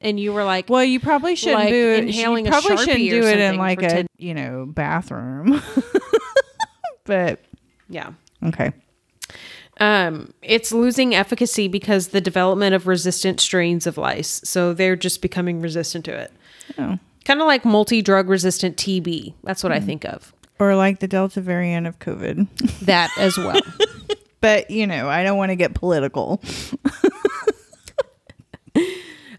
and 0.00 0.18
you 0.18 0.32
were 0.32 0.42
like, 0.44 0.68
Well, 0.68 0.82
you 0.84 0.98
probably 0.98 1.36
shouldn't 1.36 1.60
Like 1.60 1.68
do 1.70 1.92
it. 1.92 2.04
inhaling 2.04 2.44
you 2.46 2.50
probably 2.50 2.76
shouldn't 2.78 3.08
do 3.08 3.22
it 3.24 3.38
in 3.38 3.56
like 3.56 3.82
a 3.82 3.88
10 3.88 4.06
you 4.18 4.34
know 4.34 4.66
bathroom. 4.66 5.62
but 7.04 7.40
yeah. 7.88 8.10
okay. 8.46 8.72
Um, 9.80 10.34
it's 10.42 10.72
losing 10.72 11.14
efficacy 11.14 11.66
because 11.66 12.08
the 12.08 12.20
development 12.20 12.74
of 12.74 12.86
resistant 12.86 13.40
strains 13.40 13.86
of 13.86 13.96
lice. 13.96 14.40
So 14.44 14.74
they're 14.74 14.94
just 14.96 15.22
becoming 15.22 15.60
resistant 15.60 16.04
to 16.04 16.12
it. 16.14 16.32
Oh. 16.78 16.98
Kind 17.24 17.40
of 17.40 17.46
like 17.46 17.64
multi 17.64 18.02
drug 18.02 18.28
resistant 18.28 18.76
TB. 18.76 19.34
That's 19.42 19.62
what 19.64 19.72
I 19.72 19.80
think 19.80 20.04
of. 20.04 20.32
Or 20.58 20.74
like 20.76 21.00
the 21.00 21.08
Delta 21.08 21.40
variant 21.40 21.86
of 21.86 21.98
COVID. 21.98 22.46
That 22.86 23.10
as 23.18 23.36
well. 23.38 23.60
but 24.40 24.70
you 24.70 24.86
know, 24.86 25.08
I 25.08 25.22
don't 25.22 25.38
want 25.38 25.50
to 25.50 25.56
get 25.56 25.74
political. 25.74 26.42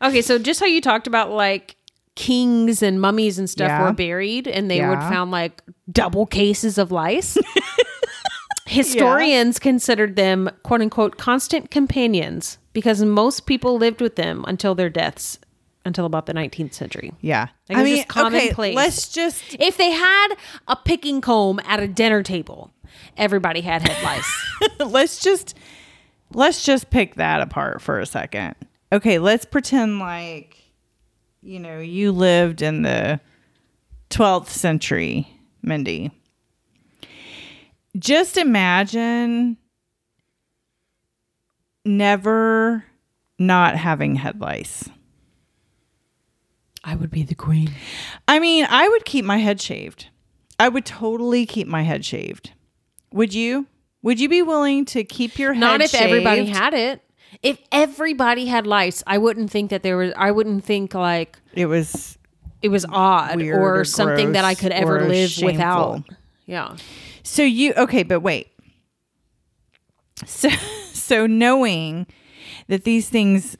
okay, 0.01 0.21
so 0.21 0.39
just 0.39 0.59
how 0.59 0.65
you 0.65 0.81
talked 0.81 1.07
about 1.07 1.31
like 1.31 1.75
kings 2.15 2.81
and 2.83 2.99
mummies 2.99 3.39
and 3.39 3.49
stuff 3.49 3.69
Yeah. 3.69 3.83
were 3.83 3.93
buried 3.93 4.47
and 4.47 4.69
they 4.69 4.85
would 4.85 4.99
found 4.99 5.31
like 5.31 5.61
double 5.91 6.25
cases 6.25 6.77
of 6.77 6.91
lice. 6.91 7.37
Historians 8.71 9.59
considered 9.59 10.15
them 10.15 10.49
quote 10.63 10.81
unquote 10.81 11.17
constant 11.17 11.71
companions 11.71 12.57
because 12.73 13.03
most 13.03 13.45
people 13.45 13.77
lived 13.77 14.01
with 14.01 14.15
them 14.15 14.45
until 14.47 14.75
their 14.75 14.89
deaths 14.89 15.39
until 15.83 16.05
about 16.05 16.25
the 16.25 16.33
19th 16.33 16.73
century. 16.73 17.11
Yeah. 17.21 17.47
Like, 17.69 17.79
was 17.79 17.89
just 17.89 18.07
commonplace. 18.07 18.75
let's 18.75 19.09
just 19.09 19.55
If 19.59 19.77
they 19.77 19.91
had 19.91 20.35
a 20.67 20.75
picking 20.75 21.21
comb 21.21 21.59
at 21.65 21.79
a 21.79 21.87
dinner 21.87 22.23
table, 22.23 22.71
everybody 23.17 23.61
had 23.61 23.87
head 23.87 24.03
lice. 24.03 24.45
let's 24.79 25.21
just 25.21 25.57
let's 26.33 26.63
just 26.63 26.89
pick 26.89 27.15
that 27.15 27.41
apart 27.41 27.81
for 27.81 27.99
a 27.99 28.05
second. 28.05 28.55
Okay, 28.93 29.19
let's 29.19 29.45
pretend 29.45 29.99
like 29.99 30.57
you 31.41 31.59
know, 31.59 31.79
you 31.79 32.11
lived 32.11 32.61
in 32.61 32.83
the 32.83 33.19
12th 34.11 34.49
century, 34.49 35.27
Mindy. 35.63 36.11
Just 37.97 38.37
imagine 38.37 39.57
never 41.83 42.85
not 43.37 43.75
having 43.75 44.15
head 44.15 44.39
lice. 44.39 44.89
I 46.83 46.95
would 46.95 47.11
be 47.11 47.23
the 47.23 47.35
queen. 47.35 47.71
I 48.27 48.39
mean, 48.39 48.65
I 48.69 48.87
would 48.87 49.05
keep 49.05 49.25
my 49.25 49.37
head 49.37 49.61
shaved. 49.61 50.07
I 50.59 50.69
would 50.69 50.85
totally 50.85 51.45
keep 51.45 51.67
my 51.67 51.83
head 51.83 52.05
shaved. 52.05 52.53
Would 53.11 53.33
you? 53.33 53.67
Would 54.03 54.19
you 54.19 54.29
be 54.29 54.41
willing 54.41 54.85
to 54.85 55.03
keep 55.03 55.37
your 55.37 55.53
head 55.53 55.59
Not 55.59 55.81
if 55.81 55.93
everybody 55.93 56.45
had 56.45 56.73
it. 56.73 57.01
If 57.43 57.59
everybody 57.71 58.47
had 58.47 58.67
lice, 58.67 59.03
I 59.05 59.17
wouldn't 59.17 59.51
think 59.51 59.69
that 59.69 59.83
there 59.83 59.97
was. 59.97 60.11
I 60.17 60.31
wouldn't 60.31 60.63
think 60.65 60.93
like 60.93 61.37
It 61.53 61.67
was 61.67 62.17
it 62.61 62.69
was 62.69 62.85
odd 62.89 63.41
or, 63.41 63.79
or 63.79 63.85
something 63.85 64.33
that 64.33 64.43
I 64.43 64.53
could 64.53 64.71
ever 64.71 65.07
live 65.07 65.29
shameful. 65.29 65.53
without. 65.53 66.03
Yeah. 66.45 66.75
So 67.23 67.43
you 67.43 67.73
okay, 67.77 68.03
but 68.03 68.21
wait. 68.21 68.51
So 70.25 70.49
so 70.93 71.27
knowing 71.27 72.07
that 72.67 72.83
these 72.83 73.09
things 73.09 73.57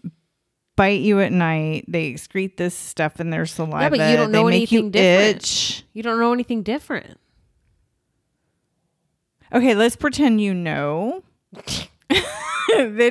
bite 0.76 1.02
you 1.02 1.20
at 1.20 1.32
night, 1.32 1.86
they 1.88 2.12
excrete 2.12 2.58
this 2.58 2.76
stuff 2.76 3.20
in 3.20 3.30
their 3.30 3.46
saliva. 3.46 3.84
Yeah, 3.84 3.90
but 3.90 4.10
you 4.10 4.18
don't 4.18 4.32
know 4.32 4.48
anything 4.48 4.86
you 4.86 4.90
different. 4.90 5.38
itch. 5.38 5.84
You 5.94 6.04
don't 6.04 6.20
know 6.20 6.34
anything 6.34 6.64
different. 6.64 7.20
Okay, 9.54 9.76
let's 9.76 9.96
pretend 9.96 10.40
you 10.40 10.54
know 10.54 11.24
that 11.52 11.86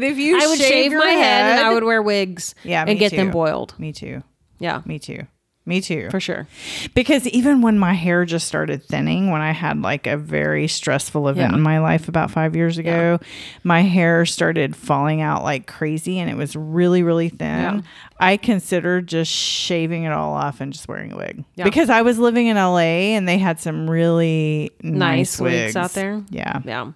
if 0.03 0.17
you 0.17 0.41
I 0.41 0.47
would 0.47 0.59
shave, 0.59 0.91
your 0.91 1.01
my 1.01 1.11
head, 1.11 1.59
and 1.59 1.67
I 1.67 1.75
would 1.75 1.85
wear 1.85 2.03
wigs 2.03 2.55
Yeah, 2.65 2.85
and 2.87 2.99
get 2.99 3.13
them 3.13 3.31
boiled. 3.31 3.79
Me 3.79 3.93
too. 3.93 4.23
Yeah. 4.59 4.81
Me 4.87 4.99
too. 4.99 5.27
Me 5.71 5.81
too. 5.81 6.09
For 6.11 6.19
sure. 6.19 6.49
Because 6.95 7.27
even 7.29 7.63
when 7.63 7.79
my 7.79 7.93
hair 7.95 8.25
just 8.25 8.49
started 8.49 8.83
thinning, 8.85 9.31
when 9.31 9.41
I 9.41 9.53
had 9.53 9.81
like 9.81 10.09
a 10.09 10.17
very 10.17 10.67
stressful 10.67 11.29
event 11.29 11.53
Yeah. 11.53 11.57
in 11.57 11.63
my 11.63 11.79
life 11.79 12.09
about 12.09 12.33
five 12.33 12.57
years 12.57 12.77
ago, 12.77 13.21
my 13.63 13.83
hair 13.83 14.27
started 14.27 14.75
falling 14.75 15.21
out 15.21 15.45
like 15.45 15.69
crazy 15.69 16.19
and 16.19 16.29
it 16.29 16.37
was 16.37 16.57
really, 16.57 17.05
really 17.05 17.29
thin. 17.29 17.39
Yeah. 17.77 17.81
I 18.19 18.37
considered 18.37 19.07
just 19.07 19.31
shaving 19.31 20.03
it 20.03 20.13
all 20.13 20.35
off 20.35 20.61
and 20.61 20.73
just 20.73 20.89
wearing 20.89 21.13
a 21.13 21.17
wig. 21.17 21.45
Yeah. 21.55 21.63
Because 21.63 21.89
I 21.89 22.03
was 22.03 22.19
living 22.19 22.49
in 22.49 22.57
LA 22.57 23.15
and 23.15 23.29
they 23.29 23.39
had 23.39 23.61
some 23.61 23.89
really 23.89 24.73
nice, 24.83 25.39
Nice 25.39 25.41
wigs 25.41 25.55
wigs 25.67 25.77
out 25.77 25.93
there. 25.93 26.23
Yeah. 26.31 26.61
Yeah. 26.65 26.91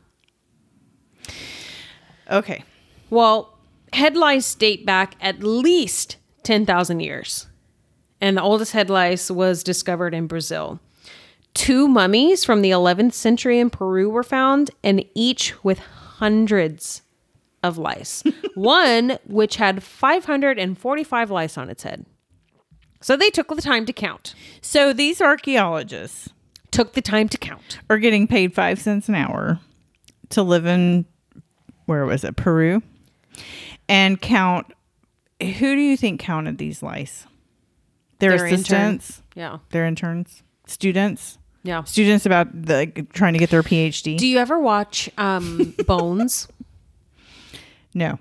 Okay. 2.30 2.64
Well, 3.08 3.56
head 3.92 4.16
lice 4.16 4.52
date 4.54 4.84
back 4.84 5.14
at 5.20 5.44
least 5.44 6.16
10,000 6.42 6.98
years. 7.00 7.46
And 8.24 8.38
the 8.38 8.42
oldest 8.42 8.72
head 8.72 8.88
lice 8.88 9.30
was 9.30 9.62
discovered 9.62 10.14
in 10.14 10.26
Brazil. 10.26 10.80
Two 11.52 11.86
mummies 11.86 12.42
from 12.42 12.62
the 12.62 12.70
11th 12.70 13.12
century 13.12 13.60
in 13.60 13.68
Peru 13.68 14.08
were 14.08 14.22
found, 14.22 14.70
and 14.82 15.04
each 15.14 15.62
with 15.62 15.78
hundreds 15.78 17.02
of 17.62 17.76
lice. 17.76 18.24
One 18.54 19.18
which 19.26 19.56
had 19.56 19.82
545 19.82 21.30
lice 21.30 21.58
on 21.58 21.68
its 21.68 21.82
head. 21.82 22.06
So 23.02 23.14
they 23.14 23.28
took 23.28 23.48
the 23.54 23.60
time 23.60 23.84
to 23.84 23.92
count. 23.92 24.34
So 24.62 24.94
these 24.94 25.20
archaeologists 25.20 26.30
Took 26.70 26.94
the 26.94 27.02
time 27.02 27.28
to 27.28 27.36
count. 27.36 27.78
are 27.90 27.98
getting 27.98 28.26
paid 28.26 28.54
five 28.54 28.80
cents 28.80 29.06
an 29.10 29.16
hour 29.16 29.60
to 30.30 30.42
live 30.42 30.64
in 30.64 31.04
where 31.84 32.06
was 32.06 32.24
it 32.24 32.36
peru 32.36 32.82
and 33.86 34.18
count 34.18 34.72
who 35.40 35.74
do 35.76 35.80
you 35.80 35.98
think 35.98 36.18
counted 36.18 36.56
these 36.56 36.82
lice 36.82 37.26
their, 38.18 38.30
Their 38.36 38.46
intern. 38.46 38.54
assistants 38.54 39.22
Yeah. 39.34 39.58
their 39.70 39.86
interns 39.86 40.42
students 40.66 41.38
Yeah. 41.62 41.84
students 41.84 42.24
about 42.26 42.48
the 42.52 42.86
trying 43.12 43.32
to 43.34 43.38
get 43.38 43.50
their 43.50 43.62
phd 43.62 44.16
Do 44.18 44.26
you 44.26 44.38
ever 44.38 44.58
watch 44.58 45.10
um, 45.18 45.74
Bones? 45.86 46.48
no 47.94 48.18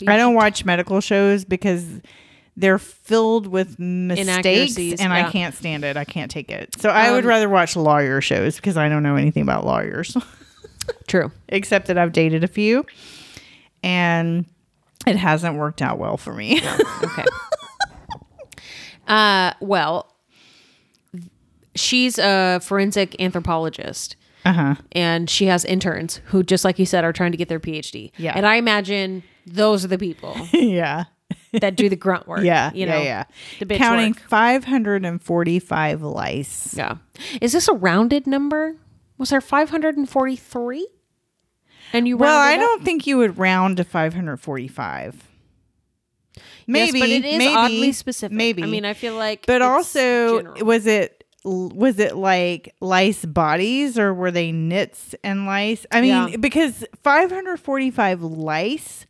You 0.00 0.10
I 0.10 0.16
don't 0.16 0.34
watch 0.34 0.64
medical 0.64 1.00
shows 1.00 1.44
because 1.44 1.84
they're 2.56 2.78
filled 2.78 3.48
with 3.48 3.78
mistakes 3.80 4.76
and 5.00 5.12
I 5.12 5.28
can't 5.30 5.54
stand 5.54 5.82
it. 5.84 5.96
I 5.96 6.04
can't 6.04 6.30
take 6.30 6.50
it. 6.52 6.80
So 6.80 6.88
I 6.88 7.10
would 7.10 7.24
Um, 7.24 7.28
rather 7.28 7.48
watch 7.48 7.74
lawyer 7.74 8.20
shows 8.20 8.54
because 8.56 8.76
I 8.76 8.88
don't 8.88 9.02
know 9.02 9.16
anything 9.16 9.42
about 9.42 9.66
lawyers 9.66 10.16
True. 11.08 11.32
except 11.48 11.88
that 11.88 11.98
I've 11.98 12.12
dated 12.12 12.44
a 12.44 12.48
few 12.48 12.86
and 13.82 14.44
it 15.06 15.16
hasn't 15.16 15.56
worked 15.56 15.82
out 15.82 15.98
well 15.98 16.16
for 16.16 16.32
me. 16.32 16.60
Okay. 17.02 17.24
uh, 19.08 19.52
well, 19.60 20.14
she's 21.74 22.18
a 22.18 22.60
forensic 22.62 23.20
anthropologist. 23.20 24.16
uh-huh. 24.44 24.74
and 24.92 25.28
she 25.30 25.46
has 25.46 25.64
interns 25.64 26.20
who 26.26 26.42
just 26.42 26.64
like 26.64 26.78
you 26.78 26.86
said 26.86 27.02
are 27.04 27.12
trying 27.12 27.32
to 27.32 27.38
get 27.38 27.48
their 27.48 27.58
phd 27.60 28.12
Yeah. 28.18 28.32
and 28.36 28.44
i 28.46 28.56
imagine 28.56 29.22
those 29.46 29.84
are 29.86 29.88
the 29.88 29.96
people 29.98 30.36
yeah. 30.52 31.04
that 31.52 31.76
do 31.76 31.88
the 31.88 31.96
grunt 31.96 32.28
work 32.28 32.44
Yeah. 32.44 32.70
you 32.74 32.84
know 32.84 32.98
yeah, 32.98 33.02
yeah. 33.04 33.24
the 33.58 33.64
bitch 33.66 33.78
Counting 33.78 34.12
work. 34.12 34.20
545 34.28 36.02
lice. 36.02 36.74
yeah 36.76 36.96
is 37.40 37.52
this 37.52 37.68
a 37.68 37.72
rounded 37.72 38.26
number 38.26 38.76
was 39.16 39.30
there 39.30 39.40
543 39.40 40.88
and 41.94 42.06
you 42.08 42.16
Well, 42.18 42.36
I 42.38 42.54
up? 42.54 42.60
don't 42.60 42.84
think 42.84 43.06
you 43.06 43.16
would 43.18 43.38
round 43.38 43.76
to 43.78 43.84
545. 43.84 45.28
Maybe, 46.66 46.98
yes, 46.98 47.02
but 47.02 47.10
it 47.10 47.24
is 47.24 47.38
maybe, 47.38 47.54
oddly 47.54 47.92
specific 47.92 48.36
Maybe. 48.36 48.62
i 48.62 48.66
mean 48.66 48.84
i 48.84 48.94
feel 48.94 49.14
like 49.16 49.44
but 49.46 49.62
also, 49.62 50.38
general. 50.38 50.64
was 50.66 50.86
it 50.86 51.24
was 51.44 51.98
it 51.98 52.16
like 52.16 52.74
lice 52.80 53.22
bodies 53.24 53.98
or 53.98 54.14
were 54.14 54.30
they 54.30 54.50
nits 54.50 55.14
and 55.22 55.44
lice? 55.44 55.84
I 55.92 56.00
mean, 56.00 56.28
Yeah. 56.28 56.36
because 56.38 56.86
545 57.02 58.22
lice, 58.22 59.04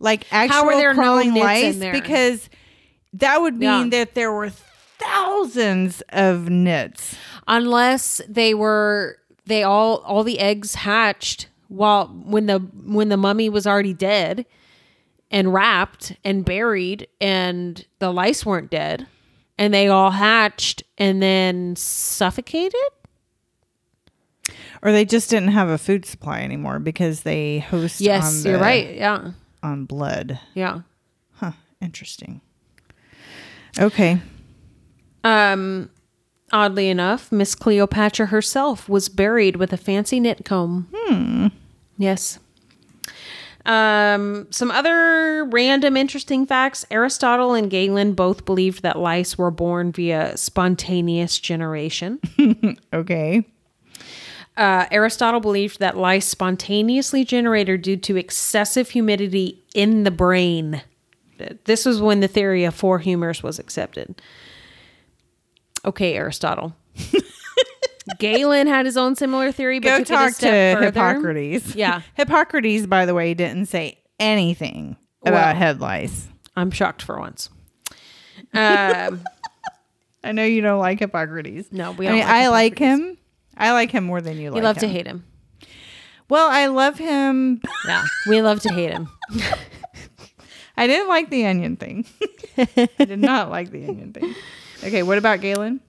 like 0.00 0.26
actual 0.32 0.70
are 0.70 0.76
there 0.76 0.94
no 0.94 1.00
crawling 1.00 1.32
nits 1.32 1.38
in 1.38 1.42
lice, 1.44 1.76
there? 1.76 1.92
because 1.92 2.50
that 3.12 3.40
would 3.40 3.54
mean 3.56 3.84
Yeah. 3.84 3.98
that 4.00 4.14
there 4.14 4.32
were 4.32 4.50
thousands 4.98 6.02
of 6.08 6.48
nits. 6.48 7.14
unless 7.46 8.20
they 8.28 8.52
were 8.54 9.18
they 9.46 9.62
all 9.62 9.98
all 9.98 10.24
the 10.24 10.38
eggs 10.40 10.74
hatched 10.76 11.46
while 11.68 12.06
when 12.08 12.46
the 12.46 12.58
when 12.58 13.10
the 13.10 13.16
mummy 13.16 13.48
was 13.48 13.66
already 13.66 13.92
dead 13.94 14.44
and 15.34 15.52
wrapped 15.52 16.14
and 16.24 16.44
buried 16.44 17.08
and 17.20 17.84
the 17.98 18.10
lice 18.12 18.46
weren't 18.46 18.70
dead 18.70 19.06
and 19.58 19.74
they 19.74 19.88
all 19.88 20.12
hatched 20.12 20.82
and 20.96 21.20
then 21.20 21.74
suffocated 21.76 22.80
Or 24.80 24.92
they 24.92 25.04
just 25.04 25.28
didn't 25.30 25.48
have 25.50 25.68
a 25.68 25.76
food 25.78 26.06
supply 26.06 26.40
anymore 26.42 26.78
because 26.78 27.22
they 27.22 27.58
host 27.58 28.00
yes 28.00 28.24
on 28.24 28.42
the, 28.44 28.50
you're 28.50 28.58
right 28.60 28.94
yeah 28.94 29.32
on 29.62 29.84
blood. 29.86 30.38
yeah 30.54 30.80
Huh. 31.34 31.52
Interesting. 31.82 32.40
Okay. 33.78 34.20
um 35.24 35.90
oddly 36.52 36.88
enough 36.88 37.32
miss 37.32 37.54
cleopatra 37.56 38.26
herself 38.26 38.88
was 38.88 39.08
buried 39.08 39.56
with 39.56 39.72
a 39.72 39.76
fancy 39.76 40.20
nit 40.20 40.44
comb 40.44 40.86
hmm 40.94 41.46
yes 41.98 42.38
um, 43.66 44.46
some 44.50 44.70
other 44.70 45.44
random 45.44 45.96
interesting 45.96 46.46
facts. 46.46 46.84
Aristotle 46.90 47.54
and 47.54 47.70
Galen 47.70 48.12
both 48.12 48.44
believed 48.44 48.82
that 48.82 48.98
lice 48.98 49.38
were 49.38 49.50
born 49.50 49.92
via 49.92 50.36
spontaneous 50.36 51.38
generation. 51.38 52.20
Okay. 52.92 53.44
Uh, 54.56 54.86
Aristotle 54.92 55.40
believed 55.40 55.80
that 55.80 55.96
lice 55.96 56.26
spontaneously 56.26 57.24
generated 57.24 57.82
due 57.82 57.96
to 57.96 58.16
excessive 58.16 58.90
humidity 58.90 59.64
in 59.74 60.04
the 60.04 60.12
brain. 60.12 60.82
This 61.64 61.84
was 61.84 62.00
when 62.00 62.20
the 62.20 62.28
theory 62.28 62.62
of 62.64 62.74
four 62.74 63.00
humors 63.00 63.42
was 63.42 63.58
accepted. 63.58 64.22
Okay, 65.84 66.14
Aristotle. 66.14 66.76
Galen 68.18 68.66
had 68.66 68.84
his 68.86 68.96
own 68.96 69.16
similar 69.16 69.50
theory, 69.52 69.78
but 69.80 69.88
Go 69.88 69.98
took 69.98 70.00
it 70.00 70.10
a 70.10 70.14
talk 70.14 70.32
to 70.34 70.46
further. 70.46 70.84
Hippocrates. 70.86 71.74
Yeah. 71.74 72.02
Hippocrates, 72.14 72.86
by 72.86 73.06
the 73.06 73.14
way, 73.14 73.32
didn't 73.34 73.66
say 73.66 73.98
anything 74.20 74.96
Well. 75.22 75.32
about 75.34 75.56
head 75.56 75.80
lice. 75.80 76.28
I'm 76.56 76.70
shocked 76.70 77.02
for 77.02 77.18
once. 77.18 77.48
Um, 78.52 79.22
I 80.24 80.32
know 80.32 80.44
you 80.44 80.60
don't 80.60 80.78
like 80.78 80.98
Hippocrates. 81.00 81.72
No, 81.72 81.92
we 81.92 82.06
I 82.06 82.10
don't 82.10 82.18
mean, 82.18 82.26
like 82.26 82.34
I 82.34 82.48
like 82.48 82.78
him. 82.78 83.18
I 83.56 83.72
like 83.72 83.90
him 83.90 84.04
more 84.04 84.20
than 84.20 84.36
you 84.38 84.50
like 84.50 84.56
we 84.60 84.60
love 84.64 84.76
him. 84.76 84.80
to 84.82 84.88
hate 84.88 85.06
him. 85.06 85.24
Well, 86.28 86.48
I 86.48 86.66
love 86.66 86.98
him. 86.98 87.60
Yeah, 87.86 88.04
we 88.28 88.40
love 88.42 88.60
to 88.60 88.72
hate 88.72 88.90
him. 88.90 89.08
I 90.76 90.86
didn't 90.86 91.08
like 91.08 91.30
the 91.30 91.46
onion 91.46 91.76
thing. 91.76 92.04
I 92.58 92.88
did 92.98 93.18
not 93.20 93.50
like 93.50 93.70
the 93.70 93.86
onion 93.86 94.12
thing. 94.12 94.34
Okay, 94.82 95.02
what 95.02 95.18
about 95.18 95.40
Galen? 95.40 95.80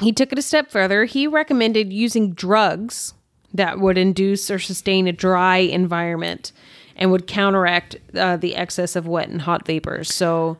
He 0.00 0.12
took 0.12 0.32
it 0.32 0.38
a 0.38 0.42
step 0.42 0.70
further. 0.70 1.04
He 1.04 1.26
recommended 1.26 1.92
using 1.92 2.32
drugs 2.32 3.14
that 3.52 3.80
would 3.80 3.98
induce 3.98 4.50
or 4.50 4.58
sustain 4.58 5.06
a 5.06 5.12
dry 5.12 5.58
environment 5.58 6.52
and 6.96 7.10
would 7.10 7.26
counteract 7.26 7.96
uh, 8.14 8.36
the 8.36 8.56
excess 8.56 8.96
of 8.96 9.06
wet 9.06 9.28
and 9.28 9.42
hot 9.42 9.66
vapors. 9.66 10.12
So 10.14 10.58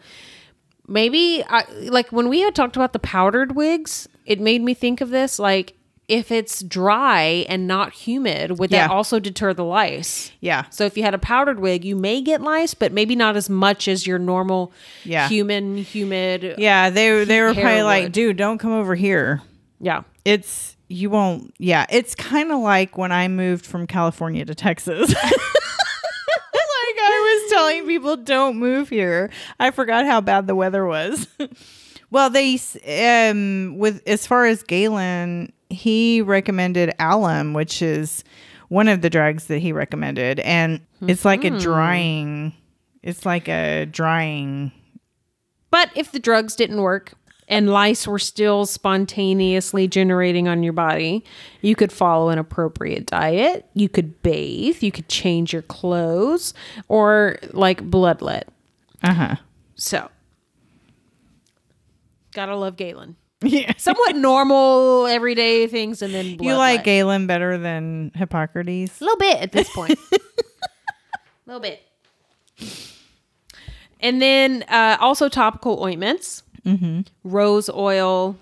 maybe, 0.89 1.45
I, 1.49 1.65
like 1.71 2.11
when 2.11 2.29
we 2.29 2.41
had 2.41 2.55
talked 2.55 2.77
about 2.77 2.93
the 2.93 2.99
powdered 2.99 3.55
wigs, 3.55 4.09
it 4.27 4.41
made 4.41 4.63
me 4.63 4.75
think 4.75 5.01
of 5.01 5.11
this. 5.11 5.39
Like 5.39 5.75
if 6.11 6.33
it's 6.33 6.61
dry 6.63 7.47
and 7.49 7.69
not 7.69 7.93
humid, 7.93 8.59
would 8.59 8.71
that 8.71 8.91
also 8.91 9.21
deter 9.21 9.55
the 9.55 9.65
lice? 9.65 10.33
Yeah. 10.41 10.65
So 10.71 10.85
if 10.85 10.97
you 10.97 11.05
had 11.05 11.15
a 11.15 11.19
powdered 11.19 11.61
wig, 11.61 11.85
you 11.85 11.95
may 11.95 12.21
get 12.21 12.41
lice, 12.43 12.75
but 12.75 12.91
maybe 12.93 13.15
not 13.15 13.37
as 13.37 13.49
much 13.49 13.87
as 13.87 14.07
your 14.07 14.19
normal 14.19 14.73
Yeah. 15.05 15.29
human 15.29 15.77
humid. 15.77 16.57
Yeah, 16.59 16.91
they 16.91 17.25
they 17.25 17.41
were 17.41 17.55
probably 17.55 17.83
like, 17.83 18.11
dude, 18.13 18.37
don't 18.37 18.59
come 18.59 18.73
over 18.73 18.95
here. 18.97 19.41
Yeah. 19.81 20.03
It's 20.25 20.77
you 20.89 21.09
won't. 21.11 21.55
Yeah, 21.59 21.87
it's 21.89 22.17
kind 22.17 22.51
of 22.51 22.59
like 22.59 22.99
when 22.99 23.13
I 23.13 23.29
moved 23.29 23.65
from 23.65 23.87
California 23.87 24.45
to 24.45 24.55
Texas. 24.57 25.15
like 25.15 26.97
I 26.99 27.43
was 27.45 27.53
telling 27.53 27.87
people, 27.87 28.17
don't 28.17 28.57
move 28.57 28.89
here. 28.89 29.31
I 29.61 29.71
forgot 29.71 30.07
how 30.07 30.21
bad 30.21 30.49
the 30.49 30.57
weather 30.57 30.85
was. 30.85 31.29
well, 32.11 32.31
they 32.31 32.59
um 33.23 33.79
with 33.79 34.03
as 34.07 34.27
far 34.27 34.47
as 34.47 34.65
Galen, 34.65 35.53
he 35.71 36.21
recommended 36.21 36.93
alum, 36.99 37.55
which 37.55 37.81
is 37.81 38.25
one 38.69 38.89
of 38.89 39.01
the 39.01 39.11
drugs 39.11 39.47
that 39.47 39.59
he 39.59 39.73
recommended, 39.73 40.41
and 40.41 40.81
it's 41.07 41.25
like 41.25 41.45
a 41.45 41.51
drying. 41.51 42.53
It's 43.03 43.25
like 43.25 43.49
a 43.49 43.87
drying. 43.87 44.73
But 45.71 45.91
if 45.95 46.13
the 46.13 46.19
drugs 46.19 46.55
didn't 46.55 46.81
work 46.83 47.15
and 47.49 47.71
lice 47.71 48.07
were 48.07 48.19
still 48.19 48.67
spontaneously 48.67 49.89
generating 49.89 50.47
on 50.49 50.63
your 50.63 50.73
body, 50.73 51.25
you 51.63 51.75
could 51.75 51.91
follow 51.93 52.29
an 52.29 52.39
appropriate 52.39 53.07
diet. 53.07 53.67
You 53.75 53.89
could 53.89 54.23
bathe. 54.23 54.83
You 54.83 54.93
could 54.93 55.09
change 55.09 55.53
your 55.53 55.63
clothes 55.63 56.55
or 56.89 57.39
like 57.53 57.89
bloodlet. 57.89 58.45
Uh 59.03 59.15
huh. 59.15 59.37
So, 59.75 60.11
gotta 62.35 62.55
love 62.55 62.77
Galen. 62.77 63.17
Yeah. 63.43 63.73
Somewhat 63.79 64.17
normal 64.17 65.07
everyday 65.07 65.67
things 65.67 66.03
and 66.03 66.13
then 66.13 66.37
bloodlet. 66.37 66.45
You 66.45 66.55
like 66.57 66.85
Galen 66.85 67.27
better 67.27 67.57
than 67.57 68.13
Hippocrates? 68.15 69.01
A 69.01 69.05
little 69.05 69.17
bit 69.19 69.39
at 69.41 69.53
this 69.53 69.69
point. 69.71 69.99
A 70.13 70.19
little 71.47 71.61
bit. 71.61 71.81
And 74.01 74.21
then 74.21 74.65
uh, 74.69 74.97
also 75.01 75.29
topical 75.29 75.83
ointments, 75.83 76.43
Mm-hmm. 76.67 77.01
rose 77.25 77.71
oil, 77.71 78.37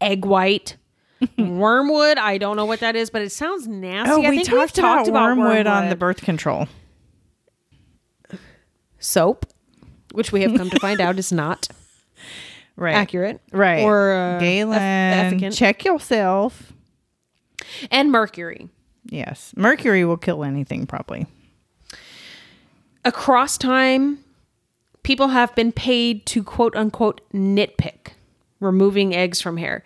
egg 0.00 0.24
white, 0.24 0.76
wormwood. 1.38 2.16
I 2.16 2.38
don't 2.38 2.54
know 2.56 2.64
what 2.64 2.78
that 2.78 2.94
is, 2.94 3.10
but 3.10 3.22
it 3.22 3.32
sounds 3.32 3.66
nasty. 3.66 4.12
Oh, 4.12 4.22
I 4.22 4.30
we 4.30 4.36
think 4.36 4.48
talked, 4.48 4.60
we've 4.60 4.72
talked 4.72 5.08
about, 5.08 5.32
about 5.32 5.38
wormwood, 5.38 5.66
on 5.66 5.88
the 5.88 5.96
birth 5.96 6.22
control. 6.22 6.68
soap, 9.00 9.46
which 10.12 10.30
we 10.30 10.42
have 10.42 10.54
come 10.56 10.70
to 10.70 10.78
find 10.78 11.00
out 11.00 11.18
is 11.18 11.32
not 11.32 11.66
Right. 12.76 12.94
accurate. 12.94 13.40
Right. 13.52 13.82
Or 13.84 14.12
uh, 14.12 14.38
Galen, 14.38 14.80
efficient. 14.82 15.54
check 15.54 15.84
yourself. 15.84 16.72
and 17.90 18.10
mercury. 18.12 18.68
Yes. 19.08 19.52
Mercury 19.56 20.04
will 20.04 20.16
kill 20.18 20.44
anything, 20.44 20.86
probably. 20.86 21.26
across 23.04 23.56
time, 23.58 24.18
people 25.02 25.28
have 25.28 25.54
been 25.54 25.72
paid 25.72 26.26
to 26.26 26.42
quote 26.42 26.74
unquote 26.76 27.20
nitpick 27.32 28.12
removing 28.60 29.14
eggs 29.14 29.40
from 29.40 29.56
hair. 29.56 29.84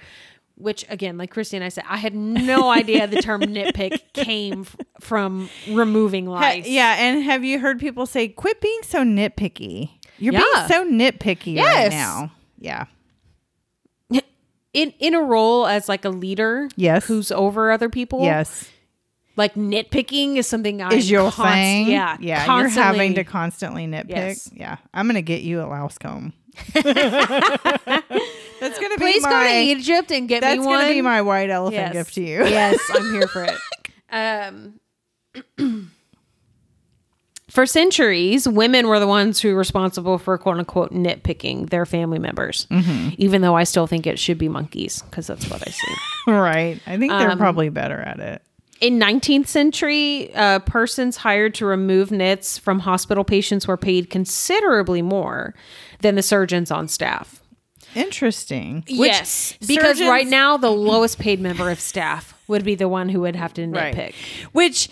Which 0.56 0.84
again, 0.90 1.16
like 1.16 1.30
Christy 1.30 1.56
and 1.56 1.64
I 1.64 1.70
said, 1.70 1.84
I 1.88 1.96
had 1.96 2.14
no 2.14 2.68
idea 2.70 3.06
the 3.06 3.22
term 3.22 3.40
nitpick 3.42 3.98
came 4.12 4.62
f- 4.62 4.76
from 5.00 5.48
removing 5.70 6.26
Ha- 6.26 6.32
lice. 6.32 6.66
yeah. 6.68 6.96
And 6.98 7.22
have 7.24 7.44
you 7.44 7.58
heard 7.58 7.78
people 7.80 8.04
say, 8.04 8.28
quit 8.28 8.60
being 8.60 8.80
so 8.82 9.02
nitpicky? 9.02 9.90
You're 10.18 10.34
Yeah. 10.34 10.40
being 10.40 10.68
so 10.68 10.86
nitpicky 10.90 11.58
right 11.58 11.88
now. 11.90 12.30
Yeah. 12.60 12.84
In 14.72 14.92
in 15.00 15.16
a 15.16 15.20
role 15.20 15.66
as 15.66 15.88
like 15.88 16.04
a 16.04 16.10
leader, 16.10 16.68
Yes. 16.76 17.04
who's 17.06 17.32
over 17.32 17.72
other 17.72 17.88
people. 17.88 18.22
Yes. 18.22 18.68
like 19.36 19.54
nitpicking 19.54 20.36
is 20.36 20.46
something 20.46 20.80
I 20.82 20.90
Is 20.90 21.10
your 21.10 21.30
thing? 21.32 21.88
Yeah, 21.88 22.16
Yeah. 22.20 22.44
constantly- 22.46 22.82
You're 22.82 22.92
having 22.92 23.14
to 23.14 23.24
constantly 23.24 23.86
nitpick. 23.88 24.10
Yes. 24.10 24.48
Yeah. 24.52 24.76
I'm 24.94 25.06
going 25.06 25.14
to 25.16 25.22
get 25.22 25.42
you 25.42 25.60
a 25.62 25.66
louse 25.66 25.98
comb. 25.98 26.34
That's 26.74 26.84
going 28.78 28.92
to 28.92 28.98
be 28.98 28.98
Please 28.98 29.22
my. 29.22 29.30
go 29.30 29.40
to 29.42 29.60
Egypt 29.60 30.12
and 30.12 30.28
get 30.28 30.42
me 30.42 30.58
one. 30.58 30.66
that's 30.66 30.82
gonna 30.82 30.88
be 30.92 31.02
my 31.02 31.22
white 31.22 31.48
elephant 31.50 31.82
yes. 31.86 31.92
gift 31.92 32.14
to 32.14 32.20
you. 32.22 32.44
yes, 32.46 32.78
I'm 32.94 33.12
here 33.12 33.26
for 33.28 33.44
it. 33.48 33.58
Um, 34.12 34.80
for 37.50 37.66
centuries, 37.66 38.48
women 38.48 38.86
were 38.88 39.00
the 39.00 39.06
ones 39.06 39.40
who 39.40 39.48
were 39.52 39.58
responsible 39.58 40.18
for 40.18 40.38
quote 40.38 40.58
unquote 40.58 40.92
nitpicking 40.92 41.70
their 41.70 41.84
family 41.84 42.18
members. 42.18 42.66
Mm-hmm. 42.70 43.14
Even 43.18 43.42
though 43.42 43.56
I 43.56 43.64
still 43.64 43.86
think 43.86 44.06
it 44.06 44.18
should 44.18 44.38
be 44.38 44.48
monkeys 44.48 45.02
because 45.02 45.26
that's 45.26 45.48
what 45.50 45.60
I 45.66 45.70
see. 45.70 45.94
right. 46.32 46.80
I 46.86 46.96
think 46.96 47.12
Um, 47.12 47.26
they're 47.26 47.36
probably 47.36 47.68
better 47.68 47.98
at 48.00 48.20
it. 48.20 48.42
In 48.80 48.98
19th 48.98 49.46
century, 49.46 50.34
uh, 50.34 50.60
persons 50.60 51.18
hired 51.18 51.54
to 51.56 51.66
remove 51.66 52.10
nits 52.10 52.56
from 52.56 52.78
hospital 52.78 53.24
patients 53.24 53.68
were 53.68 53.76
paid 53.76 54.08
considerably 54.08 55.02
more 55.02 55.54
than 56.00 56.14
the 56.14 56.22
surgeons 56.22 56.70
on 56.70 56.88
staff. 56.88 57.42
Interesting. 57.94 58.84
Which 58.88 59.10
yes, 59.10 59.54
because 59.66 59.98
surgeons- 59.98 60.08
right 60.08 60.26
now 60.26 60.56
the 60.56 60.70
lowest 60.70 61.18
paid 61.18 61.40
member 61.40 61.70
of 61.70 61.80
staff 61.80 62.34
would 62.48 62.64
be 62.64 62.74
the 62.74 62.88
one 62.88 63.08
who 63.08 63.20
would 63.20 63.36
have 63.36 63.52
to 63.54 63.66
Right. 63.66 63.94
nitpick. 63.94 64.14
Which 64.52 64.88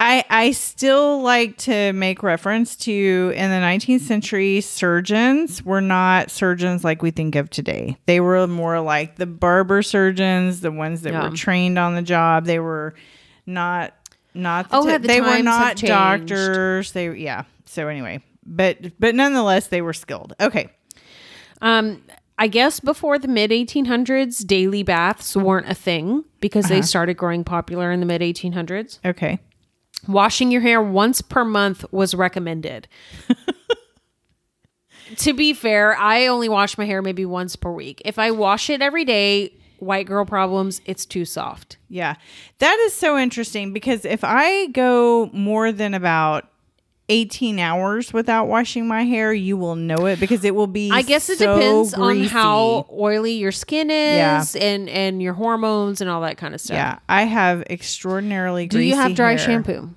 I 0.00 0.24
I 0.28 0.50
still 0.50 1.22
like 1.22 1.56
to 1.58 1.92
make 1.92 2.22
reference 2.22 2.74
to 2.78 3.32
in 3.34 3.50
the 3.50 3.56
19th 3.56 4.00
century 4.00 4.60
surgeons 4.60 5.64
were 5.64 5.80
not 5.80 6.30
surgeons 6.30 6.82
like 6.84 7.00
we 7.00 7.10
think 7.10 7.36
of 7.36 7.48
today. 7.48 7.96
They 8.06 8.20
were 8.20 8.46
more 8.46 8.80
like 8.80 9.16
the 9.16 9.26
barber 9.26 9.82
surgeons, 9.82 10.60
the 10.60 10.72
ones 10.72 11.02
that 11.02 11.12
Yeah. 11.12 11.28
were 11.28 11.36
trained 11.36 11.78
on 11.78 11.94
the 11.94 12.02
job. 12.02 12.44
They 12.44 12.58
were 12.58 12.94
not 13.46 13.94
not 14.34 14.68
the 14.68 14.76
Oh, 14.76 14.86
yeah, 14.88 14.98
the 14.98 15.06
they 15.06 15.20
were 15.20 15.40
not 15.42 15.76
doctors. 15.76 16.90
They 16.92 17.10
yeah. 17.16 17.44
So 17.64 17.86
anyway, 17.88 18.20
but 18.44 18.98
but 18.98 19.14
nonetheless 19.14 19.68
they 19.68 19.80
were 19.80 19.92
skilled. 19.92 20.34
Okay. 20.40 20.70
Um, 21.62 22.02
I 22.36 22.48
guess 22.48 22.80
before 22.80 23.16
the 23.18 23.28
mid 23.28 23.52
1800s, 23.52 24.44
daily 24.44 24.82
baths 24.82 25.36
weren't 25.36 25.68
a 25.68 25.74
thing 25.74 26.24
because 26.40 26.64
Uh-huh. 26.64 26.74
they 26.74 26.82
started 26.82 27.14
growing 27.16 27.44
popular 27.44 27.92
in 27.92 28.00
the 28.00 28.06
mid 28.06 28.22
1800s. 28.22 28.98
Okay. 29.04 29.38
Washing 30.06 30.50
your 30.50 30.60
hair 30.60 30.82
once 30.82 31.22
per 31.22 31.44
month 31.44 31.84
was 31.90 32.14
recommended. 32.14 32.88
to 35.16 35.32
be 35.32 35.52
fair, 35.52 35.96
I 35.96 36.26
only 36.26 36.48
wash 36.48 36.76
my 36.76 36.84
hair 36.84 37.02
maybe 37.02 37.24
once 37.24 37.56
per 37.56 37.70
week. 37.70 38.02
If 38.04 38.18
I 38.18 38.30
wash 38.30 38.68
it 38.68 38.82
every 38.82 39.04
day, 39.04 39.54
white 39.78 40.06
girl 40.06 40.24
problems, 40.24 40.80
it's 40.84 41.06
too 41.06 41.24
soft. 41.24 41.78
Yeah. 41.88 42.16
That 42.58 42.78
is 42.80 42.92
so 42.92 43.18
interesting 43.18 43.72
because 43.72 44.04
if 44.04 44.24
I 44.24 44.66
go 44.68 45.30
more 45.32 45.72
than 45.72 45.94
about 45.94 46.48
18 47.08 47.58
hours 47.58 48.12
without 48.12 48.46
washing 48.48 48.88
my 48.88 49.02
hair, 49.04 49.32
you 49.32 49.56
will 49.58 49.76
know 49.76 50.06
it 50.06 50.18
because 50.20 50.42
it 50.44 50.54
will 50.54 50.66
be 50.66 50.90
I 50.90 51.02
guess 51.02 51.28
it 51.28 51.38
so 51.38 51.54
depends 51.58 51.92
on 51.94 52.20
how 52.24 52.86
oily 52.90 53.32
your 53.32 53.52
skin 53.52 53.90
Yeah. 53.90 54.40
is 54.40 54.56
and 54.56 54.88
and 54.88 55.20
your 55.22 55.34
hormones 55.34 56.00
and 56.00 56.08
all 56.08 56.22
that 56.22 56.38
kind 56.38 56.54
of 56.54 56.60
stuff. 56.62 56.76
Yeah, 56.76 56.98
I 57.08 57.24
have 57.24 57.62
extraordinarily 57.68 58.66
Do 58.66 58.80
you 58.80 58.94
have 58.94 59.14
dry 59.14 59.30
hair. 59.30 59.38
shampoo? 59.38 59.90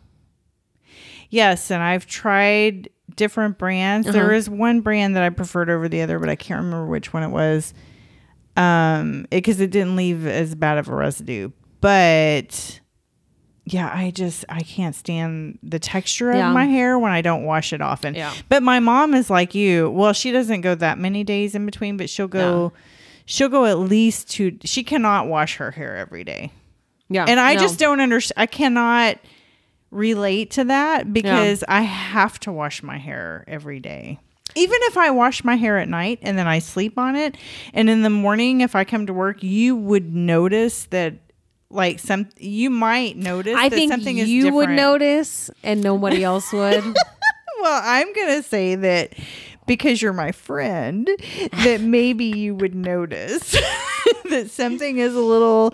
Yes, 1.29 1.71
and 1.71 1.81
I've 1.83 2.05
tried 2.05 2.89
different 3.15 3.57
brands. 3.57 4.07
There 4.09 4.25
Uh-huh. 4.25 4.33
is 4.33 4.49
one 4.49 4.81
brand 4.81 5.15
that 5.15 5.23
I 5.23 5.29
preferred 5.29 5.69
over 5.69 5.89
the 5.89 6.01
other, 6.01 6.19
but 6.19 6.29
I 6.29 6.35
can't 6.35 6.57
remember 6.63 6.87
which 6.87 7.13
one 7.13 7.23
it 7.23 7.29
was. 7.29 7.73
Um, 8.55 9.27
because 9.29 9.59
it, 9.59 9.69
didn't 9.71 9.95
leave 9.95 10.25
as 10.25 10.55
bad 10.55 10.77
of 10.77 10.87
a 10.89 10.95
residue. 10.95 11.51
But 11.79 12.79
yeah, 13.69 13.91
I 13.93 14.11
just 14.11 14.45
I 14.49 14.61
can't 14.61 14.95
stand 14.95 15.59
the 15.61 15.79
texture 15.79 16.31
Yeah. 16.33 16.47
of 16.47 16.53
my 16.53 16.65
hair 16.65 16.97
when 16.97 17.11
I 17.11 17.21
don't 17.21 17.43
wash 17.43 17.73
it 17.73 17.81
often. 17.81 18.15
Yeah. 18.15 18.33
But 18.49 18.63
my 18.63 18.79
mom 18.79 19.13
is 19.13 19.29
like 19.29 19.53
you. 19.53 19.89
Well, 19.91 20.13
she 20.13 20.31
doesn't 20.31 20.61
go 20.61 20.73
that 20.75 20.97
many 20.97 21.23
days 21.23 21.53
in 21.53 21.65
between, 21.65 21.97
but 21.97 22.09
she'll 22.09 22.27
go 22.27 22.71
she'll 23.25 23.49
go 23.49 23.65
at 23.65 23.77
least 23.77 24.29
two 24.29 24.57
she 24.63 24.83
cannot 24.83 25.27
wash 25.27 25.57
her 25.57 25.71
hair 25.71 25.97
every 25.97 26.23
day. 26.23 26.51
Yeah. 27.09 27.25
And 27.27 27.39
I 27.39 27.55
no. 27.55 27.59
just 27.59 27.77
don't 27.79 27.99
understand. 27.99 28.41
I 28.41 28.45
cannot 28.45 29.17
relate 29.91 30.51
to 30.51 30.65
that 30.65 31.11
because 31.13 31.63
I 31.67 31.81
have 31.81 32.39
to 32.41 32.51
wash 32.51 32.83
my 32.83 32.97
hair 32.97 33.43
every 33.47 33.79
day. 33.79 34.19
Even 34.55 34.77
if 34.83 34.97
I 34.97 35.11
wash 35.11 35.43
my 35.43 35.55
hair 35.55 35.77
at 35.77 35.87
night 35.89 36.19
and 36.21 36.37
then 36.37 36.47
I 36.47 36.59
sleep 36.59 36.97
on 36.97 37.15
it, 37.15 37.35
and 37.73 37.89
in 37.89 38.01
the 38.01 38.09
morning, 38.09 38.61
if 38.61 38.75
I 38.75 38.83
come 38.85 39.05
to 39.05 39.13
work, 39.13 39.43
you 39.43 39.75
would 39.75 40.13
notice 40.15 40.85
that, 40.85 41.15
like 41.69 41.99
some, 41.99 42.29
you 42.37 42.69
might 42.69 43.17
notice. 43.17 43.55
I 43.57 43.69
that 43.69 43.75
think 43.75 43.91
something 43.91 44.17
is 44.17 44.29
you 44.29 44.53
would 44.53 44.69
notice 44.69 45.49
and 45.63 45.81
nobody 45.81 46.23
else 46.23 46.51
would. 46.53 46.83
Well, 47.59 47.81
I'm 47.83 48.13
gonna 48.13 48.43
say 48.43 48.75
that 48.75 49.13
because 49.65 49.99
you're 49.99 50.13
my 50.13 50.31
friend, 50.31 51.09
that 51.63 51.81
maybe 51.81 52.25
you 52.25 52.53
would 52.53 52.75
notice 52.75 53.51
that 54.29 54.51
something 54.51 54.99
is 54.99 55.15
a 55.15 55.19
little 55.19 55.73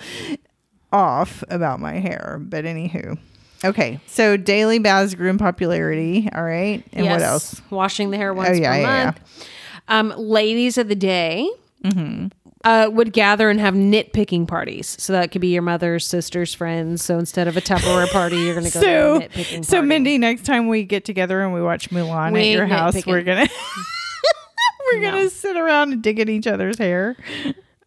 off 0.94 1.44
about 1.50 1.82
my 1.82 1.96
hair. 1.96 2.38
But 2.42 2.64
anywho, 2.64 3.18
okay. 3.66 4.00
So 4.08 4.38
daily 4.38 4.80
baths 4.80 5.14
grew 5.14 5.30
in 5.30 5.38
popularity. 5.38 6.30
All 6.34 6.44
right, 6.44 6.82
and 6.94 7.06
what 7.06 7.22
else? 7.22 7.62
Washing 7.70 8.10
the 8.10 8.16
hair 8.16 8.34
once 8.34 8.58
yeah, 8.58 8.72
per 8.72 8.78
yeah, 8.78 8.82
yeah. 8.82 9.06
month. 9.06 9.50
Um, 9.90 10.14
ladies 10.18 10.78
of 10.78 10.88
the 10.88 10.96
day 10.96 11.50
Mm-hmm. 11.84 12.28
Uh, 12.64 12.90
would 12.92 13.12
gather 13.14 13.50
and 13.50 13.60
have 13.60 13.74
nitpicking 13.74 14.48
parties. 14.48 14.96
So 15.00 15.12
that 15.14 15.32
could 15.32 15.42
be 15.42 15.50
your 15.50 15.62
mother's 15.62 16.06
sister's 16.08 16.54
friends. 16.54 17.04
So 17.04 17.18
instead 17.20 17.48
of 17.48 17.58
a 17.58 17.62
Tupperware 17.62 18.10
party, 18.12 18.38
you're 18.38 18.54
going 18.54 18.66
to 18.66 18.72
go 18.74 18.80
So, 18.82 19.20
to 19.20 19.26
a 19.26 19.30
nitpicking 19.30 19.66
so 19.66 19.78
party. 19.78 19.88
Mindy, 19.88 20.18
next 20.18 20.46
time 20.46 20.68
we 20.70 20.84
get 20.84 21.04
together 21.06 21.42
and 21.42 21.54
we 21.54 21.62
watch 21.62 21.90
Mulan 21.90 22.32
We 22.34 22.40
at 22.52 22.58
your 22.58 22.66
house, 22.66 22.96
nitpicking. 22.96 23.08
we're 23.08 23.24
gonna 23.24 23.48
we're 24.94 25.00
No. 25.02 25.12
gonna 25.12 25.30
sit 25.30 25.58
around 25.58 25.94
and 25.94 26.02
dig 26.02 26.20
at 26.20 26.30
each 26.30 26.48
other's 26.48 26.78
hair. 26.78 27.16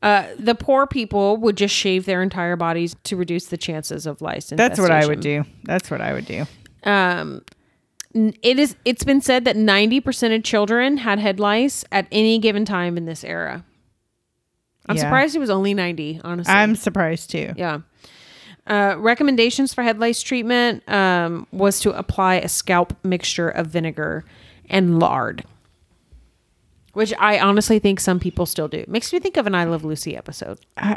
Uh, 0.02 0.26
the 0.38 0.54
poor 0.54 0.86
people 0.86 1.36
would 1.38 1.56
just 1.56 1.74
shave 1.74 2.04
their 2.04 2.22
entire 2.22 2.54
bodies 2.56 2.94
to 3.04 3.16
reduce 3.16 3.46
the 3.46 3.56
chances 3.56 4.06
of 4.06 4.20
lice 4.20 4.52
That's 4.54 4.78
what 4.78 4.90
I 4.90 5.06
would 5.06 5.20
do. 5.20 5.44
That's 5.64 5.90
what 5.90 6.00
I 6.00 6.12
would 6.12 6.26
do. 6.26 6.44
Um, 6.84 7.42
it 8.14 8.58
is. 8.58 8.76
It's 8.84 9.04
been 9.04 9.20
said 9.20 9.44
that 9.46 9.56
ninety 9.56 10.00
percent 10.00 10.32
of 10.34 10.42
children 10.44 10.98
had 10.98 11.18
head 11.18 11.40
lice 11.40 11.84
at 11.90 12.06
any 12.12 12.38
given 12.38 12.64
time 12.64 12.96
in 12.96 13.06
this 13.06 13.24
era. 13.24 13.64
I'm 14.88 14.96
Yeah. 14.96 15.02
surprised 15.02 15.34
it 15.36 15.38
was 15.40 15.50
only 15.50 15.74
ninety. 15.74 16.20
Honestly, 16.24 16.52
I'm 16.52 16.76
surprised 16.76 17.30
too. 17.30 17.52
yeah. 17.56 17.80
Uh, 18.66 18.96
recommendations 18.98 19.72
for 19.72 19.82
head 19.84 20.00
lice 20.00 20.20
treatment 20.22 20.82
um, 20.88 21.46
was 21.52 21.78
to 21.80 21.96
apply 21.96 22.34
a 22.36 22.48
scalp 22.48 22.92
mixture 23.04 23.48
of 23.48 23.68
vinegar 23.68 24.24
and 24.68 24.98
lard, 24.98 25.44
which 26.92 27.12
I 27.20 27.38
honestly 27.38 27.78
think 27.78 28.00
some 28.00 28.18
people 28.18 28.44
still 28.44 28.66
do. 28.68 28.84
Makes 28.88 29.12
me 29.12 29.20
think 29.20 29.36
of 29.36 29.46
an 29.46 29.54
I 29.54 29.64
Love 29.64 29.84
Lucy 29.84 30.16
episode. 30.16 30.58
I, 30.76 30.96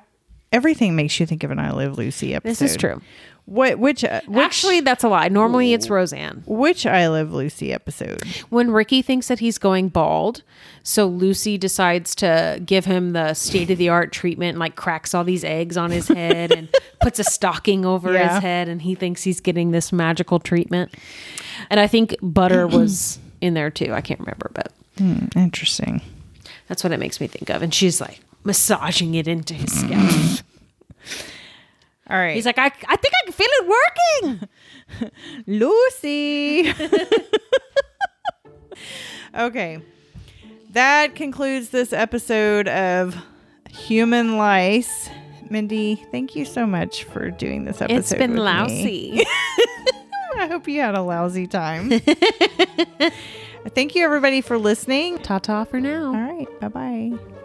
everything 0.52 0.96
makes 0.96 1.20
you 1.20 1.28
think 1.28 1.44
of 1.44 1.52
an 1.52 1.60
I 1.60 1.70
Love 1.72 1.98
Lucy 1.98 2.34
episode. 2.34 2.50
This 2.50 2.62
is 2.64 2.76
true. 2.76 3.02
What 3.50 3.80
which 3.80 4.04
uh, 4.04 4.22
which 4.28 4.46
Actually, 4.46 4.82
that's 4.82 5.04
a 5.04 5.10
lie. 5.10 5.28
Normally, 5.28 5.74
it's 5.74 5.90
Roseanne. 5.90 6.44
which 6.46 6.86
I 6.86 7.08
Love 7.08 7.34
Lucy 7.34 7.74
episode? 7.74 8.22
when 8.50 8.70
Ricky 8.70 9.02
thinks 9.02 9.28
that 9.28 9.40
he's 9.40 9.58
going 9.58 9.90
bald, 9.90 10.44
so 10.84 11.08
Lucy 11.08 11.58
decides 11.58 12.14
to 12.16 12.62
give 12.64 12.86
him 12.86 13.14
the 13.14 13.34
state 13.34 13.72
of 13.72 13.80
the 13.80 13.90
art 13.90 14.12
treatment, 14.12 14.50
and 14.52 14.60
like 14.60 14.76
cracks 14.76 15.16
all 15.16 15.24
these 15.24 15.44
eggs 15.44 15.78
on 15.78 15.90
his 15.90 16.08
head 16.08 16.52
and 16.52 16.70
puts 17.02 17.18
a 17.18 17.24
stocking 17.24 17.86
over 17.86 18.14
Yeah. 18.14 18.36
his 18.36 18.44
head, 18.44 18.68
and 18.70 18.84
he 18.84 18.94
thinks 18.94 19.24
he's 19.24 19.40
getting 19.40 19.72
this 19.72 19.92
magical 19.92 20.40
treatment. 20.40 20.94
And 21.72 21.80
I 21.80 21.88
think 21.88 22.16
butter 22.22 22.68
was 22.78 23.18
in 23.42 23.56
there 23.56 23.72
too. 23.72 23.94
I 23.94 24.02
can't 24.02 24.20
remember, 24.20 24.52
but 24.54 24.72
Hmm, 25.00 25.26
interesting. 25.36 26.02
that's 26.68 26.84
what 26.84 26.94
it 26.94 27.00
makes 27.00 27.20
me 27.20 27.26
think 27.26 27.50
of. 27.50 27.64
And 27.64 27.74
she's 27.74 28.00
like 28.00 28.20
massaging 28.44 29.16
it 29.16 29.28
into 29.28 29.56
his 29.56 29.72
scalp. 29.80 30.42
All 32.10 32.18
right, 32.18 32.36
he's 32.36 32.46
like, 32.46 32.58
I, 32.58 32.66
I 32.66 32.96
think 32.96 33.14
I 33.14 33.24
can 33.26 33.34
feel 33.34 33.48
it 33.52 34.50
working. 34.98 35.12
Lucy. 35.46 36.74
okay, 39.38 39.82
that 40.72 41.16
concludes 41.16 41.70
this 41.70 41.94
episode 41.94 42.68
of 42.68 43.16
Human 43.70 44.38
Lice. 44.38 45.10
Mindy, 45.50 45.96
thank 46.12 46.36
you 46.36 46.46
so 46.46 46.66
much 46.66 47.04
for 47.06 47.30
doing 47.32 47.66
this 47.66 47.82
episode. 47.82 48.00
It's 48.00 48.14
been 48.14 48.38
lousy. 48.38 49.24
I 50.38 50.48
hope 50.48 50.68
you 50.68 50.80
had 50.82 50.96
a 50.96 51.02
lousy 51.02 51.48
time. 51.48 51.92
Thank 53.68 53.96
you, 53.96 54.04
everybody, 54.04 54.42
for 54.42 54.58
listening. 54.58 55.18
Ta 55.20 55.40
ta 55.40 55.64
for 55.64 55.80
now. 55.80 56.08
All 56.08 56.14
right. 56.14 56.60
Bye 56.60 56.68
bye. 56.70 57.39